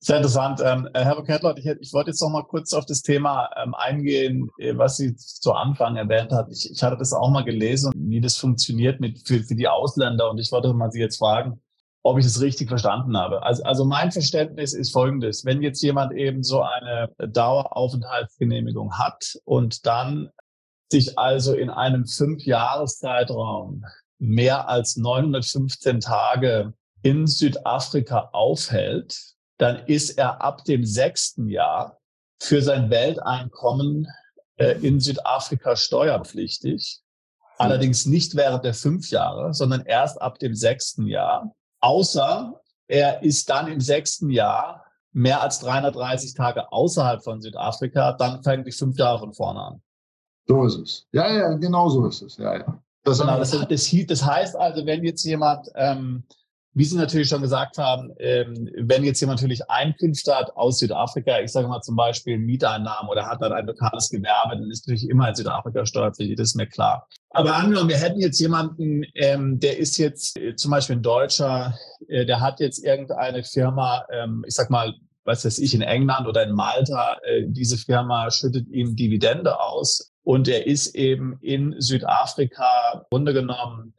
Sehr 0.00 0.16
interessant. 0.16 0.60
Ähm, 0.64 0.88
Herr 0.92 1.22
Kettlert, 1.22 1.60
ich, 1.60 1.66
ich 1.66 1.92
wollte 1.92 2.10
jetzt 2.10 2.20
noch 2.20 2.30
mal 2.30 2.42
kurz 2.42 2.72
auf 2.72 2.84
das 2.84 3.02
Thema 3.02 3.48
ähm, 3.62 3.76
eingehen, 3.76 4.50
äh, 4.58 4.76
was 4.76 4.96
Sie 4.96 5.14
zu 5.14 5.52
Anfang 5.52 5.94
erwähnt 5.94 6.32
hat. 6.32 6.50
Ich, 6.50 6.68
ich 6.68 6.82
hatte 6.82 6.96
das 6.96 7.12
auch 7.12 7.30
mal 7.30 7.44
gelesen, 7.44 7.92
wie 7.94 8.20
das 8.20 8.36
funktioniert 8.38 8.98
mit, 8.98 9.20
für, 9.24 9.38
für 9.44 9.54
die 9.54 9.68
Ausländer. 9.68 10.30
Und 10.30 10.38
ich 10.38 10.50
wollte 10.50 10.74
mal 10.74 10.90
Sie 10.90 11.00
jetzt 11.00 11.18
fragen, 11.18 11.60
ob 12.08 12.18
ich 12.18 12.26
es 12.26 12.40
richtig 12.40 12.68
verstanden 12.68 13.16
habe. 13.16 13.42
Also, 13.42 13.62
also 13.64 13.84
mein 13.84 14.10
Verständnis 14.10 14.72
ist 14.72 14.92
folgendes. 14.92 15.44
Wenn 15.44 15.62
jetzt 15.62 15.82
jemand 15.82 16.12
eben 16.12 16.42
so 16.42 16.62
eine 16.62 17.10
Daueraufenthaltsgenehmigung 17.18 18.98
hat 18.98 19.38
und 19.44 19.86
dann 19.86 20.30
sich 20.90 21.18
also 21.18 21.52
in 21.54 21.68
einem 21.68 22.06
Fünfjahreszeitraum 22.06 23.84
mehr 24.18 24.68
als 24.68 24.96
915 24.96 26.00
Tage 26.00 26.72
in 27.02 27.26
Südafrika 27.26 28.30
aufhält, 28.32 29.34
dann 29.58 29.84
ist 29.86 30.16
er 30.18 30.40
ab 30.42 30.64
dem 30.64 30.84
sechsten 30.84 31.48
Jahr 31.48 31.98
für 32.40 32.62
sein 32.62 32.90
Welteinkommen 32.90 34.06
äh, 34.56 34.78
in 34.80 35.00
Südafrika 35.00 35.76
steuerpflichtig. 35.76 37.00
Allerdings 37.58 38.06
nicht 38.06 38.34
während 38.36 38.64
der 38.64 38.74
fünf 38.74 39.10
Jahre, 39.10 39.52
sondern 39.52 39.84
erst 39.84 40.22
ab 40.22 40.38
dem 40.38 40.54
sechsten 40.54 41.06
Jahr. 41.06 41.54
Außer 41.80 42.60
er 42.86 43.22
ist 43.22 43.48
dann 43.50 43.68
im 43.68 43.80
sechsten 43.80 44.30
Jahr 44.30 44.84
mehr 45.12 45.42
als 45.42 45.58
330 45.60 46.34
Tage 46.34 46.70
außerhalb 46.72 47.22
von 47.22 47.40
Südafrika, 47.40 48.12
dann 48.12 48.42
fängt 48.42 48.66
die 48.66 48.72
fünf 48.72 48.98
Jahre 48.98 49.18
von 49.18 49.34
vorne 49.34 49.60
an. 49.60 49.82
So 50.46 50.64
ist 50.64 50.78
es. 50.78 51.06
Ja, 51.12 51.30
ja, 51.30 51.52
genau 51.54 51.88
so 51.88 52.06
ist 52.06 52.22
es. 52.22 52.36
Ja, 52.36 52.56
ja. 52.56 52.82
Das, 53.04 53.20
genau, 53.20 53.38
das, 53.38 53.50
das, 53.50 53.90
das 54.06 54.24
heißt 54.24 54.56
also, 54.56 54.84
wenn 54.84 55.04
jetzt 55.04 55.24
jemand 55.24 55.68
ähm, 55.74 56.24
wie 56.78 56.84
Sie 56.84 56.96
natürlich 56.96 57.28
schon 57.28 57.42
gesagt 57.42 57.76
haben, 57.76 58.12
ähm, 58.18 58.70
wenn 58.76 59.02
jetzt 59.02 59.20
jemand 59.20 59.40
natürlich 59.40 59.68
Einkünfte 59.68 60.32
hat 60.32 60.56
aus 60.56 60.78
Südafrika, 60.78 61.40
ich 61.40 61.50
sage 61.50 61.66
mal 61.66 61.80
zum 61.80 61.96
Beispiel 61.96 62.38
Mieteinnahmen 62.38 63.10
oder 63.10 63.26
hat 63.26 63.42
dann 63.42 63.52
ein 63.52 63.66
lokales 63.66 64.08
Gewerbe, 64.10 64.56
dann 64.56 64.70
ist 64.70 64.86
natürlich 64.86 65.08
immer 65.08 65.28
in 65.28 65.34
Südafrika 65.34 65.84
steuerpflichtig, 65.84 66.36
das 66.36 66.50
ist 66.50 66.54
mir 66.54 66.68
klar. 66.68 67.08
Aber 67.38 67.54
angenommen, 67.54 67.88
wir 67.88 67.98
hätten 67.98 68.18
jetzt 68.18 68.40
jemanden, 68.40 69.04
ähm, 69.14 69.60
der 69.60 69.78
ist 69.78 69.96
jetzt 69.96 70.36
äh, 70.36 70.56
zum 70.56 70.72
Beispiel 70.72 70.96
ein 70.96 71.02
Deutscher, 71.02 71.72
äh, 72.08 72.26
der 72.26 72.40
hat 72.40 72.58
jetzt 72.58 72.84
irgendeine 72.84 73.44
Firma, 73.44 74.04
ähm, 74.12 74.44
ich 74.44 74.54
sag 74.54 74.70
mal, 74.70 74.92
was 75.24 75.44
weiß 75.44 75.60
ich, 75.60 75.72
in 75.72 75.82
England 75.82 76.26
oder 76.26 76.42
in 76.42 76.52
Malta, 76.52 77.16
äh, 77.22 77.44
diese 77.46 77.78
Firma 77.78 78.28
schüttet 78.32 78.66
ihm 78.70 78.96
Dividende 78.96 79.60
aus. 79.60 80.12
Und 80.24 80.48
er 80.48 80.66
ist 80.66 80.96
eben 80.96 81.38
in 81.40 81.76
Südafrika 81.78 82.66
im 82.94 83.00
Grunde 83.08 83.32
genommen 83.32 83.94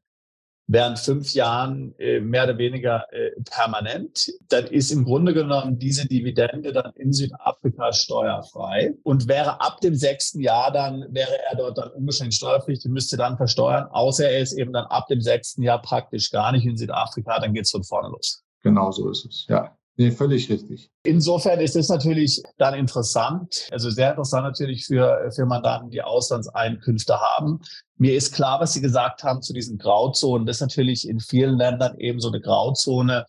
während 0.69 0.99
fünf 0.99 1.33
Jahren 1.33 1.95
äh, 1.97 2.19
mehr 2.19 2.43
oder 2.43 2.59
weniger 2.59 3.11
äh, 3.11 3.31
permanent, 3.49 4.31
dann 4.49 4.67
ist 4.67 4.91
im 4.91 5.03
Grunde 5.03 5.33
genommen 5.33 5.79
diese 5.79 6.07
Dividende 6.07 6.71
dann 6.71 6.93
in 6.95 7.11
Südafrika 7.11 7.91
steuerfrei 7.91 8.93
und 9.01 9.27
wäre 9.27 9.61
ab 9.61 9.81
dem 9.81 9.95
sechsten 9.95 10.41
Jahr 10.41 10.71
dann, 10.71 11.07
wäre 11.09 11.39
er 11.49 11.57
dort 11.57 11.79
dann 11.79 11.89
unbeschränkt 11.89 12.35
steuerpflichtig, 12.35 12.91
müsste 12.91 13.17
dann 13.17 13.35
versteuern, 13.35 13.87
außer 13.89 14.29
er 14.29 14.41
ist 14.41 14.53
eben 14.53 14.71
dann 14.71 14.85
ab 14.85 15.07
dem 15.07 15.21
sechsten 15.21 15.63
Jahr 15.63 15.81
praktisch 15.81 16.29
gar 16.29 16.51
nicht 16.51 16.65
in 16.65 16.77
Südafrika, 16.77 17.39
dann 17.39 17.53
geht's 17.55 17.71
von 17.71 17.83
vorne 17.83 18.09
los. 18.09 18.43
Genau 18.61 18.91
so 18.91 19.09
ist 19.09 19.25
es, 19.25 19.45
ja. 19.49 19.75
Nee, 19.99 20.11
völlig 20.11 20.49
richtig. 20.49 20.89
Insofern 21.03 21.59
ist 21.59 21.75
es 21.75 21.89
natürlich 21.89 22.41
dann 22.57 22.73
interessant, 22.73 23.67
also 23.69 23.89
sehr 23.89 24.11
interessant 24.11 24.45
natürlich 24.45 24.85
für, 24.85 25.29
für 25.35 25.45
Mandanten, 25.45 25.89
die 25.89 26.01
Auslandseinkünfte 26.01 27.19
haben. 27.19 27.59
Mir 27.97 28.15
ist 28.15 28.33
klar, 28.33 28.61
was 28.61 28.71
Sie 28.71 28.79
gesagt 28.79 29.25
haben 29.25 29.41
zu 29.41 29.51
diesen 29.51 29.77
Grauzonen. 29.77 30.47
Das 30.47 30.55
ist 30.55 30.61
natürlich 30.61 31.05
in 31.05 31.19
vielen 31.19 31.57
Ländern 31.57 31.97
eben 31.97 32.21
so 32.21 32.29
eine 32.29 32.39
Grauzone, 32.39 33.25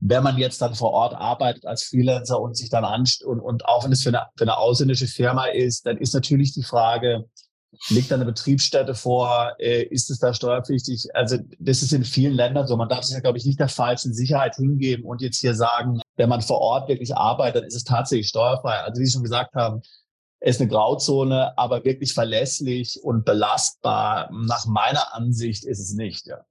wenn 0.00 0.22
man 0.22 0.36
jetzt 0.36 0.60
dann 0.60 0.74
vor 0.74 0.90
Ort 0.90 1.14
arbeitet 1.14 1.64
als 1.64 1.84
Freelancer 1.84 2.38
und 2.38 2.58
sich 2.58 2.68
dann 2.68 2.84
anst 2.84 3.24
und, 3.24 3.40
und 3.40 3.64
auch 3.64 3.84
wenn 3.84 3.92
es 3.92 4.02
für 4.02 4.10
eine, 4.10 4.26
für 4.36 4.44
eine 4.44 4.58
ausländische 4.58 5.06
Firma 5.06 5.46
ist, 5.46 5.86
dann 5.86 5.96
ist 5.96 6.12
natürlich 6.12 6.52
die 6.52 6.62
Frage, 6.62 7.24
liegt 7.88 8.10
da 8.10 8.16
eine 8.16 8.24
Betriebsstätte 8.24 8.94
vor, 8.94 9.54
äh, 9.58 9.82
ist 9.84 10.10
es 10.10 10.18
da 10.18 10.34
steuerpflichtig? 10.34 11.08
Also 11.14 11.38
das 11.58 11.82
ist 11.82 11.92
in 11.92 12.04
vielen 12.04 12.34
Ländern 12.34 12.66
so. 12.66 12.76
Man 12.76 12.88
darf 12.88 13.04
sich 13.04 13.14
ja, 13.14 13.20
glaube 13.20 13.38
ich, 13.38 13.46
nicht 13.46 13.60
der 13.60 13.68
falschen 13.68 14.12
Sicherheit 14.12 14.56
hingeben 14.56 15.04
und 15.04 15.22
jetzt 15.22 15.40
hier 15.40 15.54
sagen, 15.54 16.00
wenn 16.16 16.28
man 16.28 16.40
vor 16.40 16.58
Ort 16.58 16.88
wirklich 16.88 17.16
arbeitet, 17.16 17.64
ist 17.64 17.74
es 17.74 17.84
tatsächlich 17.84 18.28
steuerfrei. 18.28 18.74
Also 18.80 19.00
wie 19.00 19.06
Sie 19.06 19.12
schon 19.12 19.22
gesagt 19.22 19.54
haben, 19.54 19.82
ist 20.40 20.60
eine 20.60 20.68
Grauzone, 20.68 21.56
aber 21.56 21.84
wirklich 21.84 22.14
verlässlich 22.14 23.00
und 23.02 23.24
belastbar, 23.24 24.30
nach 24.32 24.66
meiner 24.66 25.14
Ansicht, 25.14 25.64
ist 25.64 25.80
es 25.80 25.94
nicht. 25.94 26.26
Ja. 26.26 26.44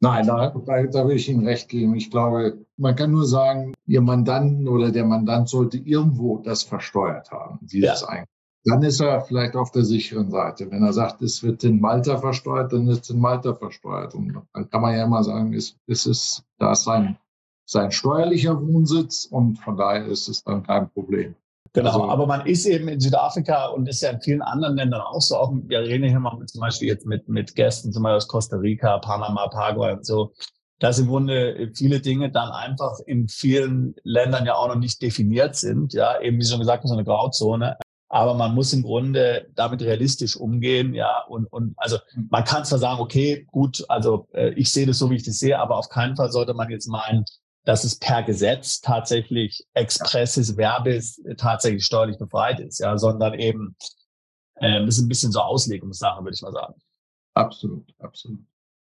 Nein, 0.00 0.26
da, 0.26 0.50
da, 0.50 0.82
da 0.84 1.06
will 1.06 1.16
ich 1.16 1.28
Ihnen 1.28 1.46
recht 1.46 1.68
geben. 1.68 1.94
Ich 1.94 2.10
glaube, 2.10 2.64
man 2.76 2.96
kann 2.96 3.10
nur 3.12 3.26
sagen, 3.26 3.74
Ihr 3.86 4.00
Mandanten 4.00 4.68
oder 4.68 4.90
der 4.90 5.04
Mandant 5.04 5.48
sollte 5.48 5.78
irgendwo 5.78 6.38
das 6.38 6.62
versteuert 6.62 7.30
haben, 7.30 7.58
dieses 7.62 8.00
ja. 8.00 8.08
Einkommen. 8.08 8.26
Dann 8.64 8.82
ist 8.82 9.00
er 9.00 9.22
vielleicht 9.22 9.56
auf 9.56 9.72
der 9.72 9.84
sicheren 9.84 10.30
Seite. 10.30 10.70
Wenn 10.70 10.84
er 10.84 10.92
sagt, 10.92 11.20
es 11.22 11.42
wird 11.42 11.64
in 11.64 11.80
Malta 11.80 12.16
versteuert, 12.18 12.72
dann 12.72 12.86
ist 12.86 13.04
es 13.04 13.10
in 13.10 13.18
Malta 13.18 13.54
versteuert. 13.54 14.14
Und 14.14 14.40
dann 14.52 14.70
kann 14.70 14.82
man 14.82 14.94
ja 14.94 15.04
immer 15.04 15.24
sagen, 15.24 15.52
es, 15.52 15.76
es 15.88 16.06
ist, 16.06 16.44
da 16.58 16.72
ist 16.72 16.84
sein, 16.84 17.18
sein 17.72 17.90
steuerlicher 17.90 18.60
Wohnsitz 18.60 19.24
und 19.24 19.56
von 19.58 19.76
daher 19.76 20.06
ist 20.06 20.28
es 20.28 20.44
dann 20.44 20.62
kein 20.62 20.90
Problem. 20.90 21.34
Genau, 21.74 21.88
also, 21.88 22.04
aber 22.04 22.26
man 22.26 22.44
ist 22.46 22.66
eben 22.66 22.88
in 22.88 23.00
Südafrika 23.00 23.68
und 23.68 23.88
ist 23.88 24.02
ja 24.02 24.10
in 24.10 24.20
vielen 24.20 24.42
anderen 24.42 24.76
Ländern 24.76 25.00
auch 25.00 25.22
so. 25.22 25.36
Auch, 25.36 25.52
wir 25.54 25.80
reden 25.80 26.06
hier 26.06 26.20
mal 26.20 26.38
zum 26.44 26.60
Beispiel 26.60 26.88
jetzt 26.88 27.06
mit, 27.06 27.28
mit 27.28 27.54
Gästen, 27.54 27.92
zum 27.92 28.02
Beispiel 28.02 28.16
aus 28.16 28.28
Costa 28.28 28.56
Rica, 28.56 28.98
Panama, 28.98 29.48
Paraguay 29.48 29.94
und 29.94 30.04
so. 30.04 30.34
Dass 30.80 30.98
im 30.98 31.06
Grunde 31.06 31.70
viele 31.74 32.00
Dinge 32.00 32.30
dann 32.30 32.50
einfach 32.50 32.98
in 33.06 33.28
vielen 33.28 33.94
Ländern 34.02 34.44
ja 34.44 34.54
auch 34.54 34.68
noch 34.68 34.76
nicht 34.76 35.00
definiert 35.00 35.56
sind. 35.56 35.94
Ja, 35.94 36.20
eben 36.20 36.38
wie 36.38 36.44
schon 36.44 36.58
gesagt, 36.58 36.86
so 36.86 36.92
eine 36.92 37.04
Grauzone. 37.04 37.78
Aber 38.10 38.34
man 38.34 38.54
muss 38.54 38.74
im 38.74 38.82
Grunde 38.82 39.46
damit 39.54 39.80
realistisch 39.80 40.36
umgehen, 40.36 40.92
ja. 40.92 41.24
Und, 41.26 41.50
und 41.50 41.72
also 41.78 41.96
man 42.28 42.44
kann 42.44 42.66
zwar 42.66 42.78
sagen, 42.78 43.00
okay, 43.00 43.46
gut, 43.50 43.82
also 43.88 44.28
äh, 44.34 44.50
ich 44.50 44.70
sehe 44.70 44.84
das 44.84 44.98
so, 44.98 45.08
wie 45.08 45.16
ich 45.16 45.22
das 45.22 45.38
sehe, 45.38 45.58
aber 45.58 45.78
auf 45.78 45.88
keinen 45.88 46.16
Fall 46.16 46.30
sollte 46.30 46.52
man 46.52 46.68
jetzt 46.68 46.88
meinen, 46.88 47.24
dass 47.64 47.84
es 47.84 47.96
per 47.96 48.22
Gesetz 48.22 48.80
tatsächlich 48.80 49.66
expresses 49.74 50.56
Verbis 50.56 51.22
tatsächlich 51.36 51.84
steuerlich 51.84 52.18
befreit 52.18 52.60
ist, 52.60 52.80
ja, 52.80 52.98
sondern 52.98 53.34
eben 53.34 53.76
äh, 54.56 54.84
das 54.84 54.96
ist 54.96 55.04
ein 55.04 55.08
bisschen 55.08 55.32
so 55.32 55.40
Auslegungssache, 55.40 56.22
würde 56.22 56.34
ich 56.34 56.42
mal 56.42 56.52
sagen. 56.52 56.74
Absolut, 57.34 57.94
absolut. 57.98 58.40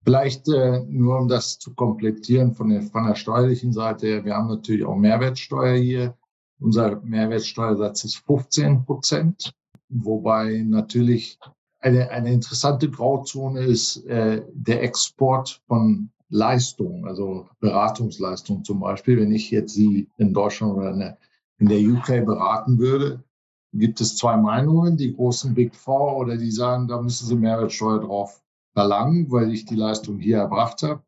Vielleicht 0.04 0.48
äh, 0.50 0.82
nur 0.88 1.20
um 1.20 1.28
das 1.30 1.58
zu 1.60 1.74
komplettieren 1.74 2.54
von 2.54 2.70
der, 2.70 2.82
von 2.82 3.08
der 3.08 3.16
steuerlichen 3.16 3.72
Seite 3.72 4.08
her, 4.08 4.26
wir 4.26 4.36
haben 4.36 4.50
natürlich 4.50 4.84
auch 4.84 4.96
Mehrwertsteuer 4.96 5.78
hier. 5.78 6.18
Unser 6.60 7.00
Mehrwertsteuersatz 7.02 8.04
ist 8.04 8.18
15 8.26 8.86
Prozent, 8.86 9.54
wobei 9.90 10.64
natürlich 10.66 11.40
eine, 11.80 12.10
eine 12.10 12.32
interessante 12.32 12.90
Grauzone 12.90 13.62
ist 13.62 14.06
äh, 14.06 14.44
der 14.54 14.84
Export 14.84 15.62
von 15.68 16.12
Leistung, 16.34 17.06
also 17.06 17.48
Beratungsleistung 17.60 18.64
zum 18.64 18.80
Beispiel, 18.80 19.20
wenn 19.20 19.32
ich 19.32 19.52
jetzt 19.52 19.76
Sie 19.76 20.10
in 20.18 20.34
Deutschland 20.34 20.74
oder 20.74 21.18
in 21.60 21.68
der 21.68 21.80
UK 21.80 22.26
beraten 22.26 22.80
würde, 22.80 23.24
gibt 23.72 24.02
es 24.02 24.18
zwei 24.18 24.36
Meinungen, 24.36 24.98
die 24.98 25.14
großen 25.14 25.54
Big 25.54 25.76
Four 25.76 26.18
oder 26.18 26.36
die 26.36 26.50
sagen, 26.50 26.88
da 26.88 27.00
müssen 27.00 27.28
Sie 27.28 27.36
Mehrwertsteuer 27.36 28.00
drauf 28.00 28.42
verlangen, 28.74 29.32
weil 29.32 29.54
ich 29.54 29.66
die 29.66 29.76
Leistung 29.76 30.18
hier 30.18 30.38
erbracht 30.38 30.82
habe. 30.82 31.04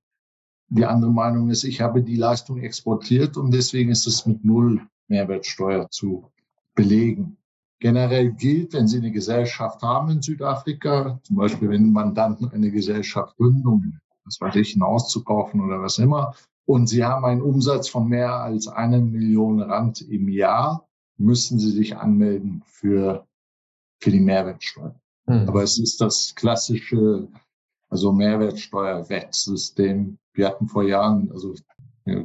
Die 0.69 0.85
andere 0.85 1.11
Meinung 1.11 1.49
ist, 1.49 1.63
ich 1.63 1.81
habe 1.81 2.03
die 2.03 2.17
Leistung 2.17 2.59
exportiert 2.59 3.35
und 3.35 3.51
deswegen 3.51 3.89
ist 3.89 4.05
es 4.05 4.27
mit 4.27 4.45
null 4.45 4.79
Mehrwertsteuer 5.07 5.89
zu 5.89 6.29
belegen. 6.75 7.37
Generell 7.79 8.31
gilt, 8.31 8.73
wenn 8.73 8.87
Sie 8.87 8.97
eine 8.97 9.11
Gesellschaft 9.11 9.81
haben 9.81 10.11
in 10.11 10.21
Südafrika, 10.21 11.19
zum 11.23 11.35
Beispiel 11.35 11.69
wenn 11.69 11.91
Mandanten 11.91 12.49
eine 12.51 12.69
Gesellschaft 12.69 13.35
gründen, 13.37 13.99
was 14.25 14.41
weiß 14.41 14.55
ich, 14.55 14.75
ein 14.75 14.83
Haus 14.83 15.09
zu 15.09 15.23
kaufen 15.23 15.61
oder 15.61 15.81
was 15.81 15.99
immer, 15.99 16.33
und 16.65 16.87
Sie 16.87 17.05
haben 17.05 17.25
einen 17.25 17.41
Umsatz 17.41 17.89
von 17.89 18.07
mehr 18.07 18.33
als 18.33 18.67
eine 18.67 18.99
Million 18.99 19.61
Rand 19.61 20.01
im 20.01 20.27
Jahr, 20.29 20.87
müssen 21.17 21.59
Sie 21.59 21.69
sich 21.69 21.95
anmelden 21.95 22.63
für, 22.65 23.27
für 23.99 24.09
die 24.11 24.19
Mehrwertsteuer. 24.19 24.99
Mhm. 25.27 25.47
Aber 25.47 25.63
es 25.63 25.77
ist 25.77 26.01
das 26.01 26.33
klassische, 26.35 27.27
also 27.89 28.11
Mehrwertsteuer-Wettsystem. 28.11 30.17
Wir 30.33 30.47
hatten 30.47 30.67
vor 30.67 30.83
Jahren, 30.83 31.31
also 31.31 31.53
ich 31.53 31.63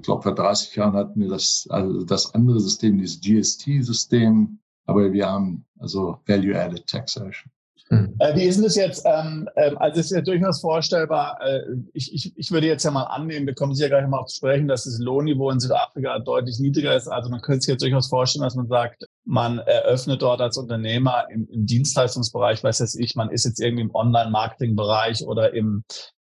glaube 0.03 0.23
vor 0.23 0.35
30 0.35 0.75
Jahren 0.77 0.95
hatten 0.95 1.21
wir 1.21 1.29
das, 1.29 1.67
also 1.71 2.03
das 2.05 2.35
andere 2.35 2.61
System, 2.61 2.99
dieses 2.99 3.21
GST-System, 3.21 4.59
aber 4.87 5.13
wir 5.13 5.29
haben 5.29 5.67
also 5.79 6.19
Value-Added 6.27 6.87
Taxation. 6.87 7.53
Mhm. 7.91 8.15
Äh, 8.21 8.37
wie 8.37 8.45
ist 8.45 8.57
denn 8.57 8.65
das 8.65 8.77
jetzt? 8.77 9.05
Ähm, 9.05 9.49
äh, 9.57 9.73
also 9.77 9.99
es 9.99 10.07
ist 10.07 10.13
ja 10.13 10.21
durchaus 10.23 10.61
vorstellbar, 10.61 11.39
äh, 11.45 11.61
ich, 11.93 12.15
ich, 12.15 12.33
ich 12.37 12.53
würde 12.53 12.69
jetzt 12.69 12.85
ja 12.85 12.93
mal 12.93 13.03
annehmen, 13.03 13.47
wir 13.47 13.55
kommen 13.55 13.75
sicher 13.75 13.89
gleich 13.89 14.07
mal 14.07 14.25
zu 14.27 14.37
sprechen, 14.37 14.69
dass 14.69 14.85
das 14.85 14.99
Lohnniveau 15.01 15.51
in 15.51 15.59
Südafrika 15.59 16.21
deutlich 16.21 16.61
niedriger 16.61 16.95
ist. 16.95 17.09
Also 17.09 17.31
man 17.31 17.41
könnte 17.41 17.63
sich 17.63 17.73
jetzt 17.73 17.83
durchaus 17.83 18.09
vorstellen, 18.09 18.45
dass 18.45 18.55
man 18.55 18.69
sagt, 18.69 19.07
man 19.25 19.59
eröffnet 19.59 20.23
dort 20.23 20.41
als 20.41 20.57
Unternehmer 20.57 21.25
im, 21.31 21.49
im 21.51 21.67
Dienstleistungsbereich, 21.67 22.63
weiß 22.63 22.79
jetzt 22.79 22.99
ich, 22.99 23.17
man 23.17 23.31
ist 23.31 23.45
jetzt 23.45 23.61
irgendwie 23.61 23.83
im 23.83 23.95
Online-Marketing-Bereich 23.95 25.25
oder 25.27 25.53
im 25.53 25.83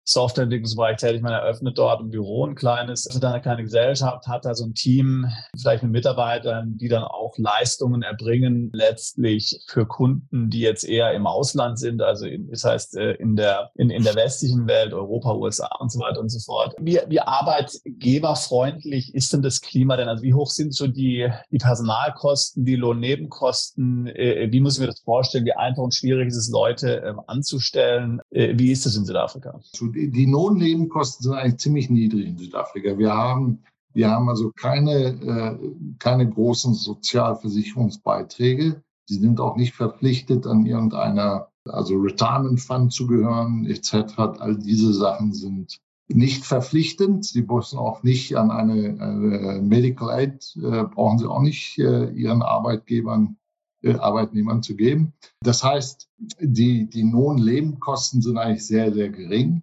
Softwareentwicklungsbereich 0.05 0.97
tätig. 0.97 1.23
Man 1.23 1.33
eröffnet 1.33 1.79
dort 1.79 2.01
ein 2.01 2.11
Büro, 2.11 2.47
ein 2.47 2.55
kleines, 2.55 3.07
also 3.07 3.25
eine 3.27 3.41
kleine 3.41 3.63
Gesellschaft, 3.63 4.27
hat 4.27 4.45
da 4.45 4.55
so 4.55 4.65
ein 4.65 4.75
Team, 4.75 5.27
vielleicht 5.61 5.83
mit 5.83 5.93
Mitarbeitern, 5.93 6.77
die 6.77 6.89
dann 6.89 7.05
auch 7.05 7.35
Leistungen 7.39 8.03
erbringen, 8.03 8.71
letztlich 8.73 9.61
für 9.69 9.87
Kunden, 9.87 10.51
die 10.51 10.61
jetzt 10.61 10.85
eher 10.85 11.13
im 11.13 11.27
Ausland 11.27 11.79
sind, 11.79 12.03
also 12.03 12.27
in, 12.27 12.51
das 12.51 12.65
heißt 12.65 12.97
äh, 12.97 13.13
in 13.13 13.37
der, 13.37 13.71
in, 13.75 13.91
in 13.91 14.03
der 14.03 14.15
westlichen 14.15 14.67
Welt, 14.67 14.93
Europa, 14.93 15.35
USA 15.35 15.69
und 15.79 15.93
so 15.93 16.01
weiter 16.01 16.21
und 16.21 16.31
so 16.31 16.41
fort. 16.41 16.75
Wie, 16.81 16.99
wie 17.09 17.21
arbeitgeberfreundlich 17.21 19.15
ist 19.15 19.33
denn 19.33 19.43
das 19.43 19.61
Klima 19.61 19.97
denn? 19.97 20.09
Also 20.09 20.23
wie 20.23 20.35
hoch 20.35 20.51
sind 20.51 20.75
so 20.75 20.89
die, 20.89 21.31
die 21.51 21.59
Personalkosten, 21.59 22.65
die 22.65 22.77
Lohnnebenkosten? 22.77 24.09
Äh, 24.09 24.49
wie 24.51 24.61
muss 24.61 24.75
ich 24.75 24.81
mir 24.81 24.89
das 24.89 25.01
vorstellen? 25.01 25.45
Wie 25.45 25.53
einfach 25.53 25.83
und 25.83 25.95
schwierig 25.95 26.29
ist 26.29 26.37
es, 26.37 26.51
Leute 26.51 27.03
äh, 27.03 27.15
anzustellen? 27.27 28.21
wie 28.31 28.73
ist 28.73 28.87
das 28.87 28.97
in 28.97 29.05
Südafrika? 29.05 29.61
Die 29.95 30.27
Lohnnebenkosten 30.27 31.25
sind 31.25 31.35
eigentlich 31.35 31.59
ziemlich 31.59 31.91
niedrig 31.91 32.27
in 32.27 32.39
Südafrika. 32.39 32.99
Wir 32.99 33.15
haben, 33.15 33.63
wir 33.93 34.11
haben 34.11 34.29
also 34.29 34.53
keine, 34.53 34.93
äh, 34.93 35.59
keine 35.99 36.29
großen 36.29 36.75
Sozialversicherungsbeiträge. 36.75 38.83
Sie 39.07 39.19
sind 39.19 39.41
auch 39.41 39.57
nicht 39.57 39.75
verpflichtet, 39.75 40.47
an 40.47 40.67
irgendeiner, 40.67 41.49
also 41.65 41.97
Retirement 41.97 42.61
Fund 42.61 42.93
zu 42.93 43.07
gehören, 43.07 43.67
etc. 43.67 44.19
All 44.19 44.57
diese 44.57 44.93
Sachen 44.93 45.33
sind 45.33 45.79
nicht 46.09 46.45
verpflichtend. 46.45 47.25
Sie 47.25 47.43
müssen 47.43 47.79
auch 47.79 48.03
nicht 48.03 48.37
an 48.37 48.51
eine, 48.51 49.01
eine 49.01 49.63
Medical 49.63 50.11
Aid, 50.11 50.57
äh, 50.57 50.85
brauchen 50.85 51.19
Sie 51.19 51.29
auch 51.29 51.43
nicht 51.43 51.79
äh, 51.79 52.11
Ihren 52.11 52.43
Arbeitgebern 52.43 53.37
äh, 53.83 53.95
Arbeitnehmern 53.95 54.63
zu 54.63 54.77
geben. 54.77 55.13
Das 55.41 55.65
heißt, 55.65 56.09
die, 56.41 56.89
die 56.89 57.03
Lohnnebenkosten 57.03 58.23
sind 58.23 58.39
eigentlich 58.39 58.67
sehr, 58.67 58.93
sehr 58.93 59.09
gering 59.09 59.63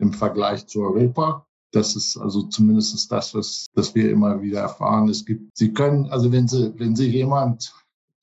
im 0.00 0.12
Vergleich 0.12 0.66
zu 0.66 0.82
Europa. 0.82 1.46
Das 1.72 1.94
ist 1.94 2.16
also 2.16 2.42
zumindest 2.44 3.10
das, 3.12 3.34
was, 3.34 3.66
das 3.74 3.94
wir 3.94 4.10
immer 4.10 4.42
wieder 4.42 4.60
erfahren. 4.60 5.08
Es 5.08 5.24
gibt, 5.24 5.56
Sie 5.56 5.72
können, 5.72 6.06
also 6.06 6.32
wenn 6.32 6.48
Sie, 6.48 6.72
wenn 6.78 6.96
Sie 6.96 7.08
jemand, 7.08 7.72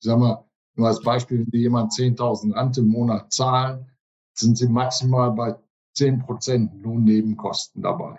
ich 0.00 0.06
sag 0.06 0.18
mal, 0.18 0.44
nur 0.74 0.88
als 0.88 1.00
Beispiel, 1.00 1.38
wenn 1.40 1.50
Sie 1.50 1.58
jemand 1.58 1.92
10.000 1.92 2.54
Rand 2.54 2.76
im 2.76 2.88
Monat 2.88 3.32
zahlen, 3.32 3.86
sind 4.34 4.58
Sie 4.58 4.68
maximal 4.68 5.32
bei 5.32 5.56
10 5.94 6.20
Prozent 6.20 6.72
Lohnnebenkosten 6.82 7.82
dabei. 7.82 8.18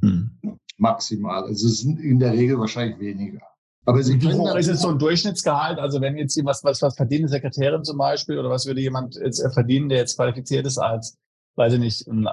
Hm. 0.00 0.30
Maximal. 0.78 1.44
Also 1.44 1.66
es 1.66 1.80
sind 1.80 1.98
in 2.00 2.18
der 2.18 2.32
Regel 2.32 2.58
wahrscheinlich 2.58 2.98
weniger. 3.00 3.40
Aber 3.84 4.00
Sie 4.02 4.16
können 4.18 4.38
hoch 4.38 4.54
ist 4.54 4.68
es 4.68 4.80
so 4.80 4.88
ein 4.90 4.98
Durchschnittsgehalt? 4.98 5.80
Also 5.80 6.00
wenn 6.00 6.16
jetzt 6.16 6.36
jemand 6.36 6.56
was, 6.62 6.80
was 6.80 6.94
verdient, 6.94 7.22
eine 7.22 7.28
Sekretärin 7.28 7.82
zum 7.82 7.98
Beispiel, 7.98 8.38
oder 8.38 8.48
was 8.48 8.64
würde 8.64 8.80
jemand 8.80 9.16
jetzt 9.16 9.44
verdienen, 9.52 9.88
der 9.88 9.98
jetzt 9.98 10.16
qualifiziert 10.16 10.66
ist 10.66 10.78
als 10.78 11.18
weiß 11.56 11.74
ich 11.74 11.80
nicht, 11.80 12.06
ein 12.06 12.26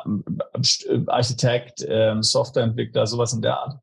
Architekt, 1.07 1.85
ähm, 1.87 2.23
Softwareentwickler, 2.23 3.05
sowas 3.07 3.33
in 3.33 3.41
der 3.41 3.57
Art? 3.57 3.79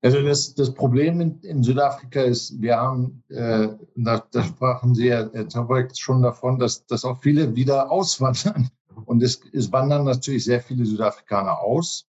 Also 0.00 0.22
das, 0.22 0.54
das 0.54 0.72
Problem 0.72 1.20
in, 1.20 1.40
in 1.40 1.62
Südafrika 1.62 2.22
ist, 2.22 2.60
wir 2.60 2.76
haben, 2.76 3.24
äh, 3.28 3.68
da, 3.96 4.24
da 4.30 4.44
sprachen 4.44 4.94
Sie, 4.94 5.10
Herr 5.10 5.48
Tabak, 5.48 5.98
schon 5.98 6.22
davon, 6.22 6.58
dass, 6.58 6.86
dass 6.86 7.04
auch 7.04 7.20
viele 7.20 7.56
wieder 7.56 7.90
auswandern. 7.90 8.70
Und 9.04 9.22
es, 9.22 9.40
es 9.52 9.72
wandern 9.72 10.04
natürlich 10.04 10.44
sehr 10.44 10.60
viele 10.60 10.84
Südafrikaner 10.84 11.58
aus. 11.60 12.06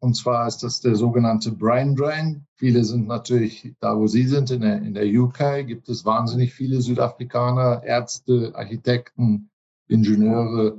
Und 0.00 0.14
zwar 0.14 0.46
ist 0.46 0.58
das 0.62 0.80
der 0.80 0.96
sogenannte 0.96 1.50
Brain 1.50 1.96
Drain. 1.96 2.46
Viele 2.56 2.84
sind 2.84 3.06
natürlich 3.06 3.74
da, 3.80 3.96
wo 3.96 4.06
Sie 4.06 4.26
sind, 4.26 4.50
in 4.50 4.60
der, 4.60 4.82
in 4.82 4.92
der 4.92 5.06
UK 5.06 5.66
gibt 5.66 5.88
es 5.88 6.04
wahnsinnig 6.04 6.52
viele 6.52 6.82
Südafrikaner, 6.82 7.82
Ärzte, 7.84 8.52
Architekten, 8.54 9.50
Ingenieure, 9.88 10.76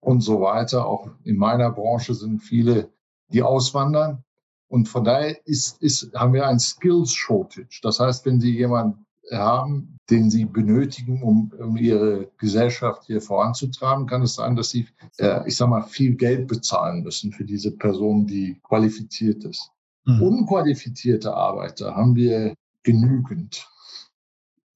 und 0.00 0.20
so 0.20 0.40
weiter. 0.40 0.86
Auch 0.86 1.08
in 1.24 1.36
meiner 1.36 1.70
Branche 1.70 2.14
sind 2.14 2.40
viele, 2.40 2.90
die 3.32 3.42
auswandern. 3.42 4.22
Und 4.68 4.88
von 4.88 5.04
daher 5.04 5.36
ist, 5.46 5.80
ist, 5.82 6.12
haben 6.14 6.32
wir 6.32 6.46
ein 6.46 6.58
Skills 6.58 7.12
Shortage. 7.12 7.80
Das 7.82 8.00
heißt, 8.00 8.26
wenn 8.26 8.40
Sie 8.40 8.56
jemanden 8.56 9.06
haben, 9.32 9.98
den 10.10 10.30
Sie 10.30 10.44
benötigen, 10.44 11.22
um, 11.22 11.52
um 11.58 11.76
Ihre 11.76 12.30
Gesellschaft 12.38 13.04
hier 13.06 13.20
voranzutreiben, 13.20 14.06
kann 14.06 14.22
es 14.22 14.34
sein, 14.34 14.56
dass 14.56 14.70
Sie, 14.70 14.86
äh, 15.18 15.46
ich 15.46 15.56
sag 15.56 15.68
mal, 15.68 15.82
viel 15.82 16.14
Geld 16.14 16.46
bezahlen 16.46 17.02
müssen 17.02 17.32
für 17.32 17.44
diese 17.44 17.72
Person, 17.72 18.26
die 18.26 18.60
qualifiziert 18.62 19.44
ist. 19.44 19.70
Mhm. 20.04 20.22
Unqualifizierte 20.22 21.34
Arbeiter 21.34 21.94
haben 21.94 22.14
wir 22.14 22.54
genügend. 22.82 23.68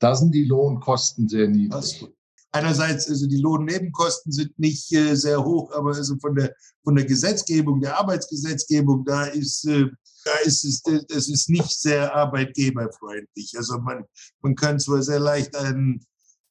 Da 0.01 0.15
sind 0.15 0.35
die 0.35 0.45
Lohnkosten 0.45 1.29
sehr 1.29 1.49
niedrig. 1.49 2.09
Einerseits, 2.53 3.09
also 3.09 3.29
die 3.29 3.41
Lohnnebenkosten 3.41 4.33
sind 4.33 4.59
nicht 4.59 4.93
äh, 4.93 5.15
sehr 5.15 5.45
hoch, 5.45 5.71
aber 5.73 5.95
also 5.95 6.17
von 6.19 6.35
der, 6.35 6.55
von 6.83 6.97
der 6.97 7.05
Gesetzgebung, 7.05 7.81
der 7.81 7.99
Arbeitsgesetzgebung, 7.99 9.05
da 9.05 9.25
ist, 9.25 9.67
äh, 9.67 9.87
da 10.25 10.33
ist 10.45 10.65
es, 10.65 10.83
es 11.09 11.29
ist 11.29 11.49
nicht 11.49 11.71
sehr 11.71 12.15
arbeitgeberfreundlich. 12.15 13.55
Also 13.57 13.79
man, 13.79 14.05
man 14.43 14.55
kann 14.57 14.81
zwar 14.81 15.03
sehr 15.03 15.21
leicht 15.21 15.55
einen, 15.55 16.05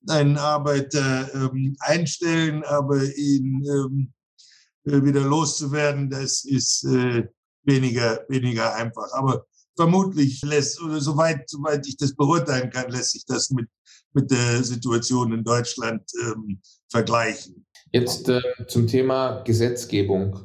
einen 0.08 0.38
Arbeiter 0.38 1.34
ähm, 1.34 1.76
einstellen, 1.80 2.64
aber 2.64 3.04
ihn 3.04 3.66
ähm, 3.66 4.14
äh, 4.86 5.04
wieder 5.04 5.22
loszuwerden, 5.22 6.10
das 6.10 6.45
ist 6.45 6.86
äh, 6.86 7.28
weniger, 7.64 8.24
weniger 8.30 8.74
einfach. 8.76 9.12
Aber 9.12 9.45
vermutlich 9.76 10.41
lässt, 10.43 10.82
oder 10.82 11.00
soweit, 11.02 11.50
soweit 11.50 11.86
ich 11.88 11.97
das 11.97 12.16
beurteilen 12.16 12.70
kann, 12.70 12.89
lässt 12.89 13.12
sich 13.12 13.26
das 13.26 13.50
mit, 13.50 13.68
mit 14.14 14.32
der 14.32 14.64
Situation 14.64 15.34
in 15.34 15.43
Deutschland 15.43 16.03
ähm, 16.24 16.62
vergleichen. 16.89 17.66
Jetzt 17.91 18.30
äh, 18.30 18.41
zum 18.68 18.88
Thema 18.88 19.41
Gesetzgebung, 19.43 20.39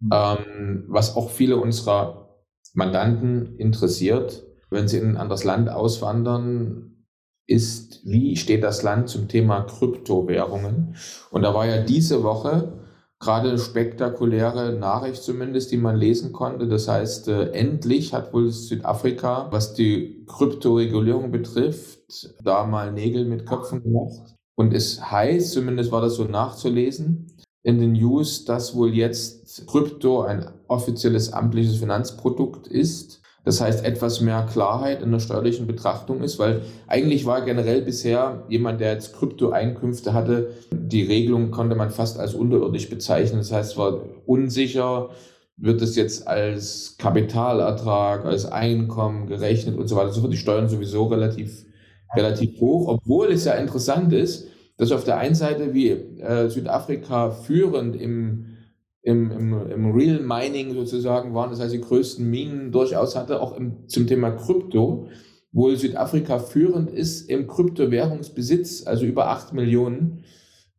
hm. 0.00 0.10
ähm, 0.12 0.84
was 0.88 1.16
auch 1.16 1.30
viele 1.30 1.56
unserer 1.56 2.38
Mandanten 2.72 3.56
interessiert, 3.58 4.44
wenn 4.70 4.88
sie 4.88 4.98
in 4.98 5.10
ein 5.10 5.16
anderes 5.16 5.44
Land 5.44 5.68
auswandern, 5.68 7.06
ist, 7.46 8.00
wie 8.04 8.36
steht 8.36 8.64
das 8.64 8.82
Land 8.82 9.08
zum 9.08 9.28
Thema 9.28 9.62
Kryptowährungen? 9.62 10.96
Und 11.30 11.42
da 11.42 11.54
war 11.54 11.66
ja 11.66 11.82
diese 11.82 12.22
Woche 12.22 12.83
gerade 13.24 13.58
spektakuläre 13.58 14.74
Nachricht 14.74 15.22
zumindest, 15.22 15.72
die 15.72 15.78
man 15.78 15.96
lesen 15.96 16.32
konnte. 16.32 16.68
Das 16.68 16.88
heißt, 16.88 17.28
äh, 17.28 17.50
endlich 17.52 18.12
hat 18.12 18.34
wohl 18.34 18.50
Südafrika, 18.50 19.48
was 19.50 19.72
die 19.72 20.24
Kryptoregulierung 20.28 21.30
betrifft, 21.30 22.34
da 22.42 22.66
mal 22.66 22.92
Nägel 22.92 23.24
mit 23.24 23.46
Köpfen 23.46 23.82
gemacht. 23.82 24.36
Und 24.56 24.74
es 24.74 25.10
heißt, 25.10 25.52
zumindest 25.52 25.90
war 25.90 26.02
das 26.02 26.16
so 26.16 26.24
nachzulesen, 26.24 27.32
in 27.62 27.78
den 27.80 27.92
News, 27.92 28.44
dass 28.44 28.76
wohl 28.76 28.94
jetzt 28.94 29.66
Krypto 29.66 30.20
ein 30.20 30.46
offizielles 30.68 31.32
amtliches 31.32 31.78
Finanzprodukt 31.78 32.66
ist 32.66 33.23
das 33.44 33.60
heißt, 33.60 33.84
etwas 33.84 34.20
mehr 34.22 34.46
Klarheit 34.50 35.02
in 35.02 35.12
der 35.12 35.18
steuerlichen 35.18 35.66
Betrachtung 35.66 36.22
ist, 36.22 36.38
weil 36.38 36.62
eigentlich 36.86 37.26
war 37.26 37.42
generell 37.44 37.82
bisher 37.82 38.42
jemand, 38.48 38.80
der 38.80 38.92
jetzt 38.92 39.14
Kryptoeinkünfte 39.14 40.14
hatte, 40.14 40.50
die 40.72 41.02
Regelung 41.02 41.50
konnte 41.50 41.76
man 41.76 41.90
fast 41.90 42.18
als 42.18 42.34
unterirdisch 42.34 42.88
bezeichnen. 42.88 43.38
Das 43.38 43.52
heißt, 43.52 43.72
es 43.72 43.76
war 43.76 44.00
unsicher, 44.24 45.10
wird 45.58 45.82
es 45.82 45.94
jetzt 45.94 46.26
als 46.26 46.96
Kapitalertrag, 46.98 48.24
als 48.24 48.46
Einkommen 48.46 49.26
gerechnet 49.26 49.76
und 49.76 49.88
so 49.88 49.96
weiter. 49.96 50.10
So 50.10 50.22
wird 50.22 50.32
die 50.32 50.38
Steuern 50.38 50.68
sowieso 50.68 51.04
relativ, 51.06 51.66
relativ 52.16 52.58
hoch, 52.60 52.88
obwohl 52.88 53.30
es 53.30 53.44
ja 53.44 53.52
interessant 53.52 54.12
ist, 54.14 54.48
dass 54.78 54.90
auf 54.90 55.04
der 55.04 55.18
einen 55.18 55.34
Seite 55.34 55.74
wie 55.74 55.90
äh, 55.90 56.48
Südafrika 56.48 57.30
führend 57.30 57.94
im 57.94 58.53
im, 59.04 59.30
im, 59.30 59.70
im 59.70 59.92
Real 59.92 60.20
Mining 60.20 60.72
sozusagen 60.72 61.34
waren, 61.34 61.50
das 61.50 61.60
heißt 61.60 61.74
die 61.74 61.80
größten 61.80 62.28
Minen 62.28 62.72
durchaus 62.72 63.14
hatte, 63.14 63.40
auch 63.40 63.54
im, 63.56 63.86
zum 63.86 64.06
Thema 64.06 64.30
Krypto, 64.30 65.08
wo 65.52 65.70
Südafrika 65.74 66.38
führend 66.38 66.90
ist 66.90 67.28
im 67.28 67.46
Kryptowährungsbesitz, 67.46 68.86
also 68.86 69.04
über 69.04 69.28
acht 69.28 69.52
Millionen, 69.52 70.24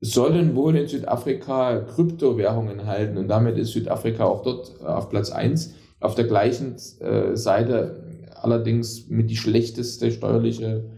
sollen 0.01 0.55
wohl 0.55 0.75
in 0.75 0.87
Südafrika 0.87 1.81
Kryptowährungen 1.81 2.87
halten 2.87 3.17
und 3.17 3.27
damit 3.27 3.57
ist 3.57 3.71
Südafrika 3.71 4.25
auch 4.25 4.41
dort 4.41 4.81
auf 4.81 5.09
Platz 5.09 5.31
eins. 5.31 5.75
Auf 5.99 6.15
der 6.15 6.25
gleichen 6.25 6.75
äh, 6.99 7.35
Seite 7.37 8.27
allerdings 8.35 9.07
mit 9.07 9.29
die 9.29 9.37
schlechteste 9.37 10.11
steuerliche 10.11 10.89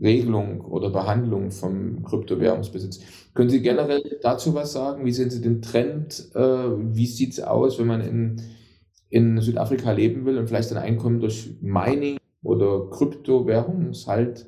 Regelung 0.00 0.60
oder 0.60 0.90
Behandlung 0.90 1.52
vom 1.52 2.02
Kryptowährungsbesitz. 2.02 3.00
Können 3.34 3.50
Sie 3.50 3.62
generell 3.62 4.18
dazu 4.22 4.54
was 4.54 4.72
sagen? 4.72 5.04
Wie 5.04 5.12
sehen 5.12 5.30
Sie 5.30 5.40
den 5.40 5.62
Trend? 5.62 6.30
Äh, 6.34 6.40
wie 6.40 7.06
sieht 7.06 7.32
es 7.32 7.40
aus, 7.40 7.78
wenn 7.78 7.86
man 7.86 8.00
in, 8.02 8.42
in 9.08 9.40
Südafrika 9.40 9.92
leben 9.92 10.26
will 10.26 10.38
und 10.38 10.48
vielleicht 10.48 10.68
sein 10.68 10.78
Einkommen 10.78 11.20
durch 11.20 11.56
Mining 11.60 12.18
oder 12.42 12.90
Kryptowährungshalt 12.90 14.46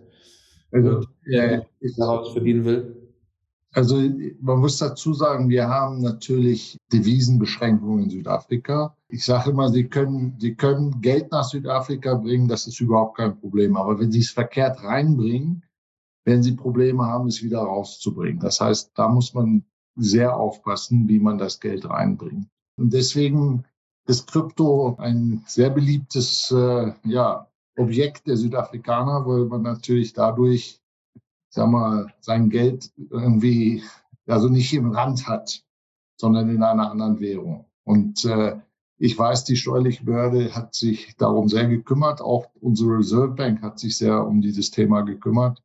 also, 0.71 1.07
äh, 1.25 1.61
daraus 1.97 2.33
verdienen 2.33 2.65
will? 2.65 3.05
Also 3.73 4.01
man 4.41 4.61
muss 4.61 4.79
dazu 4.79 5.15
sagen, 5.15 5.49
wir 5.49 5.69
haben 5.69 6.01
natürlich 6.01 6.79
Devisenbeschränkungen 6.93 8.05
in 8.05 8.11
Südafrika. 8.11 8.97
Ich 9.09 9.25
sage 9.25 9.51
immer, 9.51 9.71
Sie 9.71 9.89
können, 9.89 10.37
Sie 10.39 10.55
können 10.55 11.01
Geld 11.01 11.33
nach 11.33 11.45
Südafrika 11.45 12.15
bringen, 12.15 12.47
das 12.47 12.69
ist 12.69 12.81
überhaupt 12.81 13.17
kein 13.17 13.37
Problem. 13.41 13.77
Aber 13.77 13.99
wenn 13.99 14.13
Sie 14.13 14.21
es 14.21 14.31
verkehrt 14.31 14.85
reinbringen, 14.85 15.65
werden 16.25 16.43
Sie 16.43 16.53
Probleme 16.53 17.05
haben, 17.05 17.29
es 17.29 17.43
wieder 17.43 17.61
rauszubringen. 17.61 18.41
Das 18.41 18.61
heißt, 18.61 18.93
da 18.95 19.09
muss 19.09 19.35
man 19.35 19.65
sehr 19.97 20.37
aufpassen, 20.37 21.09
wie 21.09 21.19
man 21.19 21.39
das 21.39 21.61
Geld 21.61 21.89
reinbringt. 21.89 22.49
Und 22.77 22.93
deswegen 22.93 23.65
ist 24.07 24.31
Krypto 24.31 24.97
ein 24.99 25.43
sehr 25.47 25.71
beliebtes 25.71 26.51
äh, 26.51 26.93
ja, 27.05 27.49
Objekt 27.77 28.27
der 28.27 28.37
Südafrikaner, 28.37 29.27
weil 29.27 29.47
man 29.47 29.63
natürlich 29.63 30.13
dadurch 30.13 30.81
sag 31.55 31.71
mal, 31.71 32.13
sein 32.21 32.51
Geld 32.51 32.93
irgendwie, 33.11 33.83
also 34.27 34.49
nicht 34.49 34.75
im 34.75 34.91
Rand 34.91 35.29
hat, 35.29 35.63
sondern 36.21 36.49
in 36.49 36.63
einer 36.63 36.91
anderen 36.91 37.21
Währung. 37.21 37.67
Und 37.85 38.25
äh, 38.25 38.59
ich 38.99 39.17
weiß, 39.17 39.45
die 39.45 39.57
steuerliche 39.57 40.05
Behörde 40.05 40.55
hat 40.55 40.75
sich 40.75 41.15
darum 41.17 41.49
sehr 41.49 41.69
gekümmert. 41.69 42.21
Auch 42.21 42.47
unsere 42.61 42.99
Reserve 42.99 43.35
Bank 43.35 43.63
hat 43.63 43.79
sich 43.79 43.97
sehr 43.97 44.27
um 44.27 44.41
dieses 44.41 44.71
Thema 44.71 45.03
gekümmert. 45.03 45.63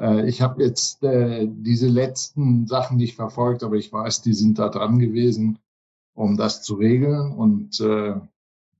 Äh, 0.00 0.28
ich 0.28 0.42
habe 0.42 0.62
jetzt 0.62 1.02
äh, 1.02 1.46
diese 1.48 1.88
letzten 1.88 2.66
Sachen 2.66 2.96
nicht 2.96 3.16
verfolgt, 3.16 3.62
aber 3.62 3.76
ich 3.76 3.92
weiß, 3.92 4.22
die 4.22 4.34
sind 4.34 4.58
da 4.58 4.68
dran 4.68 4.98
gewesen, 4.98 5.58
um 6.14 6.36
das 6.36 6.62
zu 6.62 6.74
regeln. 6.74 7.32
Und 7.32 7.80
äh, 7.80 8.14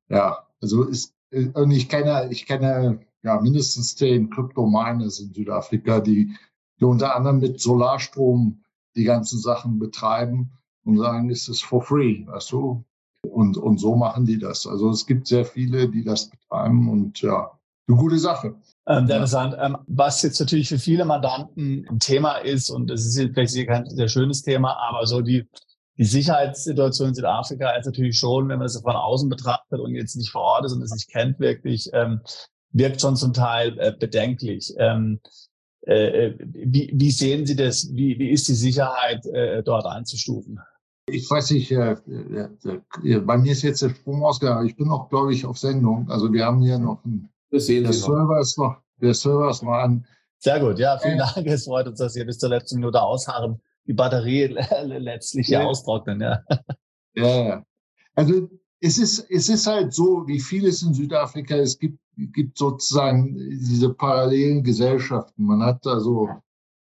ja, 0.09 0.47
also 0.61 0.85
ist, 0.85 1.15
und 1.55 1.71
ich 1.71 1.89
kenne, 1.89 2.29
ich 2.31 2.47
kenne 2.47 3.01
ja, 3.23 3.41
mindestens 3.41 3.97
zehn 3.97 4.31
Krypto-Miners 4.31 5.21
in 5.21 5.35
Südafrika, 5.35 6.01
die, 6.01 6.35
die 6.81 6.85
unter 6.85 7.17
anderem 7.17 7.41
mit 7.41 7.61
Solarstrom 7.61 8.63
die 8.97 9.05
ganzen 9.05 9.39
Sachen 9.39 9.79
betreiben 9.79 10.51
und 10.85 10.99
sagen, 10.99 11.31
es 11.31 11.49
ist 11.49 11.63
for 11.63 11.83
free, 11.83 12.27
weißt 12.27 12.53
du? 12.53 12.85
Und, 13.23 13.57
und 13.57 13.79
so 13.79 13.97
machen 13.97 14.25
die 14.25 14.39
das. 14.39 14.67
Also 14.67 14.91
es 14.91 15.07
gibt 15.07 15.27
sehr 15.27 15.45
viele, 15.45 15.89
die 15.89 16.05
das 16.05 16.31
betreiben 16.31 16.89
und 16.89 17.21
ja, 17.21 17.58
eine 17.89 17.97
gute 17.97 18.19
Sache. 18.19 18.55
Ähm, 18.87 19.05
interessant. 19.05 19.57
Ähm, 19.59 19.79
was 19.87 20.23
jetzt 20.23 20.41
natürlich 20.41 20.69
für 20.69 20.79
viele 20.79 21.05
Mandanten 21.05 21.87
ein 21.89 21.99
Thema 21.99 22.37
ist, 22.39 22.71
und 22.71 22.91
es 22.91 23.07
ist 23.07 23.19
vielleicht 23.35 23.67
kein 23.67 23.89
sehr 23.89 24.09
schönes 24.09 24.43
Thema, 24.43 24.77
aber 24.89 25.07
so 25.07 25.21
die, 25.21 25.49
die 25.97 26.05
Sicherheitssituation 26.05 27.09
in 27.09 27.15
Südafrika 27.15 27.71
ist 27.73 27.87
natürlich 27.87 28.19
schon, 28.19 28.49
wenn 28.49 28.59
man 28.59 28.67
es 28.67 28.81
von 28.81 28.95
außen 28.95 29.29
betrachtet 29.29 29.81
und 29.81 29.95
jetzt 29.95 30.17
nicht 30.17 30.31
vor 30.31 30.43
Ort 30.43 30.67
ist 30.67 30.73
und 30.73 30.83
es 30.83 30.93
nicht 30.93 31.11
kennt, 31.11 31.41
wirklich 31.41 31.91
ähm, 31.93 32.21
wirkt 32.73 33.01
schon 33.01 33.17
zum 33.17 33.33
Teil 33.33 33.79
äh, 33.79 33.93
bedenklich. 33.99 34.75
Ähm, 34.79 35.21
äh, 35.87 36.27
äh, 36.27 36.39
wie, 36.39 36.91
wie 36.95 37.11
sehen 37.11 37.47
Sie 37.47 37.57
das? 37.57 37.89
Wie, 37.93 38.19
wie 38.19 38.31
ist 38.31 38.47
die 38.49 38.55
Sicherheit 38.55 39.25
äh, 39.27 39.63
dort 39.63 39.87
einzustufen? 39.87 40.61
Ich 41.11 41.31
weiß 41.31 41.53
nicht, 41.53 41.71
äh, 41.73 41.93
äh, 41.93 43.21
bei 43.21 43.39
mir 43.39 43.53
ist 43.53 43.63
jetzt 43.63 43.81
der 43.81 43.91
Sprung 43.91 44.23
ausgegangen. 44.23 44.67
Ich 44.67 44.77
bin 44.77 44.89
noch, 44.89 45.09
glaube 45.09 45.33
ich, 45.33 45.47
auf 45.47 45.59
Sendung. 45.59 46.11
Also 46.11 46.33
wir 46.33 46.45
haben 46.45 46.61
hier 46.61 46.79
noch 46.79 47.03
einen, 47.05 47.31
das 47.51 47.67
sehen 47.67 47.85
der, 47.85 47.93
Server 47.93 48.41
ist 48.41 48.59
noch, 48.59 48.77
der 49.01 49.15
Server 49.15 49.51
ist 49.51 49.63
noch 49.63 49.73
an. 49.73 50.07
Sehr 50.39 50.61
gut, 50.61 50.79
ja, 50.79 50.99
vielen 50.99 51.19
Dank. 51.19 51.47
Es 51.47 51.65
freut 51.65 51.89
uns, 51.89 51.99
dass 51.99 52.13
Sie 52.13 52.25
bis 52.25 52.39
zur 52.39 52.51
letzten 52.51 52.77
Minute 52.77 53.03
ausharren, 53.03 53.61
die 53.87 53.93
Batterie 53.93 54.47
letztlich 54.85 55.49
ja. 55.49 55.65
austrocknen. 55.65 56.21
Ja. 56.21 56.43
ja, 57.15 57.65
also 58.15 58.49
es 58.81 58.99
ist, 58.99 59.27
es 59.31 59.49
ist 59.49 59.67
halt 59.67 59.93
so, 59.93 60.27
wie 60.27 60.41
vieles 60.41 60.83
in 60.83 60.95
Südafrika, 60.95 61.57
es 61.57 61.79
gibt, 61.79 61.99
gibt 62.17 62.59
sozusagen 62.59 63.37
diese 63.37 63.93
parallelen 63.93 64.63
Gesellschaften. 64.63 65.45
Man 65.45 65.63
hat 65.63 65.87
also, 65.87 66.29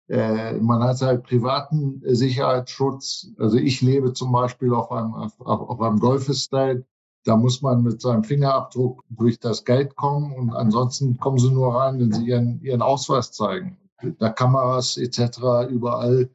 äh, 0.07 0.53
man 0.53 0.83
hat 0.83 1.01
halt 1.01 1.23
privaten 1.23 2.01
Sicherheitsschutz. 2.05 3.29
Also 3.37 3.57
ich 3.57 3.81
lebe 3.81 4.13
zum 4.13 4.31
Beispiel 4.31 4.73
auf 4.73 4.91
einem, 4.91 5.13
auf, 5.13 5.39
auf 5.39 5.81
einem 5.81 5.99
Golf 5.99 6.27
Estate. 6.27 6.85
Da 7.25 7.35
muss 7.35 7.61
man 7.63 7.81
mit 7.81 8.01
seinem 8.01 8.23
Fingerabdruck 8.23 9.03
durch 9.09 9.39
das 9.39 9.65
Geld 9.65 9.95
kommen 9.95 10.33
und 10.33 10.51
ansonsten 10.51 11.17
kommen 11.17 11.39
sie 11.39 11.49
nur 11.49 11.75
rein, 11.75 11.99
wenn 11.99 12.11
sie 12.11 12.27
ihren, 12.27 12.61
ihren 12.61 12.83
Ausweis 12.83 13.31
zeigen. 13.31 13.77
Da 14.19 14.29
Kameras 14.29 14.97
etc. 14.97 15.39
überall. 15.69 16.29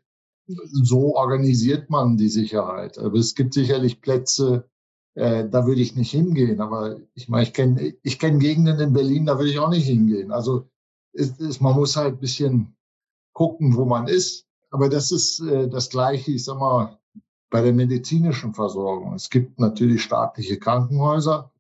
So 0.46 1.14
organisiert 1.14 1.90
man 1.90 2.16
die 2.16 2.28
Sicherheit. 2.28 2.98
Aber 2.98 3.16
es 3.18 3.36
gibt 3.36 3.54
sicherlich 3.54 4.00
Plätze, 4.00 4.68
äh, 5.14 5.48
da 5.48 5.64
würde 5.64 5.80
ich 5.80 5.94
nicht 5.94 6.10
hingehen. 6.10 6.60
Aber 6.60 6.96
ich 7.14 7.28
meine, 7.28 7.44
ich 7.44 7.54
kenne 7.54 7.94
ich 8.02 8.18
kenn 8.18 8.40
Gegenden 8.40 8.80
in 8.80 8.92
Berlin, 8.92 9.26
da 9.26 9.38
würde 9.38 9.50
ich 9.50 9.60
auch 9.60 9.70
nicht 9.70 9.86
hingehen. 9.86 10.32
Also 10.32 10.68
ist, 11.12 11.40
ist, 11.40 11.60
man 11.60 11.76
muss 11.76 11.96
halt 11.96 12.14
ein 12.14 12.20
bisschen 12.20 12.76
gucken, 13.32 13.76
wo 13.76 13.84
man 13.84 14.08
ist. 14.08 14.48
Aber 14.70 14.88
das 14.88 15.12
ist 15.12 15.40
äh, 15.40 15.68
das 15.68 15.88
Gleiche, 15.88 16.32
ich 16.32 16.44
sag 16.44 16.58
mal, 16.58 16.98
bei 17.50 17.62
der 17.62 17.72
medizinischen 17.72 18.54
Versorgung. 18.54 19.14
Es 19.14 19.28
gibt 19.28 19.58
natürlich 19.58 20.02
staatliche 20.02 20.58
Krankenhäuser, 20.58 21.50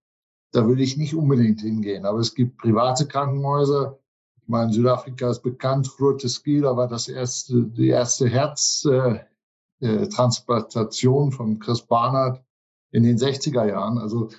da 0.52 0.66
würde 0.66 0.82
ich 0.82 0.96
nicht 0.96 1.14
unbedingt 1.14 1.60
hingehen. 1.60 2.06
Aber 2.06 2.18
es 2.18 2.34
gibt 2.34 2.58
private 2.58 3.06
Krankenhäuser. 3.06 4.00
Ich 4.42 4.48
meine, 4.48 4.72
Südafrika 4.72 5.30
ist 5.30 5.42
bekannt, 5.42 5.88
da 5.98 6.76
war 6.76 6.88
das 6.88 7.08
erste, 7.08 7.64
die 7.64 7.88
erste 7.88 8.28
Herztransplantation 8.28 11.28
äh, 11.28 11.28
äh 11.28 11.36
von 11.36 11.58
Chris 11.58 11.82
Barnard 11.82 12.42
in 12.90 13.04
den 13.04 13.16
60er 13.16 13.66
Jahren. 13.66 13.98
Also 13.98 14.30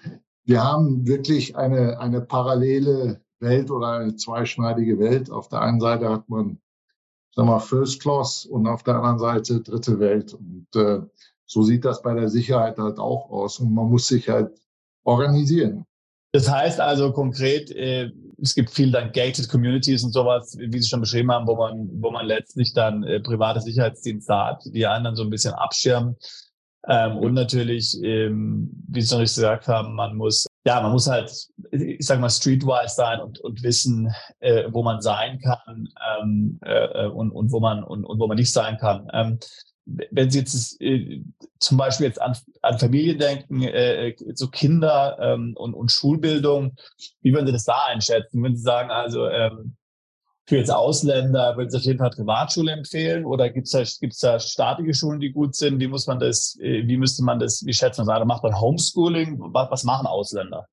wir 0.43 0.63
haben 0.63 1.07
wirklich 1.07 1.55
eine, 1.55 1.99
eine 1.99 2.21
parallele 2.21 3.21
Welt 3.39 3.71
oder 3.71 3.99
eine 3.99 4.15
zweischneidige 4.15 4.99
Welt. 4.99 5.31
Auf 5.31 5.47
der 5.47 5.61
einen 5.61 5.79
Seite 5.79 6.09
hat 6.09 6.29
man, 6.29 6.59
sag 7.33 7.45
mal, 7.45 7.59
First 7.59 8.01
Class 8.01 8.45
und 8.45 8.67
auf 8.67 8.83
der 8.83 8.95
anderen 8.95 9.19
Seite 9.19 9.61
dritte 9.61 9.99
Welt. 9.99 10.33
Und 10.33 10.67
äh, 10.75 11.01
so 11.51 11.63
sieht 11.63 11.83
das 11.83 12.01
bei 12.01 12.13
der 12.13 12.29
Sicherheit 12.29 12.77
halt 12.77 12.97
auch 12.97 13.29
aus. 13.29 13.59
Und 13.59 13.73
man 13.73 13.89
muss 13.89 14.07
sich 14.07 14.29
halt 14.29 14.51
organisieren. 15.03 15.85
Das 16.31 16.49
heißt 16.49 16.79
also 16.79 17.11
konkret, 17.11 17.71
äh, 17.71 18.09
es 18.41 18.55
gibt 18.55 18.69
viel 18.69 18.89
dann 18.89 19.11
gated 19.11 19.49
Communities 19.49 20.05
und 20.05 20.13
sowas, 20.13 20.57
wie 20.57 20.79
Sie 20.79 20.87
schon 20.87 21.01
beschrieben 21.01 21.29
haben, 21.29 21.45
wo 21.45 21.57
man, 21.57 21.89
wo 22.01 22.09
man 22.09 22.25
letztlich 22.25 22.73
dann 22.73 23.03
äh, 23.03 23.19
private 23.19 23.59
Sicherheitsdienste 23.59 24.33
hat, 24.33 24.63
die 24.65 24.79
dann 24.79 25.13
so 25.13 25.23
ein 25.23 25.29
bisschen 25.29 25.53
abschirmen. 25.53 26.15
Ähm, 26.87 27.17
und 27.17 27.33
natürlich, 27.33 28.01
ähm, 28.01 28.71
wie 28.87 29.01
Sie 29.01 29.09
schon 29.09 29.19
richtig 29.19 29.35
gesagt 29.35 29.67
haben, 29.67 29.93
man 29.93 30.15
muss, 30.15 30.47
ja, 30.65 30.81
man 30.81 30.93
muss 30.93 31.07
halt, 31.07 31.31
ich 31.71 32.05
sag 32.05 32.21
mal, 32.21 32.29
streetwise 32.29 32.95
sein 32.95 33.19
und, 33.19 33.39
und 33.41 33.61
wissen, 33.61 34.09
äh, 34.39 34.63
wo 34.71 34.83
man 34.83 35.01
sein 35.01 35.37
kann 35.41 35.89
ähm, 36.21 36.59
äh, 36.61 37.07
und, 37.07 37.31
und 37.31 37.51
wo 37.51 37.59
man 37.59 37.83
und, 37.83 38.05
und 38.05 38.19
wo 38.19 38.27
man 38.27 38.37
nicht 38.37 38.53
sein 38.53 38.77
kann. 38.77 39.09
Wenn 40.11 40.29
Sie 40.29 40.39
jetzt 40.39 40.79
äh, 40.81 41.23
zum 41.59 41.77
Beispiel 41.77 42.07
jetzt 42.07 42.21
an, 42.21 42.37
an 42.61 42.79
Familie 42.79 43.17
denken, 43.17 43.63
äh, 43.63 44.15
so 44.33 44.47
Kinder 44.47 45.17
ähm, 45.19 45.53
und, 45.57 45.73
und 45.73 45.91
Schulbildung, 45.91 46.75
wie 47.21 47.33
würden 47.33 47.47
Sie 47.47 47.53
das 47.53 47.65
da 47.65 47.85
einschätzen? 47.87 48.43
Wenn 48.43 48.55
Sie 48.55 48.63
sagen, 48.63 48.91
also 48.91 49.27
ähm, 49.27 49.75
für 50.47 50.57
jetzt 50.57 50.71
Ausländer 50.71 51.55
würden 51.55 51.69
Sie 51.69 51.77
auf 51.77 51.83
jeden 51.83 51.99
Fall 51.99 52.09
Privatschule 52.09 52.71
empfehlen 52.71 53.25
oder 53.25 53.49
gibt 53.49 53.67
es 53.67 53.71
da, 53.71 53.83
gibt's 53.99 54.19
da 54.19 54.39
staatliche 54.39 54.93
Schulen, 54.93 55.19
die 55.19 55.31
gut 55.31 55.55
sind? 55.55 55.79
Wie 55.79 55.87
muss 55.87 56.07
man 56.07 56.19
das, 56.19 56.57
äh, 56.59 56.87
wie 56.87 56.97
müsste 56.97 57.23
man 57.23 57.39
das, 57.39 57.65
wie 57.65 57.73
schätzen 57.73 58.05
Sie? 58.05 58.25
Macht 58.25 58.43
man 58.43 58.59
Homeschooling? 58.59 59.37
Was, 59.53 59.71
was 59.71 59.83
machen 59.83 60.07
Ausländer? 60.07 60.67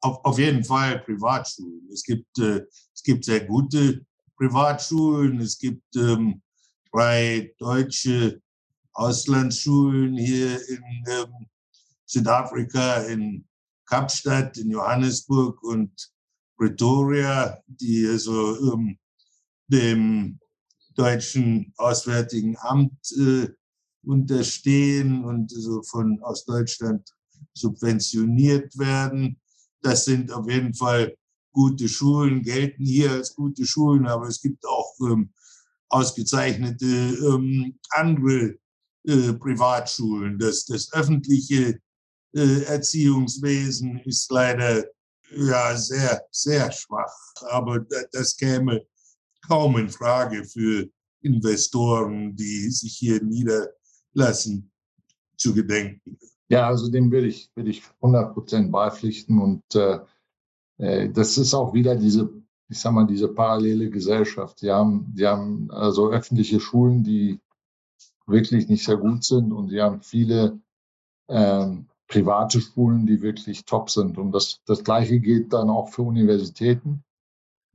Auf, 0.00 0.24
auf 0.24 0.38
jeden 0.38 0.64
Fall 0.64 1.00
Privatschulen. 1.00 1.88
Es 1.92 2.02
gibt, 2.02 2.38
äh, 2.38 2.62
es 2.94 3.02
gibt 3.02 3.24
sehr 3.24 3.44
gute 3.44 4.00
Privatschulen. 4.38 5.40
Es 5.40 5.58
gibt 5.58 5.96
ähm, 5.96 6.40
drei 6.92 7.52
deutsche 7.58 8.40
Auslandsschulen 9.00 10.18
hier 10.18 10.60
in 10.68 10.84
ähm, 11.08 11.46
Südafrika, 12.04 12.98
in 13.04 13.46
Kapstadt, 13.86 14.58
in 14.58 14.70
Johannesburg 14.70 15.62
und 15.62 15.90
Pretoria, 16.58 17.58
die 17.66 18.06
also 18.06 18.74
ähm, 18.74 18.98
dem 19.68 20.38
deutschen 20.96 21.72
Auswärtigen 21.78 22.58
Amt 22.58 23.00
äh, 23.18 23.48
unterstehen 24.02 25.24
und 25.24 25.50
so 25.50 25.82
von 25.82 26.22
aus 26.22 26.44
Deutschland 26.44 27.08
subventioniert 27.54 28.76
werden. 28.78 29.40
Das 29.80 30.04
sind 30.04 30.30
auf 30.30 30.46
jeden 30.46 30.74
Fall 30.74 31.16
gute 31.52 31.88
Schulen, 31.88 32.42
gelten 32.42 32.84
hier 32.84 33.12
als 33.12 33.34
gute 33.34 33.64
Schulen, 33.64 34.06
aber 34.06 34.28
es 34.28 34.42
gibt 34.42 34.66
auch 34.66 34.92
ähm, 35.00 35.32
ausgezeichnete 35.88 36.84
ähm, 36.86 37.78
andere 37.88 38.60
äh, 39.06 39.32
Privatschulen. 39.34 40.38
Das, 40.38 40.66
das 40.66 40.92
öffentliche 40.92 41.78
äh, 42.34 42.62
Erziehungswesen 42.64 44.00
ist 44.00 44.30
leider 44.30 44.84
ja 45.34 45.76
sehr, 45.76 46.22
sehr 46.30 46.70
schwach. 46.72 47.14
Aber 47.50 47.86
das 48.12 48.36
käme 48.36 48.82
kaum 49.46 49.78
in 49.78 49.88
Frage 49.88 50.44
für 50.44 50.88
Investoren, 51.22 52.34
die 52.34 52.70
sich 52.70 52.96
hier 52.96 53.22
niederlassen, 53.22 54.70
zu 55.36 55.54
gedenken. 55.54 56.18
Ja, 56.48 56.66
also 56.66 56.90
dem 56.90 57.10
will 57.10 57.26
ich, 57.26 57.50
will 57.54 57.68
ich 57.68 57.82
100 58.02 58.34
Prozent 58.34 58.72
beipflichten. 58.72 59.40
Und 59.40 59.62
äh, 59.74 60.00
äh, 60.78 61.10
das 61.10 61.38
ist 61.38 61.54
auch 61.54 61.72
wieder 61.72 61.96
diese, 61.96 62.30
ich 62.68 62.78
sag 62.78 62.92
mal, 62.92 63.06
diese 63.06 63.28
parallele 63.28 63.88
Gesellschaft. 63.88 64.60
Die 64.62 64.70
haben, 64.70 65.06
die 65.14 65.26
haben 65.26 65.70
also 65.70 66.10
öffentliche 66.10 66.60
Schulen, 66.60 67.04
die 67.04 67.40
wirklich 68.30 68.68
nicht 68.68 68.84
sehr 68.84 68.96
gut 68.96 69.24
sind 69.24 69.52
und 69.52 69.68
sie 69.68 69.80
haben 69.80 70.00
viele 70.00 70.60
ähm, 71.28 71.86
private 72.08 72.60
Schulen, 72.60 73.06
die 73.06 73.22
wirklich 73.22 73.64
top 73.64 73.88
sind. 73.90 74.18
Und 74.18 74.32
das, 74.32 74.60
das 74.66 74.82
Gleiche 74.84 75.20
gilt 75.20 75.52
dann 75.52 75.70
auch 75.70 75.88
für 75.88 76.02
Universitäten 76.02 77.04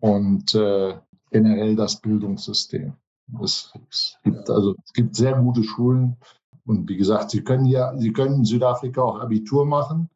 und 0.01 0.53
äh, 0.55 0.97
generell 1.31 1.75
das 1.75 2.01
Bildungssystem. 2.01 2.93
Es, 3.41 3.73
es, 3.89 4.17
gibt 4.23 4.49
also 4.49 4.75
es 4.85 4.93
gibt 4.93 5.15
sehr 5.15 5.33
gute 5.33 5.63
Schulen 5.63 6.17
und 6.65 6.89
wie 6.89 6.97
gesagt, 6.97 7.31
Sie 7.31 7.43
können 7.43 7.65
ja, 7.65 7.95
Sie 7.97 8.11
können 8.11 8.35
in 8.35 8.45
Südafrika 8.45 9.01
auch 9.01 9.19
Abitur 9.19 9.65
machen, 9.65 10.09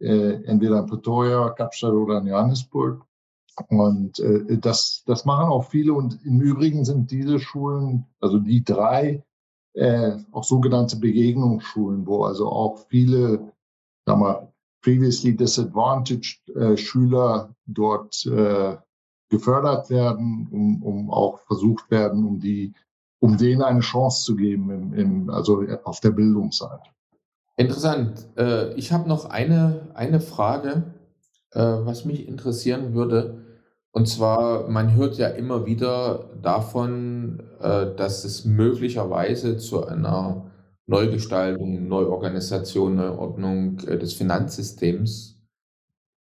äh, 0.00 0.42
entweder 0.44 0.80
in 0.80 0.86
Pretoria, 0.86 1.50
Kapstadt 1.50 1.92
oder 1.92 2.18
in 2.18 2.26
Johannesburg. 2.26 3.04
Und 3.68 4.18
äh, 4.18 4.58
das, 4.58 5.04
das 5.06 5.24
machen 5.24 5.48
auch 5.48 5.70
viele. 5.70 5.94
Und 5.94 6.24
im 6.24 6.40
Übrigen 6.40 6.84
sind 6.84 7.10
diese 7.10 7.38
Schulen, 7.38 8.06
also 8.20 8.38
die 8.38 8.64
drei, 8.64 9.24
äh, 9.74 10.16
auch 10.32 10.44
sogenannte 10.44 10.96
Begegnungsschulen, 10.96 12.06
wo 12.06 12.24
also 12.24 12.48
auch 12.48 12.86
viele, 12.88 13.52
sagen 14.06 14.20
wir, 14.20 14.52
previously 14.82 15.36
disadvantaged 15.36 16.48
äh, 16.56 16.76
Schüler 16.76 17.54
dort 17.66 18.24
äh, 18.26 18.76
gefördert 19.30 19.90
werden, 19.90 20.48
um, 20.50 20.82
um 20.82 21.10
auch 21.10 21.40
versucht 21.40 21.90
werden, 21.90 22.24
um 22.24 22.38
die, 22.38 22.72
um 23.20 23.36
denen 23.36 23.62
eine 23.62 23.80
Chance 23.80 24.24
zu 24.24 24.36
geben, 24.36 24.70
im, 24.70 24.94
im, 24.94 25.30
also 25.30 25.64
auf 25.84 26.00
der 26.00 26.10
Bildungsseite. 26.10 26.90
Interessant. 27.56 28.28
Äh, 28.36 28.74
ich 28.74 28.92
habe 28.92 29.08
noch 29.08 29.26
eine, 29.26 29.88
eine 29.94 30.20
Frage, 30.20 30.94
äh, 31.52 31.60
was 31.60 32.04
mich 32.04 32.28
interessieren 32.28 32.94
würde. 32.94 33.43
Und 33.96 34.06
zwar, 34.08 34.68
man 34.68 34.96
hört 34.96 35.18
ja 35.18 35.28
immer 35.28 35.66
wieder 35.66 36.28
davon, 36.42 37.40
äh, 37.60 37.94
dass 37.94 38.24
es 38.24 38.44
möglicherweise 38.44 39.56
zu 39.56 39.86
einer 39.86 40.50
Neugestaltung, 40.86 41.86
Neuorganisation, 41.86 42.96
Neuordnung 42.96 43.76
des 43.76 44.14
Finanzsystems 44.14 45.40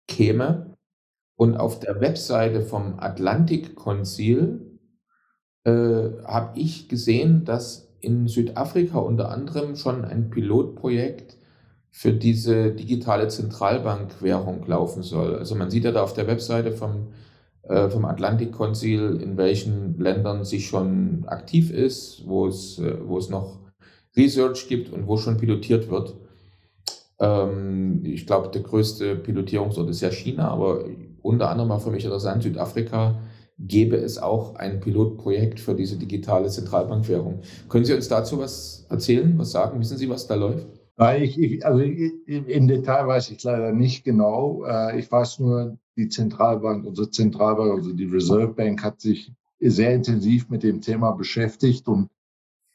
käme. 0.08 0.76
Und 1.38 1.58
auf 1.58 1.80
der 1.80 2.00
Webseite 2.02 2.62
vom 2.62 3.00
Atlantikkonzil 3.00 4.80
äh, 5.64 5.72
habe 5.72 6.60
ich 6.60 6.88
gesehen, 6.88 7.46
dass 7.46 7.96
in 8.00 8.28
Südafrika 8.28 9.00
unter 9.00 9.32
anderem 9.32 9.76
schon 9.76 10.06
ein 10.06 10.30
Pilotprojekt 10.30 11.38
für 11.90 12.14
diese 12.14 12.74
digitale 12.74 13.28
Zentralbankwährung 13.28 14.68
laufen 14.68 15.02
soll. 15.02 15.36
Also 15.36 15.56
man 15.56 15.72
sieht 15.72 15.86
ja 15.86 15.92
da 15.92 16.04
auf 16.04 16.14
der 16.14 16.28
Webseite 16.28 16.72
vom, 16.72 17.08
äh, 17.68 17.90
vom 17.90 18.06
Atlantikkonzil, 18.06 19.20
in 19.22 19.38
welchen 19.38 20.00
Ländern 20.00 20.44
sich 20.44 20.68
schon 20.68 21.24
aktiv 21.28 21.72
ist, 21.72 22.24
wo 22.26 22.48
es, 22.48 22.80
äh, 22.80 22.98
wo 23.04 23.18
es 23.18 23.30
noch 23.30 23.60
Research 24.16 24.68
gibt 24.68 24.94
und 24.94 25.08
wo 25.08 25.18
schon 25.18 25.38
pilotiert 25.38 25.90
wird. 25.90 26.16
Ähm, 27.20 28.02
ich 28.04 28.26
glaube, 28.28 28.50
der 28.50 28.62
größte 28.62 29.16
Pilotierungsort 29.16 29.90
ist 29.90 30.02
ja 30.02 30.12
China, 30.12 30.50
aber 30.50 30.86
unter 31.22 31.50
anderem 31.50 31.70
war 31.70 31.80
für 31.80 31.92
mich 31.92 32.06
interessant, 32.06 32.44
Südafrika 32.44 33.20
gäbe 33.58 33.96
es 33.96 34.18
auch 34.18 34.56
ein 34.56 34.80
Pilotprojekt 34.80 35.60
für 35.60 35.76
diese 35.76 35.98
digitale 35.98 36.50
Zentralbankwährung. 36.50 37.40
Können 37.70 37.86
Sie 37.86 37.94
uns 37.94 38.10
dazu 38.10 38.38
was 38.40 38.86
erzählen, 38.90 39.38
was 39.38 39.52
sagen? 39.52 39.80
Wissen 39.80 39.98
Sie, 39.98 40.10
was 40.10 40.28
da 40.28 40.36
läuft? 40.36 40.68
Ich, 41.20 41.40
ich, 41.40 41.66
also 41.66 41.82
im 41.82 42.68
Detail 42.68 43.08
weiß 43.08 43.32
ich 43.32 43.44
leider 43.44 43.72
nicht 43.72 44.04
genau. 44.04 44.64
Äh, 44.66 45.00
ich 45.00 45.12
weiß 45.12 45.40
nur, 45.40 45.78
die 45.98 46.10
Zentralbank, 46.10 46.86
unsere 46.86 47.10
Zentralbank, 47.10 47.72
also 47.72 47.94
die 47.94 48.06
Reserve 48.06 48.54
Bank 48.54 48.84
hat 48.84 49.02
sich 49.02 49.32
sehr 49.60 49.94
intensiv 49.94 50.50
mit 50.50 50.64
dem 50.64 50.82
Thema 50.82 51.12
beschäftigt 51.12 51.88
und 51.88 52.10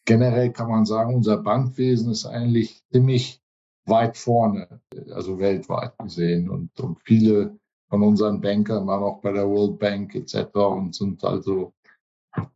generell 0.07 0.51
kann 0.53 0.71
man 0.71 0.87
sagen, 0.87 1.15
unser 1.15 1.37
Bankwesen 1.37 2.11
ist 2.11 2.27
eigentlich 2.27 2.83
ziemlich 2.91 3.41
weit 3.87 4.17
vorne, 4.17 4.81
also 5.13 5.39
weltweit 5.39 5.97
gesehen 5.99 6.49
und, 6.49 6.79
und 6.81 6.99
viele 7.05 7.59
von 7.89 8.03
unseren 8.03 8.41
Bankern 8.41 8.87
waren 8.87 9.03
auch 9.03 9.21
bei 9.21 9.33
der 9.33 9.49
World 9.49 9.79
Bank 9.79 10.15
etc. 10.15 10.55
und 10.55 10.95
sind 10.95 11.23
also, 11.25 11.73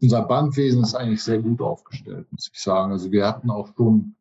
unser 0.00 0.22
Bankwesen 0.22 0.82
ist 0.82 0.94
eigentlich 0.94 1.22
sehr 1.22 1.42
gut 1.42 1.60
aufgestellt, 1.60 2.26
muss 2.30 2.50
ich 2.52 2.60
sagen. 2.60 2.92
Also 2.92 3.10
wir 3.10 3.26
hatten 3.26 3.50
auch 3.50 3.74
schon, 3.76 4.14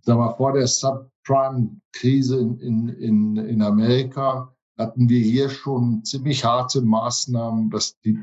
sagen 0.00 0.20
wir, 0.20 0.34
vor 0.36 0.52
der 0.52 0.66
Subprime 0.66 1.10
Subprime-Krise 1.30 2.38
in, 2.38 2.88
in, 2.88 3.36
in 3.36 3.62
Amerika 3.62 4.54
hatten 4.80 5.08
wir 5.08 5.20
hier 5.20 5.50
schon 5.50 6.04
ziemlich 6.04 6.44
harte 6.44 6.80
Maßnahmen, 6.80 7.72
was 7.72 8.00
die, 8.00 8.18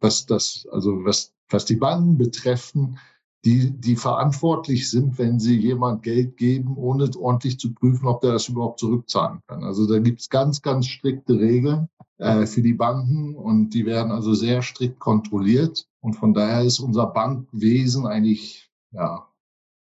was 0.00 0.26
das, 0.26 0.66
also 0.72 1.04
was, 1.04 1.34
was 1.50 1.64
die 1.64 1.76
Banken 1.76 2.18
betreffen, 2.18 2.98
die, 3.44 3.70
die 3.70 3.96
verantwortlich 3.96 4.90
sind, 4.90 5.18
wenn 5.18 5.38
sie 5.38 5.56
jemand 5.56 6.02
Geld 6.02 6.36
geben, 6.36 6.76
ohne 6.76 7.08
ordentlich 7.16 7.58
zu 7.58 7.72
prüfen, 7.72 8.06
ob 8.06 8.20
der 8.20 8.32
das 8.32 8.48
überhaupt 8.48 8.80
zurückzahlen 8.80 9.40
kann. 9.46 9.62
Also 9.62 9.86
da 9.86 9.98
gibt 10.00 10.20
es 10.20 10.28
ganz, 10.28 10.60
ganz 10.60 10.86
strikte 10.86 11.38
Regeln 11.38 11.88
äh, 12.18 12.46
für 12.46 12.62
die 12.62 12.74
Banken 12.74 13.36
und 13.36 13.70
die 13.70 13.86
werden 13.86 14.10
also 14.10 14.34
sehr 14.34 14.62
strikt 14.62 14.98
kontrolliert. 14.98 15.86
Und 16.00 16.14
von 16.14 16.34
daher 16.34 16.62
ist 16.62 16.80
unser 16.80 17.06
Bankwesen 17.06 18.06
eigentlich, 18.06 18.70
ja, 18.92 19.28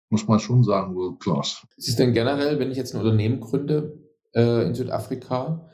muss 0.09 0.27
man 0.27 0.39
schon 0.39 0.63
sagen, 0.63 0.95
world 0.95 1.19
class. 1.19 1.65
Ist 1.77 1.89
es 1.89 1.95
denn 1.95 2.13
generell, 2.13 2.59
wenn 2.59 2.71
ich 2.71 2.77
jetzt 2.77 2.95
ein 2.95 3.01
Unternehmen 3.01 3.39
gründe 3.39 3.99
äh, 4.33 4.65
in 4.65 4.73
Südafrika 4.73 5.69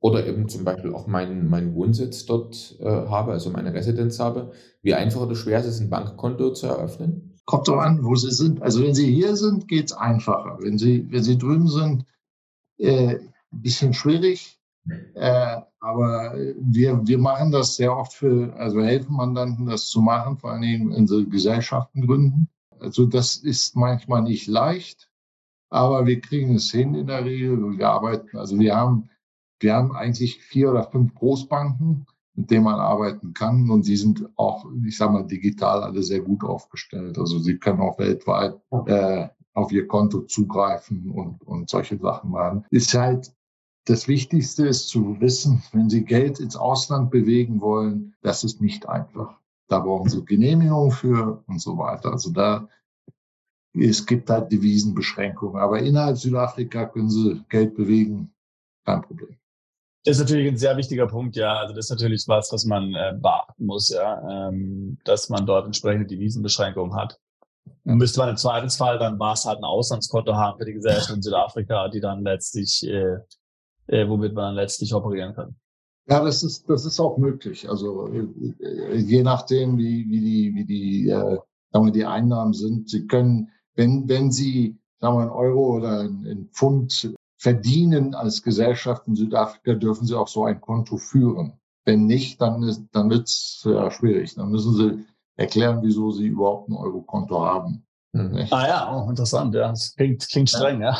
oder 0.00 0.26
eben 0.26 0.48
zum 0.48 0.64
Beispiel 0.64 0.94
auch 0.94 1.06
meinen, 1.06 1.48
meinen 1.48 1.74
Wohnsitz 1.74 2.24
dort 2.26 2.76
äh, 2.80 2.84
habe, 2.84 3.32
also 3.32 3.50
meine 3.50 3.72
Residenz 3.74 4.18
habe, 4.18 4.52
wie 4.82 4.94
einfach 4.94 5.20
oder 5.20 5.36
schwer 5.36 5.60
ist 5.60 5.66
es, 5.66 5.80
ein 5.80 5.90
Bankkonto 5.90 6.52
zu 6.52 6.66
eröffnen? 6.66 7.36
Kommt 7.44 7.68
doch 7.68 7.78
an, 7.78 8.04
wo 8.04 8.14
Sie 8.14 8.30
sind. 8.30 8.62
Also 8.62 8.82
wenn 8.82 8.94
Sie 8.94 9.12
hier 9.12 9.36
sind, 9.36 9.68
geht 9.68 9.86
es 9.86 9.92
einfacher. 9.92 10.58
Wenn 10.60 10.78
Sie, 10.78 11.10
wenn 11.10 11.22
Sie 11.22 11.36
drüben 11.36 11.68
sind, 11.68 12.04
äh, 12.78 13.16
ein 13.16 13.62
bisschen 13.62 13.92
schwierig. 13.92 14.58
Äh, 15.14 15.60
aber 15.80 16.34
wir, 16.58 17.06
wir 17.06 17.18
machen 17.18 17.52
das 17.52 17.76
sehr 17.76 17.96
oft 17.96 18.12
für, 18.12 18.54
also 18.56 18.82
helfen 18.82 19.16
Mandanten, 19.16 19.66
das 19.66 19.88
zu 19.88 20.00
machen, 20.00 20.38
vor 20.38 20.52
allen 20.52 20.62
Dingen, 20.62 20.90
wenn 20.94 21.06
sie 21.06 21.28
Gesellschaften 21.28 22.06
gründen. 22.06 22.48
Also 22.78 23.06
das 23.06 23.36
ist 23.36 23.76
manchmal 23.76 24.22
nicht 24.22 24.46
leicht, 24.46 25.10
aber 25.70 26.06
wir 26.06 26.20
kriegen 26.20 26.54
es 26.54 26.70
hin 26.70 26.94
in 26.94 27.06
der 27.06 27.24
Regel. 27.24 27.78
Wir 27.78 27.88
arbeiten, 27.88 28.36
also 28.36 28.58
wir 28.58 28.74
haben, 28.74 29.10
wir 29.60 29.74
haben 29.74 29.92
eigentlich 29.92 30.40
vier 30.42 30.70
oder 30.70 30.84
fünf 30.84 31.14
Großbanken, 31.14 32.06
mit 32.34 32.50
denen 32.50 32.64
man 32.64 32.80
arbeiten 32.80 33.34
kann 33.34 33.70
und 33.70 33.86
die 33.86 33.96
sind 33.96 34.28
auch, 34.36 34.66
ich 34.86 34.96
sage 34.96 35.12
mal, 35.12 35.26
digital 35.26 35.82
alle 35.82 36.02
sehr 36.02 36.20
gut 36.20 36.42
aufgestellt. 36.42 37.18
Also 37.18 37.38
sie 37.38 37.58
können 37.58 37.80
auch 37.80 37.98
weltweit 37.98 38.54
äh, 38.86 39.28
auf 39.54 39.72
ihr 39.72 39.86
Konto 39.86 40.22
zugreifen 40.22 41.10
und, 41.10 41.42
und 41.42 41.68
solche 41.68 41.98
Sachen 41.98 42.30
machen. 42.30 42.64
Ist 42.70 42.94
halt 42.94 43.32
das 43.86 44.08
Wichtigste 44.08 44.66
ist 44.66 44.88
zu 44.88 45.20
wissen, 45.20 45.62
wenn 45.72 45.88
Sie 45.88 46.04
Geld 46.04 46.38
ins 46.38 46.56
Ausland 46.56 47.10
bewegen 47.10 47.60
wollen, 47.60 48.14
das 48.22 48.44
ist 48.44 48.60
nicht 48.60 48.88
einfach. 48.88 49.38
Da 49.68 49.80
brauchen 49.80 50.08
Sie 50.08 50.24
Genehmigung 50.24 50.90
für 50.90 51.42
und 51.46 51.60
so 51.60 51.78
weiter. 51.78 52.12
Also 52.12 52.30
da, 52.30 52.68
es 53.72 54.06
gibt 54.06 54.30
halt 54.30 54.52
Devisenbeschränkungen. 54.52 55.60
Aber 55.60 55.80
innerhalb 55.80 56.18
Südafrika 56.18 56.86
können 56.86 57.10
Sie 57.10 57.42
Geld 57.48 57.74
bewegen, 57.74 58.32
kein 58.84 59.02
Problem. 59.02 59.39
Das 60.04 60.16
ist 60.16 60.20
natürlich 60.20 60.48
ein 60.48 60.56
sehr 60.56 60.76
wichtiger 60.76 61.06
Punkt, 61.06 61.36
ja. 61.36 61.58
Also 61.58 61.74
das 61.74 61.86
ist 61.86 61.90
natürlich 61.90 62.24
was, 62.26 62.50
was 62.52 62.64
man 62.64 62.94
äh, 62.94 63.12
beachten 63.20 63.66
muss, 63.66 63.90
ja, 63.90 64.48
ähm, 64.48 64.98
dass 65.04 65.28
man 65.28 65.44
dort 65.46 65.66
entsprechende 65.66 66.06
Devisenbeschränkungen 66.06 66.94
hat. 66.94 67.18
Und 67.84 67.98
müsste 67.98 68.20
man 68.20 68.30
im 68.30 68.36
Zweifelsfall 68.36 68.98
dann 68.98 69.18
war 69.18 69.34
es 69.34 69.44
halt 69.44 69.58
ein 69.58 69.64
Auslandskonto 69.64 70.34
haben 70.34 70.58
für 70.58 70.64
die 70.64 70.72
Gesellschaft 70.72 71.10
in 71.10 71.22
Südafrika, 71.22 71.88
die 71.88 72.00
dann 72.00 72.22
letztlich 72.22 72.86
äh, 72.86 73.18
äh, 73.90 74.08
womit 74.08 74.34
man 74.34 74.54
letztlich 74.54 74.94
operieren 74.94 75.34
kann. 75.34 75.56
Ja, 76.08 76.24
das 76.24 76.42
ist, 76.42 76.68
das 76.68 76.84
ist 76.84 76.98
auch 77.00 77.18
möglich. 77.18 77.68
Also 77.68 78.08
äh, 78.08 78.96
je 78.96 79.22
nachdem, 79.22 79.76
wie, 79.78 80.06
wie 80.08 80.20
die, 80.20 80.54
wie 80.54 80.64
die, 80.64 81.08
äh, 81.08 81.38
sagen 81.72 81.86
wir, 81.86 81.92
die 81.92 82.04
Einnahmen 82.04 82.52
sind. 82.52 82.88
Sie 82.88 83.06
können, 83.06 83.50
wenn, 83.74 84.08
wenn 84.08 84.30
Sie, 84.30 84.78
sagen 84.98 85.16
wir, 85.16 85.22
einen 85.22 85.30
Euro 85.30 85.76
oder 85.76 86.00
einen 86.00 86.48
Pfund 86.52 87.14
verdienen 87.40 88.14
als 88.14 88.42
Gesellschaft 88.42 89.08
in 89.08 89.16
Südafrika, 89.16 89.72
dürfen 89.72 90.06
Sie 90.06 90.14
auch 90.14 90.28
so 90.28 90.44
ein 90.44 90.60
Konto 90.60 90.98
führen. 90.98 91.54
Wenn 91.86 92.04
nicht, 92.04 92.40
dann, 92.40 92.62
ist, 92.62 92.84
dann 92.92 93.08
wird 93.08 93.28
es 93.28 93.62
ja, 93.64 93.90
schwierig. 93.90 94.34
Dann 94.34 94.50
müssen 94.50 94.74
Sie 94.74 95.06
erklären, 95.36 95.80
wieso 95.82 96.10
Sie 96.10 96.26
überhaupt 96.26 96.68
ein 96.68 96.76
Euro-Konto 96.76 97.40
haben. 97.40 97.86
Mhm. 98.12 98.46
Ah 98.50 98.68
ja, 98.68 98.94
oh, 98.94 99.08
interessant, 99.08 99.54
ja. 99.54 99.68
Das 99.68 99.94
klingt, 99.96 100.28
klingt 100.28 100.50
streng, 100.50 100.82
ja. 100.82 100.98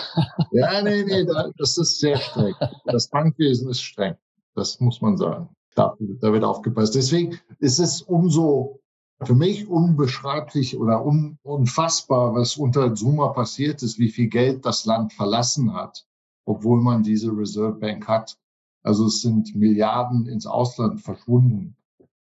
Ja, 0.52 0.80
nee, 0.82 1.04
nee, 1.04 1.26
das 1.58 1.76
ist 1.76 2.00
sehr 2.00 2.16
streng. 2.16 2.54
Das 2.86 3.08
Bankwesen 3.08 3.68
ist 3.68 3.82
streng. 3.82 4.16
Das 4.54 4.80
muss 4.80 5.02
man 5.02 5.18
sagen. 5.18 5.50
Da, 5.74 5.94
da 6.20 6.32
wird 6.32 6.44
aufgepasst. 6.44 6.94
Deswegen 6.94 7.38
ist 7.58 7.78
es 7.78 8.00
umso 8.00 8.80
für 9.22 9.34
mich 9.34 9.68
unbeschreiblich 9.68 10.78
oder 10.78 11.04
un, 11.04 11.38
unfassbar, 11.42 12.34
was 12.34 12.56
unter 12.56 12.94
Zuma 12.94 13.28
passiert 13.28 13.82
ist, 13.82 13.98
wie 13.98 14.08
viel 14.08 14.28
Geld 14.28 14.64
das 14.64 14.86
Land 14.86 15.12
verlassen 15.12 15.74
hat, 15.74 16.06
obwohl 16.50 16.80
man 16.80 17.04
diese 17.04 17.30
Reserve 17.30 17.78
Bank 17.78 18.08
hat. 18.08 18.36
Also 18.82 19.06
es 19.06 19.22
sind 19.22 19.54
Milliarden 19.54 20.26
ins 20.26 20.46
Ausland 20.46 21.00
verschwunden. 21.00 21.76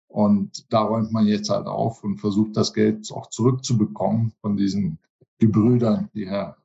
Und 0.07 0.71
da 0.71 0.83
räumt 0.83 1.11
man 1.11 1.27
jetzt 1.27 1.49
halt 1.49 1.67
auf 1.67 2.03
und 2.03 2.19
versucht 2.19 2.55
das 2.55 2.73
Geld 2.73 3.11
auch 3.11 3.27
zurückzubekommen 3.29 4.31
von 4.39 4.55
diesen 4.55 4.99
Gebrüdern, 5.39 6.09
die 6.13 6.27
Herr 6.27 6.55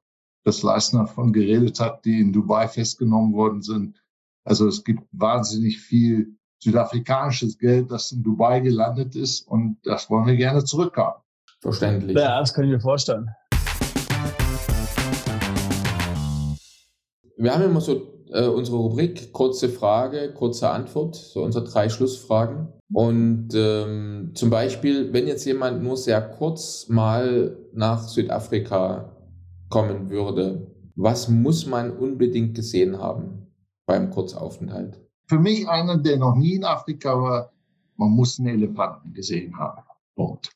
das 0.45 0.63
Leistner 0.63 1.07
von 1.07 1.33
geredet 1.33 1.81
hat, 1.81 2.05
die 2.05 2.21
in 2.21 2.33
Dubai 2.33 2.69
festgenommen 2.69 3.33
worden 3.33 3.63
sind. 3.63 4.01
Also 4.45 4.69
es 4.69 4.85
gibt 4.85 5.03
wahnsinnig 5.11 5.81
viel 5.81 6.37
südafrikanisches 6.63 7.59
Geld, 7.59 7.91
das 7.91 8.13
in 8.13 8.23
Dubai 8.23 8.61
gelandet 8.61 9.17
ist 9.17 9.49
und 9.49 9.79
das 9.83 10.09
wollen 10.11 10.27
wir 10.27 10.37
gerne 10.37 10.65
zurückhaben. 10.65 11.23
Verständlich. 11.61 12.17
Ja, 12.17 12.39
das 12.39 12.55
kann 12.55 12.65
ich 12.65 12.71
mir 12.71 12.81
vorstellen. 12.81 13.31
Wir 17.39 17.55
haben 17.55 17.63
immer 17.63 17.81
so 17.81 18.03
äh, 18.33 18.47
unsere 18.47 18.79
Rubrik 18.79 19.33
kurze 19.33 19.69
Frage, 19.69 20.33
kurze 20.35 20.71
Antwort, 20.71 21.15
so 21.15 21.45
unsere 21.45 21.65
drei 21.65 21.89
Schlussfragen. 21.89 22.69
Und 22.93 23.51
ähm, 23.55 24.33
zum 24.35 24.51
Beispiel, 24.51 25.13
wenn 25.13 25.29
jetzt 25.29 25.45
jemand 25.45 25.83
nur 25.83 25.97
sehr 25.97 26.21
kurz 26.21 26.89
mal 26.89 27.57
nach 27.73 28.09
Südafrika 28.09 29.17
kommen 29.69 30.11
würde, 30.11 30.75
was 30.97 31.29
muss 31.29 31.67
man 31.67 31.97
unbedingt 31.97 32.57
gesehen 32.57 32.99
haben 32.99 33.47
beim 33.87 34.11
Kurzaufenthalt? 34.11 35.01
Für 35.27 35.39
mich 35.39 35.69
einer, 35.69 35.97
der 35.99 36.17
noch 36.17 36.35
nie 36.35 36.55
in 36.55 36.65
Afrika 36.65 37.21
war, 37.21 37.53
man 37.97 38.11
muss 38.11 38.39
einen 38.39 38.49
Elefanten 38.49 39.13
gesehen 39.13 39.57
haben. 39.57 39.83
Punkt. 40.17 40.51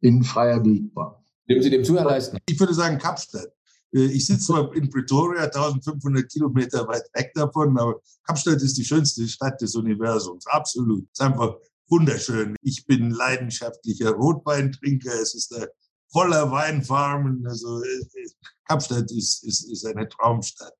In 0.00 0.24
freier 0.24 0.64
Wildbahn. 0.64 1.14
Nehmen 1.46 1.62
Sie 1.62 1.70
dem 1.70 1.84
zu, 1.84 1.96
Herr 1.96 2.06
Leistner? 2.06 2.40
Ich 2.48 2.58
würde 2.58 2.74
sagen 2.74 2.98
Kapstadt. 2.98 3.53
Äh, 3.94 4.06
ich 4.06 4.26
sitze 4.26 4.46
zwar 4.46 4.74
in 4.74 4.90
Pretoria, 4.90 5.44
1500 5.44 6.30
Kilometer 6.30 6.86
weit 6.88 7.08
weg 7.14 7.32
davon, 7.34 7.78
aber 7.78 8.00
Kapstadt 8.24 8.60
ist 8.62 8.76
die 8.76 8.84
schönste 8.84 9.26
Stadt 9.28 9.60
des 9.60 9.74
Universums. 9.74 10.46
Absolut. 10.46 11.04
Es 11.04 11.20
ist 11.20 11.22
einfach 11.22 11.54
wunderschön. 11.88 12.56
Ich 12.62 12.86
bin 12.86 13.10
leidenschaftlicher 13.10 14.10
Rotweintrinker. 14.10 15.12
Es 15.14 15.34
ist 15.34 15.52
da 15.52 15.66
voller 16.10 16.50
Weinfarmen. 16.50 17.46
Also 17.46 17.82
äh, 17.82 18.28
Kapstadt 18.66 19.10
ist, 19.10 19.44
ist, 19.44 19.70
ist 19.70 19.86
eine 19.86 20.08
Traumstadt. 20.08 20.74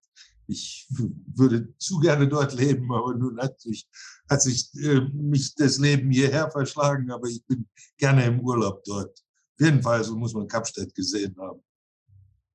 Ich 0.47 0.87
würde 1.35 1.75
zu 1.79 1.99
gerne 2.01 2.29
dort 2.29 2.53
leben, 2.53 2.93
aber 2.93 3.15
nun 3.15 3.41
hat 3.41 3.59
sich, 3.61 3.89
hat 4.29 4.43
sich 4.43 4.71
äh, 4.75 5.01
mich 5.15 5.55
das 5.55 5.79
Leben 5.79 6.11
hierher 6.11 6.51
verschlagen, 6.51 7.11
aber 7.11 7.29
ich 7.29 7.43
bin 7.47 7.67
gerne 7.97 8.27
im 8.27 8.41
Urlaub 8.41 8.85
dort. 8.85 9.19
Auf 9.19 9.67
jeden 9.67 9.83
Fall, 9.83 10.05
so 10.05 10.15
muss 10.17 10.35
man 10.35 10.47
Kapstadt 10.47 10.95
gesehen 10.95 11.35
haben. 11.39 11.62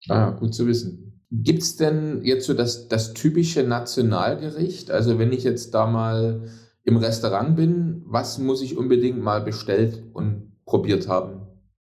Ah, 0.08 0.32
gut 0.32 0.54
zu 0.54 0.66
wissen. 0.68 1.22
Gibt 1.32 1.62
es 1.62 1.76
denn 1.76 2.24
jetzt 2.24 2.48
so 2.48 2.54
das, 2.54 2.88
das 2.88 3.14
typische 3.14 3.64
Nationalgericht? 3.64 4.90
Also 4.90 5.20
wenn 5.20 5.32
ich 5.32 5.44
jetzt 5.44 5.74
da 5.74 5.86
mal 5.86 6.50
im 6.84 6.98
Restaurant 6.98 7.56
bin, 7.56 8.02
was 8.06 8.40
muss 8.40 8.62
ich 8.62 8.78
unbedingt 8.78 9.22
mal 9.22 9.42
bestellt 9.42 10.04
und 10.14 10.54
probiert 10.66 11.08
haben? 11.08 11.42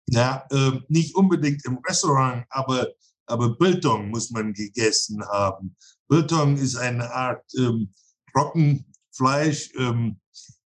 Ja, 0.09 0.47
äh, 0.51 0.73
nicht 0.89 1.15
unbedingt 1.15 1.65
im 1.65 1.79
Restaurant, 1.87 2.45
aber, 2.49 2.89
aber 3.27 3.57
Biltong 3.57 4.09
muss 4.11 4.31
man 4.31 4.53
gegessen 4.53 5.23
haben. 5.29 5.77
Biltong 6.09 6.57
ist 6.57 6.77
eine 6.77 7.11
Art 7.13 7.45
ähm, 7.59 7.93
Trockenfleisch, 8.33 9.71
ähm, 9.79 10.21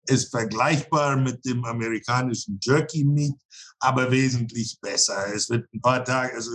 ist 0.09 0.31
vergleichbar 0.31 1.17
mit 1.17 1.45
dem 1.45 1.63
amerikanischen 1.65 2.59
Jerky 2.61 3.03
Meat, 3.03 3.35
aber 3.79 4.11
wesentlich 4.11 4.77
besser. 4.81 5.33
Es 5.33 5.49
wird 5.49 5.71
ein 5.73 5.81
paar 5.81 6.03
Tage, 6.03 6.33
also 6.33 6.51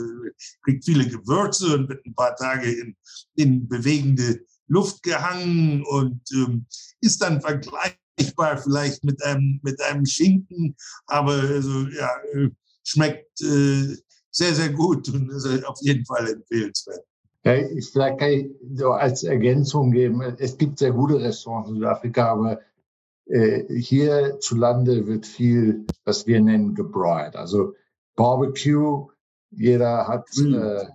kriegt 0.65 0.85
viele 0.85 1.07
Gewürze 1.07 1.75
und 1.77 1.89
wird 1.89 2.05
ein 2.07 2.15
paar 2.15 2.35
Tage 2.37 2.71
in, 2.71 2.97
in 3.37 3.69
bewegende 3.69 4.41
Luft 4.69 5.03
gehangen 5.03 5.85
und 5.85 6.21
ähm, 6.33 6.67
ist 7.01 7.21
dann 7.23 7.41
vergleichbar 7.41 8.59
vielleicht 8.63 9.05
mit 9.05 9.23
einem, 9.23 9.61
mit 9.63 9.81
einem 9.83 10.07
Schinken, 10.07 10.75
aber 11.07 11.35
also, 11.35 11.89
ja, 11.89 12.11
schmeckt 12.85 13.41
äh, 13.43 13.97
sehr, 14.31 14.55
sehr 14.55 14.71
gut 14.71 15.09
und 15.09 15.31
ist 15.31 15.65
auf 15.67 15.79
jeden 15.83 16.05
Fall 16.07 16.29
empfehlenswert. 16.29 17.05
Ja, 17.45 17.55
ich, 17.55 17.91
vielleicht 17.91 18.19
kann 18.19 18.31
ich 18.31 18.51
so 18.75 18.93
als 18.93 19.25
Ergänzung 19.25 19.91
geben, 19.91 20.23
es 20.39 20.57
gibt 20.57 20.79
sehr 20.79 20.93
gute 20.93 21.19
Restaurants 21.19 21.69
in 21.69 21.77
Südafrika, 21.77 22.33
aber 22.33 22.61
hierzulande 23.69 25.07
wird 25.07 25.27
viel, 25.27 25.87
was 26.05 26.27
wir 26.27 26.41
nennen, 26.41 26.75
gebräut. 26.75 27.35
Also 27.35 27.75
Barbecue, 28.15 29.09
jeder 29.51 30.07
hat, 30.07 30.29
mhm. 30.37 30.55
äh, 30.55 30.87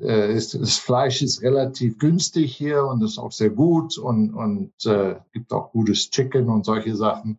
äh, 0.00 0.34
ist, 0.34 0.54
das 0.54 0.78
Fleisch 0.78 1.22
ist 1.22 1.42
relativ 1.42 1.98
günstig 1.98 2.56
hier 2.56 2.84
und 2.84 3.02
ist 3.02 3.18
auch 3.18 3.32
sehr 3.32 3.50
gut 3.50 3.98
und, 3.98 4.32
und 4.32 4.72
äh, 4.86 5.16
gibt 5.32 5.52
auch 5.52 5.72
gutes 5.72 6.10
Chicken 6.10 6.48
und 6.48 6.64
solche 6.64 6.96
Sachen. 6.96 7.38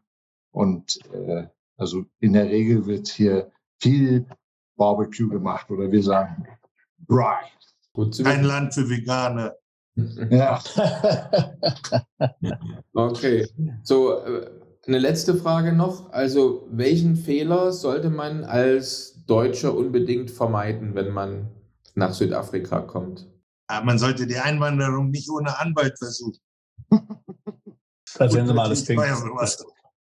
Und 0.52 1.00
äh, 1.14 1.48
also 1.78 2.06
in 2.20 2.34
der 2.34 2.46
Regel 2.46 2.86
wird 2.86 3.08
hier 3.08 3.52
viel 3.82 4.26
Barbecue 4.78 5.28
gemacht 5.28 5.70
oder 5.72 5.92
wir 5.92 6.04
sagen 6.04 6.48
Dry. 7.08 7.44
Ein 8.24 8.44
Land 8.44 8.74
für 8.74 8.90
Veganer. 8.90 9.56
Ja. 9.96 10.62
okay. 12.94 13.48
So, 13.84 14.20
äh, 14.24 14.50
eine 14.88 15.00
letzte 15.00 15.36
Frage 15.36 15.74
noch. 15.74 16.12
Also, 16.12 16.68
welchen 16.72 17.16
Fehler 17.16 17.72
sollte 17.72 18.10
man 18.10 18.44
als 18.44 19.24
Deutscher 19.26 19.76
unbedingt 19.76 20.32
vermeiden, 20.32 20.96
wenn 20.96 21.12
man 21.12 21.50
nach 21.96 22.14
Südafrika 22.14 22.82
kommt? 22.82 23.28
Ja, 23.70 23.82
man 23.82 23.98
sollte 23.98 24.28
die 24.28 24.38
Einwanderung 24.38 25.10
nicht 25.10 25.30
ohne 25.30 25.58
Anwalt 25.60 25.98
versuchen. 25.98 26.40
Da 28.16 28.30
sehen 28.30 28.46
Sie 28.46 28.54
mal, 28.54 28.70
das 28.70 28.86
klingt. 28.86 29.02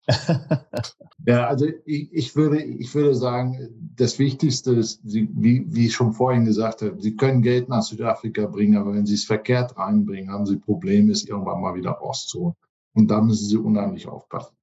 ja, 1.25 1.47
also 1.47 1.65
ich, 1.85 2.11
ich, 2.11 2.35
würde, 2.35 2.61
ich 2.61 2.93
würde 2.93 3.15
sagen, 3.15 3.69
das 3.95 4.19
Wichtigste 4.19 4.73
ist, 4.73 5.01
Sie, 5.03 5.29
wie, 5.33 5.65
wie 5.73 5.87
ich 5.87 5.93
schon 5.93 6.13
vorhin 6.13 6.45
gesagt 6.45 6.81
habe, 6.81 7.01
Sie 7.01 7.15
können 7.15 7.41
Geld 7.41 7.69
nach 7.69 7.83
Südafrika 7.83 8.47
bringen, 8.47 8.77
aber 8.77 8.93
wenn 8.93 9.05
Sie 9.05 9.13
es 9.13 9.23
verkehrt 9.23 9.77
reinbringen, 9.77 10.31
haben 10.31 10.45
Sie 10.45 10.57
Probleme, 10.57 11.11
es 11.11 11.25
irgendwann 11.25 11.61
mal 11.61 11.75
wieder 11.75 11.91
rauszuholen. 11.91 12.55
Und 12.93 13.09
da 13.09 13.21
müssen 13.21 13.47
Sie 13.47 13.57
unheimlich 13.57 14.07
aufpassen. 14.07 14.55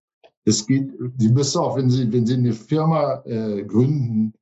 Es 0.45 0.67
geht, 0.67 0.93
Sie 1.17 1.31
müssen 1.31 1.59
auch, 1.59 1.77
wenn 1.77 1.91
Sie, 1.91 2.13
wenn 2.13 2.27
Sie 2.27 2.35
eine 2.35 2.53
Firma 2.53 3.23
äh, 3.25 3.63
gründen, 3.65 4.35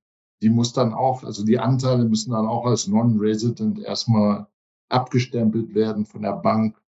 die 0.43 0.51
muss 0.51 0.73
dann 0.73 0.95
auch, 0.95 1.25
also 1.25 1.45
die 1.45 1.59
Anteile 1.59 2.05
müssen 2.05 2.31
dann 2.33 2.47
auch 2.47 2.65
als 2.65 2.87
Non-Resident 2.87 3.81
erstmal 3.81 4.47
abgestempelt 4.89 5.75
werden 5.75 6.07
von 6.07 6.23
der 6.23 6.35
Bank. 6.35 6.81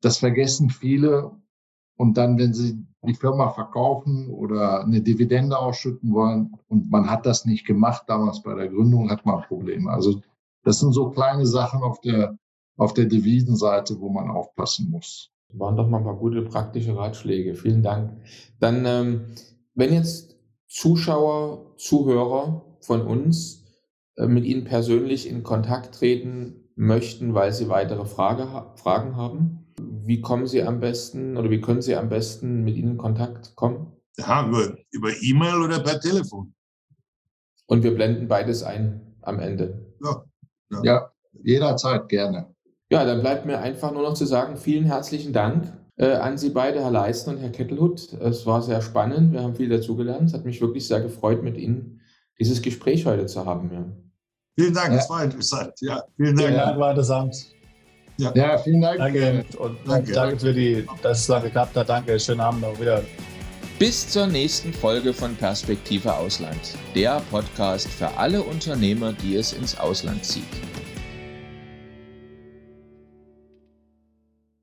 Das 0.00 0.18
vergessen 0.18 0.70
viele. 0.70 1.32
Und 1.96 2.16
dann, 2.16 2.38
wenn 2.38 2.52
sie 2.52 2.84
die 3.06 3.14
Firma 3.14 3.50
verkaufen 3.50 4.28
oder 4.30 4.82
eine 4.82 5.00
Dividende 5.00 5.58
ausschütten 5.58 6.12
wollen 6.12 6.52
und 6.68 6.90
man 6.90 7.08
hat 7.08 7.26
das 7.26 7.44
nicht 7.44 7.66
gemacht, 7.66 8.04
damals 8.08 8.42
bei 8.42 8.54
der 8.54 8.68
Gründung, 8.68 9.10
hat 9.10 9.24
man 9.24 9.42
Probleme. 9.42 9.90
Also 9.90 10.20
das 10.64 10.80
sind 10.80 10.92
so 10.92 11.10
kleine 11.10 11.46
Sachen 11.46 11.82
auf 11.82 12.00
der, 12.00 12.36
auf 12.76 12.94
der 12.94 13.04
Devisenseite, 13.04 14.00
wo 14.00 14.10
man 14.10 14.30
aufpassen 14.30 14.90
muss. 14.90 15.30
Waren 15.52 15.76
doch 15.76 15.88
mal 15.88 15.98
ein 15.98 16.04
paar 16.04 16.16
gute 16.16 16.42
praktische 16.42 16.96
Ratschläge. 16.96 17.54
Vielen 17.54 17.82
Dank. 17.82 18.12
Dann, 18.58 18.84
ähm, 18.86 19.26
wenn 19.74 19.92
jetzt 19.92 20.36
Zuschauer, 20.66 21.76
Zuhörer 21.76 22.64
von 22.80 23.02
uns 23.02 23.64
äh, 24.16 24.26
mit 24.26 24.44
Ihnen 24.44 24.64
persönlich 24.64 25.28
in 25.28 25.44
Kontakt 25.44 25.94
treten 25.94 26.70
möchten, 26.74 27.34
weil 27.34 27.52
Sie 27.52 27.68
weitere 27.68 28.04
Frage, 28.04 28.48
Fragen 28.74 29.16
haben, 29.16 29.63
wie 30.06 30.20
kommen 30.20 30.46
Sie 30.46 30.62
am 30.62 30.80
besten 30.80 31.36
oder 31.36 31.50
wie 31.50 31.60
können 31.60 31.82
Sie 31.82 31.96
am 31.96 32.08
besten 32.08 32.64
mit 32.64 32.76
Ihnen 32.76 32.92
in 32.92 32.98
Kontakt 32.98 33.54
kommen? 33.56 33.92
Ja, 34.16 34.48
über 34.90 35.10
E-Mail 35.22 35.62
oder 35.62 35.80
per 35.80 36.00
Telefon. 36.00 36.54
Und 37.66 37.82
wir 37.82 37.94
blenden 37.94 38.28
beides 38.28 38.62
ein 38.62 39.16
am 39.22 39.40
Ende. 39.40 39.86
Ja, 40.02 40.24
ja. 40.70 40.82
ja 40.84 41.10
jederzeit 41.42 42.08
gerne. 42.08 42.54
Ja, 42.90 43.04
dann 43.04 43.20
bleibt 43.20 43.46
mir 43.46 43.58
einfach 43.58 43.92
nur 43.92 44.02
noch 44.02 44.14
zu 44.14 44.26
sagen, 44.26 44.56
vielen 44.56 44.84
herzlichen 44.84 45.32
Dank 45.32 45.72
äh, 45.96 46.12
an 46.12 46.38
Sie 46.38 46.50
beide, 46.50 46.80
Herr 46.80 46.90
Leisten 46.90 47.30
und 47.30 47.38
Herr 47.38 47.50
Kettelhut. 47.50 48.12
Es 48.12 48.46
war 48.46 48.62
sehr 48.62 48.82
spannend, 48.82 49.32
wir 49.32 49.42
haben 49.42 49.54
viel 49.54 49.68
dazugelernt. 49.68 50.28
Es 50.28 50.34
hat 50.34 50.44
mich 50.44 50.60
wirklich 50.60 50.86
sehr 50.86 51.00
gefreut, 51.00 51.42
mit 51.42 51.56
Ihnen 51.56 52.00
dieses 52.38 52.62
Gespräch 52.62 53.06
heute 53.06 53.26
zu 53.26 53.44
haben. 53.46 53.70
Ja. 53.72 53.84
Vielen 54.56 54.74
Dank, 54.74 54.90
ja. 54.90 54.96
das 54.96 55.10
war 55.10 55.24
interessant. 55.24 55.72
Ja, 55.80 56.04
vielen 56.16 56.36
Dank. 56.36 56.54
Ja, 56.54 56.78
war 56.78 56.90
interessant. 56.90 57.53
Ja. 58.16 58.32
ja, 58.34 58.58
vielen 58.58 58.80
Dank. 58.80 58.98
Danke 58.98 59.44
und 59.58 59.76
danke, 59.86 60.12
danke 60.12 60.38
für 60.38 60.52
die, 60.52 60.86
dass 61.02 61.20
es 61.20 61.28
lange 61.28 61.46
geklappt 61.46 61.76
hat. 61.76 61.88
Danke, 61.88 62.18
schönen 62.18 62.40
Abend 62.40 62.62
noch 62.62 62.78
wieder. 62.80 63.02
Bis 63.78 64.08
zur 64.08 64.28
nächsten 64.28 64.72
Folge 64.72 65.12
von 65.12 65.34
Perspektive 65.34 66.14
Ausland, 66.14 66.60
der 66.94 67.20
Podcast 67.30 67.88
für 67.88 68.08
alle 68.16 68.40
Unternehmer, 68.42 69.12
die 69.12 69.34
es 69.34 69.52
ins 69.52 69.76
Ausland 69.76 70.24
zieht. 70.24 70.44